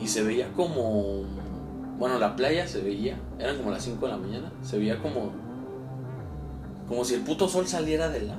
y 0.00 0.08
se 0.08 0.22
veía 0.22 0.52
como... 0.52 1.22
Bueno, 1.98 2.18
la 2.18 2.36
playa 2.36 2.66
se 2.66 2.80
veía, 2.82 3.16
eran 3.38 3.56
como 3.56 3.70
las 3.70 3.82
5 3.84 4.04
de 4.04 4.12
la 4.12 4.18
mañana, 4.18 4.52
se 4.62 4.78
veía 4.78 4.98
como... 5.00 5.30
Como 6.88 7.04
si 7.04 7.14
el 7.14 7.20
puto 7.22 7.48
sol 7.48 7.66
saliera 7.66 8.08
del, 8.08 8.30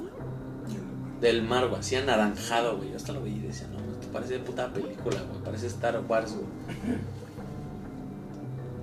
del 1.21 1.43
mar, 1.43 1.67
güey, 1.67 1.79
así 1.79 1.95
anaranjado, 1.95 2.77
güey. 2.77 2.91
Yo 2.91 2.97
hasta 2.97 3.13
lo 3.13 3.21
veía 3.21 3.37
y 3.37 3.47
decía, 3.47 3.67
no, 3.67 3.77
esto 3.93 4.07
parece 4.11 4.33
de 4.33 4.39
puta 4.39 4.71
película, 4.71 5.17
güey, 5.29 5.43
parece 5.43 5.67
Star 5.67 6.01
Wars, 6.07 6.33
güey. 6.33 6.45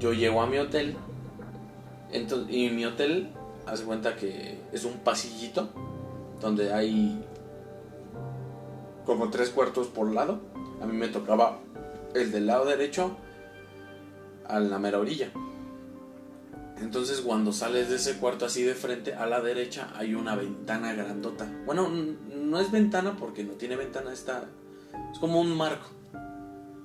Yo 0.00 0.12
llego 0.12 0.42
a 0.42 0.46
mi 0.46 0.58
hotel, 0.58 0.96
entonces, 2.10 2.54
y 2.54 2.70
mi 2.70 2.84
hotel, 2.84 3.30
hace 3.66 3.84
cuenta 3.84 4.16
que 4.16 4.60
es 4.72 4.84
un 4.84 4.98
pasillito 4.98 5.70
donde 6.40 6.72
hay 6.72 7.24
como 9.06 9.30
tres 9.30 9.50
cuartos 9.50 9.88
por 9.88 10.12
lado. 10.12 10.40
A 10.82 10.86
mí 10.86 10.96
me 10.96 11.08
tocaba 11.08 11.58
el 12.14 12.32
del 12.32 12.46
lado 12.46 12.66
derecho 12.66 13.16
a 14.46 14.60
la 14.60 14.78
mera 14.78 14.98
orilla. 14.98 15.30
Entonces 16.80 17.20
cuando 17.20 17.52
sales 17.52 17.88
de 17.88 17.96
ese 17.96 18.16
cuarto 18.18 18.46
así 18.46 18.62
de 18.62 18.74
frente, 18.74 19.14
a 19.14 19.26
la 19.26 19.40
derecha 19.40 19.92
hay 19.94 20.14
una 20.14 20.34
ventana 20.34 20.92
grandota. 20.92 21.46
Bueno, 21.66 21.88
no 21.88 22.60
es 22.60 22.70
ventana 22.70 23.16
porque 23.16 23.44
no 23.44 23.52
tiene 23.54 23.76
ventana, 23.76 24.12
está... 24.12 24.48
Es 25.12 25.18
como 25.18 25.40
un 25.40 25.56
marco. 25.56 25.86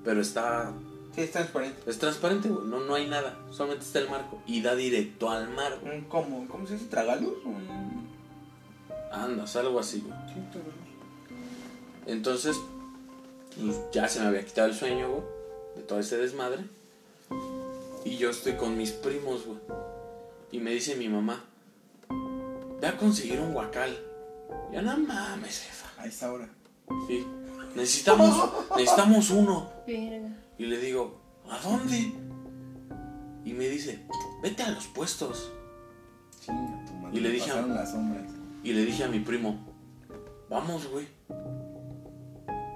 Pero 0.04 0.22
está... 0.22 0.74
Sí, 1.16 1.22
es 1.22 1.32
transparente. 1.32 1.82
Es 1.88 1.98
transparente, 1.98 2.50
güey. 2.50 2.68
No, 2.68 2.82
no 2.82 2.94
hay 2.94 3.08
nada. 3.08 3.40
Solamente 3.52 3.86
está 3.86 4.00
el 4.00 4.10
marco. 4.10 4.42
Y 4.46 4.62
da 4.62 4.76
directo 4.76 5.30
al 5.30 5.50
mar. 5.50 5.80
¿Cómo? 6.08 6.48
¿Cómo 6.48 6.68
se 6.68 6.74
dice? 6.76 6.86
¿Tragaluz? 6.86 7.34
Andas, 9.12 9.56
algo 9.56 9.80
así, 9.80 10.02
güey. 10.02 10.14
Entonces, 12.06 12.58
pues, 13.60 13.76
ya 13.92 14.08
se 14.08 14.20
me 14.20 14.28
había 14.28 14.46
quitado 14.46 14.68
el 14.68 14.76
sueño, 14.76 15.10
güey. 15.10 15.24
De 15.78 15.82
todo 15.84 16.00
ese 16.00 16.18
desmadre. 16.18 16.64
Y 18.06 18.18
yo 18.18 18.30
estoy 18.30 18.54
con 18.54 18.78
mis 18.78 18.92
primos, 18.92 19.46
güey. 19.46 19.60
Y 20.52 20.60
me 20.60 20.72
dice 20.72 20.96
mi 20.96 21.10
mamá, 21.10 21.44
ve 22.80 22.88
a 22.88 22.98
conseguir 22.98 23.40
un 23.40 23.54
guacal. 23.54 23.96
Ya 24.72 24.82
no 24.82 24.98
mames, 24.98 25.60
jefa. 25.60 26.02
A 26.02 26.06
esa 26.06 26.32
hora. 26.32 26.50
Sí. 27.08 27.26
Necesitamos, 27.76 28.52
necesitamos 28.78 29.30
uno. 29.30 29.70
Y 29.88 30.66
le 30.66 30.78
digo, 30.78 31.20
¿a 31.50 31.60
dónde? 31.60 32.14
Y 33.46 33.54
me 33.54 33.68
dice, 33.68 34.00
vete 34.42 34.64
a 34.64 34.72
los 34.72 34.88
puestos. 34.88 35.52
y 37.12 37.20
le 37.20 37.30
dije 37.30 37.52
a, 37.52 37.66
y 38.64 38.74
le 38.74 38.86
dije 38.86 39.04
a 39.04 39.08
mi 39.08 39.20
primo, 39.20 39.60
vamos, 40.50 40.88
güey. 40.88 41.08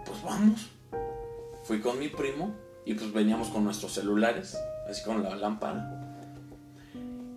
Pues 0.06 0.22
vamos. 0.24 0.70
Fui 1.64 1.80
con 1.80 1.98
mi 1.98 2.10
primo 2.10 2.54
y 2.86 2.94
pues 2.94 3.14
veníamos 3.14 3.48
con 3.48 3.64
nuestros 3.64 3.94
celulares 3.94 4.58
así 4.90 5.04
con 5.04 5.24
la 5.24 5.36
lámpara. 5.36 6.00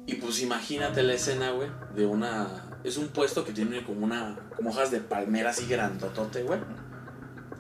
Y 0.06 0.14
pues 0.14 0.40
imagínate 0.42 1.02
la 1.02 1.14
escena, 1.14 1.50
güey, 1.50 1.68
de 1.94 2.06
una... 2.06 2.48
Es 2.84 2.96
un 2.96 3.08
puesto 3.08 3.44
que 3.44 3.52
tiene 3.52 3.84
como 3.84 4.04
una... 4.04 4.38
como 4.54 4.70
hojas 4.70 4.90
de 4.90 5.00
palmera 5.00 5.50
así 5.50 5.66
grandotote, 5.66 6.44
güey. 6.44 6.60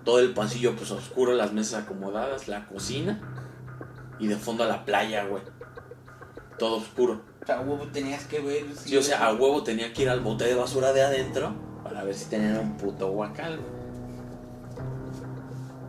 Todo 0.04 0.20
el 0.20 0.32
pasillo 0.32 0.76
pues 0.76 0.92
oscuro, 0.92 1.32
las 1.32 1.52
mesas 1.52 1.82
acomodadas, 1.82 2.46
la 2.46 2.66
cocina. 2.66 3.20
Y 4.20 4.28
de 4.28 4.36
fondo 4.36 4.62
a 4.62 4.68
la 4.68 4.84
playa, 4.84 5.24
güey. 5.24 5.42
Todo 6.58 6.76
oscuro. 6.76 7.22
O 7.42 7.46
sea, 7.46 7.58
a 7.58 7.60
huevo 7.62 7.88
tenías 7.88 8.24
que 8.24 8.40
ver... 8.40 8.64
sí, 8.76 8.96
o 8.96 9.02
sea, 9.02 9.26
a 9.26 9.34
huevo 9.34 9.64
tenía 9.64 9.92
que 9.92 10.02
ir 10.02 10.08
al 10.08 10.20
bote 10.20 10.44
de 10.44 10.54
basura 10.54 10.92
de 10.92 11.02
adentro 11.02 11.52
para 11.82 12.04
ver 12.04 12.14
si 12.14 12.26
tenían 12.26 12.58
un 12.58 12.76
puto 12.76 13.10
guacal, 13.10 13.58
güey. 13.58 13.76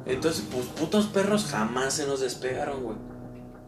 Entonces, 0.08 0.46
pues 0.52 0.66
putos 0.68 1.08
perros 1.08 1.46
jamás 1.46 1.94
se 1.94 2.08
nos 2.08 2.22
despegaron, 2.22 2.82
güey. 2.82 2.98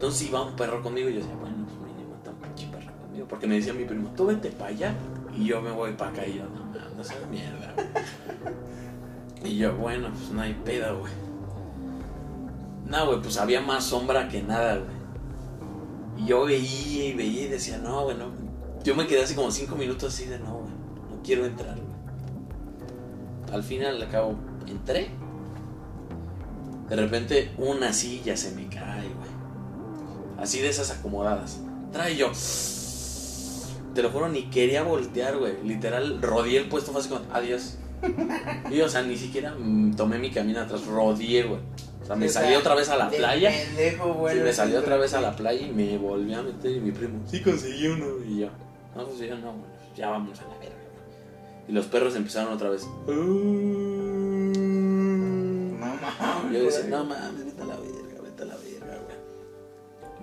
Entonces 0.00 0.28
iba 0.28 0.40
un 0.40 0.56
perro 0.56 0.82
conmigo 0.82 1.10
y 1.10 1.12
yo 1.12 1.20
decía, 1.20 1.34
bueno, 1.38 1.66
pues 1.66 1.78
mínimo 1.92 2.14
está 2.16 2.30
un 2.30 2.36
pinche 2.36 2.68
perro 2.68 2.90
conmigo. 3.02 3.26
Porque 3.28 3.46
me 3.46 3.56
decía 3.56 3.74
mi 3.74 3.84
primo, 3.84 4.10
tú 4.16 4.24
vete 4.24 4.48
para 4.50 4.70
allá 4.70 4.94
y 5.36 5.44
yo 5.44 5.60
me 5.60 5.70
voy 5.70 5.92
para 5.92 6.10
acá. 6.10 6.26
Y 6.26 6.38
yo, 6.38 6.44
no 6.44 6.64
mames, 6.64 6.96
no 6.96 7.04
seas 7.04 7.28
mierda, 7.30 7.74
Y 9.44 9.58
yo, 9.58 9.76
bueno, 9.76 10.08
pues 10.08 10.30
no 10.30 10.40
hay 10.40 10.54
pedo, 10.64 11.00
güey. 11.00 11.12
No, 12.86 13.06
güey, 13.08 13.20
pues 13.20 13.36
había 13.36 13.60
más 13.60 13.84
sombra 13.84 14.26
que 14.26 14.42
nada, 14.42 14.78
güey. 14.78 16.24
Y 16.24 16.28
yo 16.28 16.46
veía 16.46 17.04
y 17.04 17.12
veía 17.12 17.42
y 17.42 17.48
decía, 17.48 17.76
no, 17.76 18.04
güey, 18.04 18.16
no. 18.16 18.30
Yo 18.82 18.94
me 18.94 19.06
quedé 19.06 19.24
así 19.24 19.34
como 19.34 19.50
cinco 19.50 19.76
minutos 19.76 20.14
así 20.14 20.24
de, 20.24 20.38
no, 20.38 20.60
güey, 20.60 20.72
no 21.10 21.22
quiero 21.22 21.44
entrar, 21.44 21.76
güey. 21.76 23.54
Al 23.54 23.62
final, 23.62 24.00
al 24.00 24.08
cabo, 24.08 24.34
entré. 24.66 25.10
De 26.88 26.96
repente, 26.96 27.52
una 27.58 27.92
silla 27.92 28.34
se 28.34 28.52
me 28.52 28.66
cae. 28.66 28.99
Así 30.40 30.60
de 30.60 30.68
esas 30.68 30.90
acomodadas. 30.90 31.58
Trae 31.92 32.16
yo. 32.16 32.32
Te 33.94 34.02
lo 34.02 34.10
juro, 34.10 34.28
ni 34.28 34.44
quería 34.44 34.82
voltear, 34.82 35.36
güey. 35.36 35.62
Literal, 35.64 36.22
rodeé 36.22 36.58
el 36.58 36.68
puesto 36.68 36.92
fácil 36.92 37.12
como, 37.12 37.32
adiós. 37.32 37.76
Y, 38.70 38.80
o 38.80 38.88
sea, 38.88 39.02
ni 39.02 39.16
siquiera 39.16 39.54
mm, 39.58 39.96
tomé 39.96 40.18
mi 40.18 40.30
camino 40.30 40.60
atrás, 40.60 40.86
rodeé, 40.86 41.42
güey. 41.42 41.60
O 42.02 42.06
sea, 42.06 42.16
me 42.16 42.28
salí 42.28 42.54
otra 42.54 42.74
vez 42.74 42.88
a 42.88 42.96
la 42.96 43.10
playa. 43.10 43.50
Pendejo, 43.50 44.14
güey. 44.14 44.36
Sí, 44.36 44.42
me 44.42 44.52
salí 44.52 44.74
otra 44.74 44.96
vez 44.96 45.12
a 45.14 45.20
la 45.20 45.36
playa 45.36 45.66
y 45.66 45.70
me 45.70 45.98
volví 45.98 46.32
a 46.32 46.42
meter 46.42 46.70
y 46.70 46.80
mi 46.80 46.92
primo, 46.92 47.20
sí 47.26 47.40
conseguí 47.40 47.88
uno. 47.88 48.06
Y 48.26 48.38
yo, 48.40 48.48
no, 48.96 49.04
pues 49.04 49.18
yo 49.18 49.36
no, 49.36 49.52
güey, 49.52 49.70
ya 49.96 50.08
vamos 50.08 50.40
a 50.40 50.44
la 50.44 50.58
verga, 50.58 50.76
Y 51.68 51.72
los 51.72 51.86
perros 51.86 52.16
empezaron 52.16 52.54
otra 52.54 52.70
vez. 52.70 52.86
Mamá. 55.78 56.50
Yo 56.52 56.62
decía, 56.62 56.84
no 56.88 57.04
mames, 57.04 57.44
vete 57.44 57.62
a 57.62 57.66
la 57.66 57.76
verga, 57.76 57.99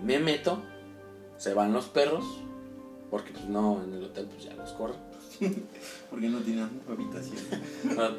me 0.04 0.20
meto, 0.20 0.62
se 1.38 1.54
van 1.54 1.74
los 1.74 1.86
perros, 1.86 2.26
porque 3.10 3.32
pues 3.32 3.45
no, 3.45 3.84
en 3.84 3.93
el 3.93 4.04
hotel 4.06 4.28
pues 4.28 4.43
ya 4.43 4.54
los 4.56 4.72
corren. 4.74 5.08
porque 6.10 6.30
no 6.30 6.39
tienen 6.39 6.70
habitación. 6.89 7.38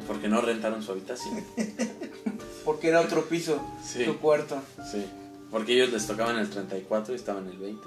porque 0.06 0.28
no 0.28 0.40
rentaron 0.40 0.82
su 0.82 0.92
habitación. 0.92 1.44
porque 2.64 2.88
era 2.88 3.00
otro 3.00 3.24
piso, 3.28 3.60
su 3.84 4.18
cuarto. 4.18 4.60
Sí, 4.90 5.04
porque 5.50 5.74
ellos 5.74 5.92
les 5.92 6.06
tocaban 6.06 6.38
el 6.38 6.48
34 6.48 7.14
y 7.14 7.16
estaban 7.16 7.46
en 7.46 7.52
el 7.52 7.58
20. 7.58 7.82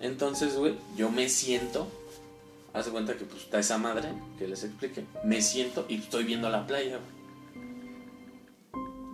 Entonces, 0.00 0.56
güey, 0.56 0.74
yo 0.96 1.10
me 1.10 1.28
siento, 1.28 1.86
hace 2.74 2.90
cuenta 2.90 3.16
que 3.16 3.24
pues 3.24 3.44
está 3.44 3.58
esa 3.58 3.78
madre, 3.78 4.08
que 4.38 4.46
les 4.46 4.64
explique, 4.64 5.06
me 5.24 5.40
siento 5.40 5.86
y 5.88 5.94
estoy 5.96 6.24
viendo 6.24 6.50
la 6.50 6.66
playa, 6.66 6.98
güey. 6.98 7.14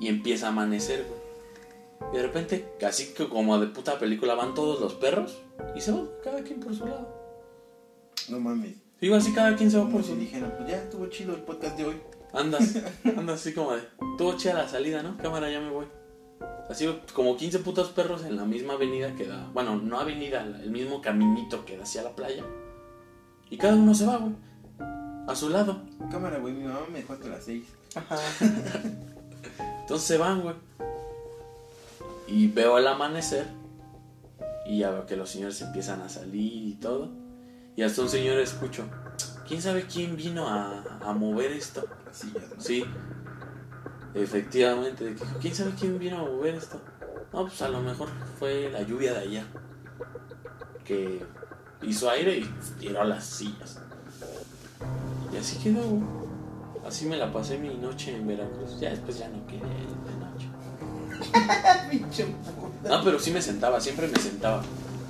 Y 0.01 0.09
empieza 0.09 0.47
a 0.47 0.49
amanecer, 0.49 1.05
güey. 1.07 1.20
Y 2.13 2.17
de 2.17 2.23
repente, 2.23 2.75
casi 2.79 3.15
que 3.15 3.29
como 3.29 3.59
de 3.59 3.69
puta 3.69 3.99
película, 3.99 4.35
van 4.35 4.55
todos 4.55 4.81
los 4.81 4.95
perros 4.95 5.39
y 5.77 5.81
se 5.81 5.93
van, 5.93 6.09
cada 6.25 6.43
quien 6.43 6.61
por 6.61 6.75
su 6.75 6.87
lado. 6.87 7.09
No 8.29 8.41
mames. 8.41 8.77
Digo 9.01 9.15
así, 9.17 9.33
cada 9.33 9.57
quien 9.57 9.71
se 9.71 9.79
va 9.79 9.89
por 9.89 10.03
su 10.03 10.11
lado. 10.11 10.21
dijeron, 10.21 10.53
pues 10.57 10.71
ya 10.71 10.77
estuvo 10.77 11.07
chido 11.07 11.35
el 11.35 11.43
podcast 11.43 11.77
de 11.77 11.85
hoy. 11.85 11.97
Andas, 12.33 12.77
andas 13.17 13.41
así 13.41 13.55
como 13.55 13.73
de, 13.73 13.83
estuvo 14.13 14.37
chida 14.37 14.55
la 14.55 14.69
salida, 14.69 15.03
¿no? 15.03 15.17
Cámara, 15.17 15.51
ya 15.51 15.61
me 15.61 15.71
voy. 15.71 15.87
Así 16.69 16.89
como 17.15 17.37
15 17.37 17.59
putos 17.61 17.91
perros 17.91 18.25
en 18.25 18.37
la 18.37 18.45
misma 18.45 18.75
avenida 18.75 19.15
que 19.17 19.27
da, 19.27 19.51
bueno, 19.53 19.77
no 19.77 19.99
avenida, 19.99 20.45
el 20.45 20.71
mismo 20.71 21.03
caminito 21.03 21.65
que 21.65 21.77
da 21.77 21.83
hacia 21.83 22.03
la 22.03 22.15
playa. 22.15 22.45
Y 23.51 23.57
cada 23.57 23.75
uno 23.75 23.95
se 23.95 24.07
va, 24.07 24.19
güey. 24.19 24.35
A 25.27 25.35
su 25.35 25.49
lado. 25.49 25.83
Cámara, 26.11 26.39
güey, 26.39 26.55
mi 26.55 26.65
mamá 26.65 26.87
me 26.91 27.01
dejó 27.01 27.15
hasta 27.15 27.29
las 27.29 27.45
6. 27.45 27.65
Entonces 29.81 30.07
se 30.07 30.19
van, 30.19 30.43
güey. 30.43 30.55
Y 32.31 32.47
veo 32.47 32.79
el 32.79 32.87
amanecer 32.87 33.47
y 34.65 34.79
ya 34.79 34.91
veo 34.91 35.05
que 35.05 35.17
los 35.17 35.29
señores 35.29 35.61
empiezan 35.63 36.01
a 36.01 36.09
salir 36.09 36.69
y 36.69 36.75
todo. 36.75 37.11
Y 37.75 37.83
hasta 37.83 38.03
un 38.03 38.09
señor 38.09 38.39
escucho, 38.39 38.85
¿quién 39.49 39.61
sabe 39.61 39.85
quién 39.93 40.17
vino 40.17 40.47
a, 40.49 41.13
mover 41.13 41.51
esto? 41.51 41.85
Sí, 42.59 42.85
efectivamente. 44.15 45.17
¿Quién 45.41 45.55
sabe 45.57 45.73
quién 45.79 45.99
vino 45.99 46.19
a 46.19 46.23
mover 46.23 46.55
esto? 46.55 46.81
No, 47.33 47.47
pues 47.47 47.61
a 47.63 47.69
lo 47.69 47.81
mejor 47.81 48.09
fue 48.39 48.71
la 48.71 48.83
lluvia 48.83 49.13
de 49.13 49.19
allá. 49.19 49.47
Que 50.85 51.25
hizo 51.83 52.09
aire 52.11 52.39
y 52.39 52.51
tiró 52.79 53.03
las 53.03 53.25
sillas. 53.25 53.81
Y 55.33 55.37
así 55.37 55.59
quedó. 55.59 55.83
Así 56.87 57.07
me 57.07 57.17
la 57.17 57.33
pasé 57.33 57.59
mi 57.59 57.75
noche 57.75 58.15
en 58.15 58.27
Veracruz. 58.27 58.79
Ya 58.79 58.91
después 58.91 59.19
ya 59.19 59.29
no 59.29 59.45
quedé 59.49 59.61
no, 62.89 63.05
pero 63.05 63.19
sí 63.19 63.31
me 63.31 63.43
sentaba, 63.43 63.81
siempre 63.81 64.09
me 64.09 64.19
sentaba. 64.19 64.63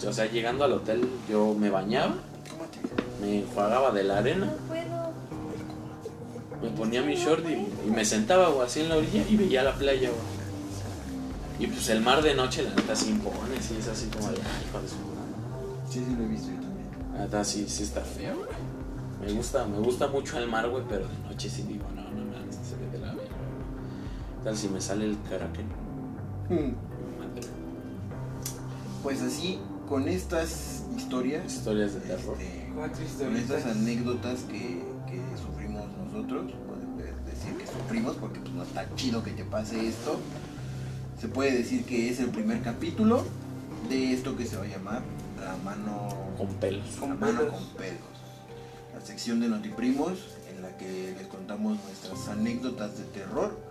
O 0.06 0.12
sea, 0.12 0.26
llegando 0.26 0.64
al 0.64 0.72
hotel 0.72 1.06
yo 1.28 1.54
me 1.54 1.68
bañaba, 1.68 2.14
me 3.20 3.40
enjuagaba 3.40 3.90
de 3.90 4.04
la 4.04 4.18
arena, 4.18 4.50
me 6.62 6.70
ponía 6.70 7.02
mi 7.02 7.14
short 7.16 7.44
y, 7.48 7.90
me 7.90 8.04
sentaba 8.04 8.48
o 8.48 8.62
así 8.62 8.80
en 8.80 8.88
la 8.88 8.96
orilla 8.96 9.24
y 9.28 9.36
veía 9.36 9.62
la 9.62 9.74
playa. 9.74 10.11
Y 11.58 11.66
pues 11.66 11.90
el 11.90 12.00
mar 12.00 12.22
de 12.22 12.34
noche, 12.34 12.62
la 12.62 12.70
neta, 12.70 12.96
sí 12.96 13.11
impone, 13.11 13.61
sí 13.61 13.76
es 13.78 13.88
así 13.88 14.06
como 14.06 14.28
de, 14.28 14.38
hijo 14.38 14.80
de 14.80 14.88
su 14.88 14.94
Sí, 15.90 16.04
sí, 16.06 16.16
lo 16.16 16.24
he 16.24 16.28
visto 16.28 16.48
yo 16.48 16.61
también. 16.61 16.88
La 17.12 17.24
neta, 17.24 17.44
sí, 17.44 17.66
sí 17.68 17.82
está 17.82 18.00
feo, 18.00 18.46
Me 19.20 19.32
gusta, 19.32 19.66
me 19.66 19.78
gusta 19.78 20.06
mucho 20.06 20.38
el 20.38 20.48
mar, 20.48 20.68
güey, 20.70 20.84
pero 20.88 21.06
de 21.06 21.18
noche 21.28 21.50
sí 21.50 21.62
digo, 21.62 21.84
no, 21.94 22.02
no 22.02 22.24
mames, 22.32 22.56
se 22.56 22.76
ve 22.76 22.90
de 22.90 22.98
la 22.98 23.12
verga. 23.12 23.34
Tal 24.44 24.56
si 24.56 24.68
me 24.68 24.80
sale 24.80 25.04
el 25.04 25.18
caraquén. 25.28 25.66
Hmm. 26.51 26.74
Pues 29.05 29.22
así, 29.22 29.61
con 29.88 30.09
estas 30.09 30.82
historias. 30.96 31.46
Historias 31.46 31.94
de 31.94 32.01
terror. 32.01 32.36
Este, 32.40 33.24
con 33.24 33.36
estas 33.36 33.66
anécdotas 33.66 34.40
que, 34.40 34.82
sufrimos 35.40 35.86
nosotros, 35.96 36.53
pueden 36.66 37.24
decir 37.24 37.57
que 37.57 37.66
sufrimos 37.66 38.16
porque 38.16 38.40
pues, 38.40 38.53
no 38.53 38.64
está 38.64 38.84
chido 38.96 39.22
que 39.22 39.30
te 39.30 39.44
pase 39.44 39.88
esto. 39.88 40.18
Se 41.20 41.28
puede 41.28 41.57
decir 41.57 41.84
que 41.84 42.11
es 42.11 42.18
el 42.18 42.30
primer 42.30 42.62
capítulo 42.62 43.24
de 43.88 44.12
esto 44.12 44.36
que 44.36 44.44
se 44.44 44.57
va 44.57 44.64
a 44.64 44.68
llamar 44.68 45.03
La 45.40 45.57
mano 45.64 46.09
con 46.36 46.48
pelos. 46.55 46.98
La 47.01 47.14
mano 47.14 47.46
con 47.48 47.64
pelos. 47.76 48.01
La 48.92 49.01
sección 49.07 49.38
de 49.38 49.48
Notiprimos 49.48 50.18
en 50.53 50.62
la 50.62 50.76
que 50.76 51.14
les 51.16 51.28
contamos 51.28 51.78
nuestras 51.84 52.28
anécdotas 52.28 52.98
de 52.98 53.05
terror 53.05 53.70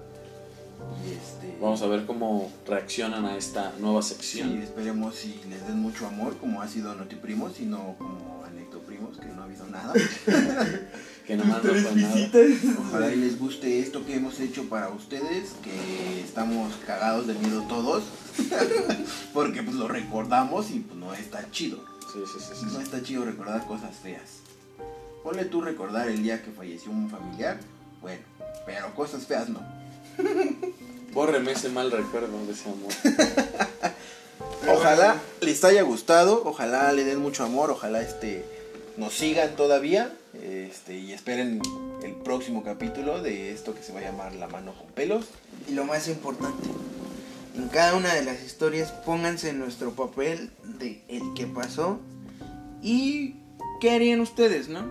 Y 1.06 1.12
este, 1.12 1.58
Vamos 1.62 1.82
a 1.82 1.88
ver 1.88 2.06
cómo 2.06 2.52
reaccionan 2.68 3.26
a 3.26 3.36
esta 3.36 3.74
nueva 3.80 4.02
sección. 4.02 4.50
Sí, 4.52 4.58
esperemos 4.64 5.16
si 5.16 5.42
les 5.50 5.66
den 5.68 5.80
mucho 5.80 6.08
amor, 6.08 6.38
como 6.38 6.62
ha 6.62 6.68
sido 6.68 6.96
Notiprimos, 6.96 7.60
y 7.60 7.66
no 7.66 7.96
como 7.98 8.44
Anectoprimos, 8.46 9.18
que 9.18 9.28
no 9.28 9.42
ha 9.42 9.46
habido 9.46 9.66
nada. 9.68 9.94
que 11.28 11.36
nomás 11.36 11.64
no 11.64 11.74
fue 11.74 11.96
nada. 11.96 12.30
Ojalá 12.80 13.14
y 13.14 13.18
les 13.18 13.38
guste 13.38 13.80
esto 13.80 14.06
que 14.06 14.16
hemos 14.16 14.40
hecho 14.40 14.70
para 14.70 14.90
ustedes, 14.90 15.52
que 15.64 16.22
estamos 16.22 16.74
cagados 16.88 17.28
de 17.28 17.34
miedo 17.36 17.62
todos, 17.64 18.04
porque 19.34 19.62
pues 19.62 19.76
lo 19.76 19.88
recordamos 19.88 20.72
y 20.72 20.80
pues 20.80 20.98
no 20.98 21.14
está 21.14 21.50
chido. 21.52 21.78
Sí, 22.12 22.20
sí, 22.26 22.40
sí, 22.40 22.54
sí. 22.60 22.66
No 22.74 22.80
está 22.80 23.04
chido 23.04 23.26
recordar 23.26 23.66
cosas 23.68 23.96
feas. 23.98 24.40
Ponle 25.24 25.46
tú 25.46 25.62
recordar 25.62 26.08
el 26.08 26.24
día 26.24 26.42
que 26.42 26.52
falleció 26.52 26.92
un 26.92 27.10
familiar, 27.10 27.60
bueno, 28.02 28.24
pero 28.66 28.96
cosas 28.96 29.26
feas 29.28 29.50
no. 29.50 29.79
Bórreme 31.14 31.52
ese 31.52 31.70
mal 31.70 31.92
recuerdo 31.92 32.46
de 32.46 32.54
ese 32.54 32.70
amor. 32.70 32.94
Ojalá 34.68 35.20
les 35.42 35.64
haya 35.64 35.82
gustado, 35.82 36.44
ojalá 36.46 36.92
le 36.92 37.04
den 37.04 37.20
mucho 37.20 37.44
amor, 37.44 37.72
ojalá 37.72 38.02
este 38.02 38.46
nos 38.98 39.14
sigan 39.14 39.56
todavía 39.56 40.14
este, 40.34 40.98
y 40.98 41.14
esperen 41.14 41.62
el 42.04 42.14
próximo 42.16 42.64
capítulo 42.64 43.22
de 43.22 43.52
esto 43.52 43.74
que 43.74 43.82
se 43.82 43.94
va 43.94 44.00
a 44.00 44.04
llamar 44.04 44.36
La 44.36 44.48
mano 44.48 44.74
con 44.74 44.88
pelos. 44.88 45.26
Y 45.68 45.74
lo 45.74 45.86
más 45.86 46.08
importante, 46.08 46.68
en 47.56 47.70
cada 47.70 47.96
una 47.96 48.14
de 48.14 48.24
las 48.24 48.44
historias 48.44 48.92
pónganse 48.92 49.50
en 49.50 49.60
nuestro 49.60 49.92
papel 49.92 50.52
de 50.64 51.02
el 51.08 51.34
que 51.36 51.48
pasó 51.48 52.00
y 52.82 53.36
qué 53.80 53.92
harían 53.92 54.20
ustedes, 54.20 54.70
¿no? 54.70 54.86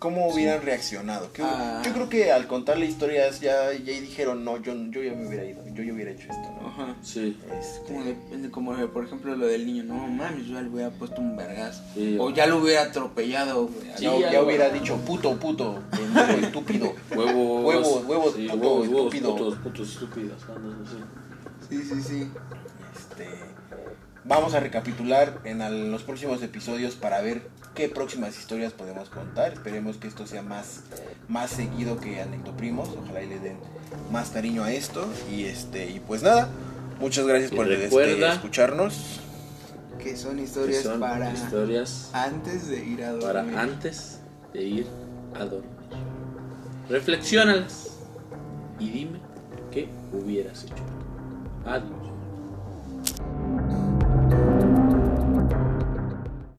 ¿Cómo 0.00 0.28
hubieran 0.28 0.62
reaccionado? 0.62 1.30
¿Qué- 1.32 1.42
Ah. 1.44 1.82
Yo 1.84 1.92
creo 1.92 2.08
que 2.08 2.32
al 2.32 2.46
contarle 2.46 2.86
historias 2.86 3.38
ya, 3.40 3.70
ya 3.74 3.92
dijeron, 3.92 4.44
no, 4.44 4.56
yo, 4.56 4.72
yo 4.90 5.02
ya 5.02 5.12
me 5.12 5.28
hubiera 5.28 5.44
ido, 5.44 5.62
yo 5.74 5.82
ya 5.84 5.92
hubiera 5.92 6.10
hecho 6.10 6.22
esto, 6.30 6.48
¿no? 6.60 6.68
Ajá. 6.68 6.96
Sí. 7.02 7.36
Este, 7.60 7.84
Como, 7.86 8.04
de- 8.04 8.50
como 8.50 8.76
de, 8.76 8.86
por 8.88 9.04
ejemplo 9.04 9.36
lo 9.36 9.46
del 9.46 9.66
niño, 9.66 9.84
no 9.84 9.94
mames, 10.08 10.46
yo 10.46 10.54
ya 10.54 10.62
le 10.62 10.68
hubiera 10.70 10.90
puesto 10.90 11.20
un 11.20 11.36
vergazo. 11.36 11.82
Sí, 11.94 12.16
o 12.18 12.30
ya 12.30 12.46
lo 12.46 12.56
hubiera 12.62 12.84
atropellado, 12.84 13.66
güey. 13.68 13.88
ya, 14.00 14.42
hubiera 14.42 14.70
dicho 14.70 14.96
puto, 15.04 15.36
puto, 15.38 15.78
pendejo, 15.90 16.46
estúpido. 16.46 16.92
Huevos. 17.14 17.64
Huevos, 17.64 18.04
huevos, 18.06 18.34
sí, 18.34 18.48
puto, 18.48 18.56
huevos, 18.58 18.88
huevos, 18.88 19.14
estúpido. 19.14 19.36
putos, 19.36 19.58
putos 19.58 19.88
estúpidos. 19.92 20.42
andas 20.48 20.88
así. 20.88 20.96
Sí, 21.68 21.82
sí, 21.82 22.02
sí. 22.02 22.30
Este, 22.96 23.28
vamos 24.24 24.54
a 24.54 24.60
recapitular 24.60 25.38
en 25.44 25.62
al- 25.62 25.90
los 25.90 26.02
próximos 26.02 26.42
episodios 26.42 26.94
para 26.94 27.20
ver 27.20 27.42
qué 27.74 27.88
próximas 27.88 28.38
historias 28.38 28.72
podemos 28.72 29.08
contar. 29.10 29.52
Esperemos 29.52 29.96
que 29.96 30.08
esto 30.08 30.26
sea 30.26 30.42
más, 30.42 30.82
más 31.28 31.50
seguido 31.50 31.98
que 31.98 32.20
Anectoprimos. 32.20 32.88
Ojalá 33.02 33.22
y 33.22 33.28
le 33.28 33.38
den 33.38 33.56
más 34.10 34.30
cariño 34.30 34.64
a 34.64 34.72
esto. 34.72 35.06
Y 35.30 35.44
este, 35.44 35.88
y 35.90 36.00
pues 36.00 36.22
nada, 36.22 36.48
muchas 37.00 37.26
gracias 37.26 37.52
Y 37.52 37.56
por 37.56 37.70
este, 37.70 38.26
escucharnos. 38.28 39.20
Que 39.98 40.16
son 40.16 40.36
Que 40.36 40.44
historias 40.44 40.82
son 40.82 41.00
para 41.00 41.30
historias 41.32 42.10
antes 42.14 42.68
de 42.68 42.84
ir 42.84 43.04
a 43.04 43.12
dormir. 43.12 43.26
para 43.54 43.62
antes 43.62 44.20
de 44.54 44.62
ir 44.62 44.86
a 45.34 45.44
dormir. 45.44 45.70
Reflexiónalas 46.88 47.98
y 48.78 48.88
dime 48.90 49.20
qué 49.70 49.88
hubieras 50.12 50.64
hecho. 50.64 50.74
Adiós. 51.66 52.10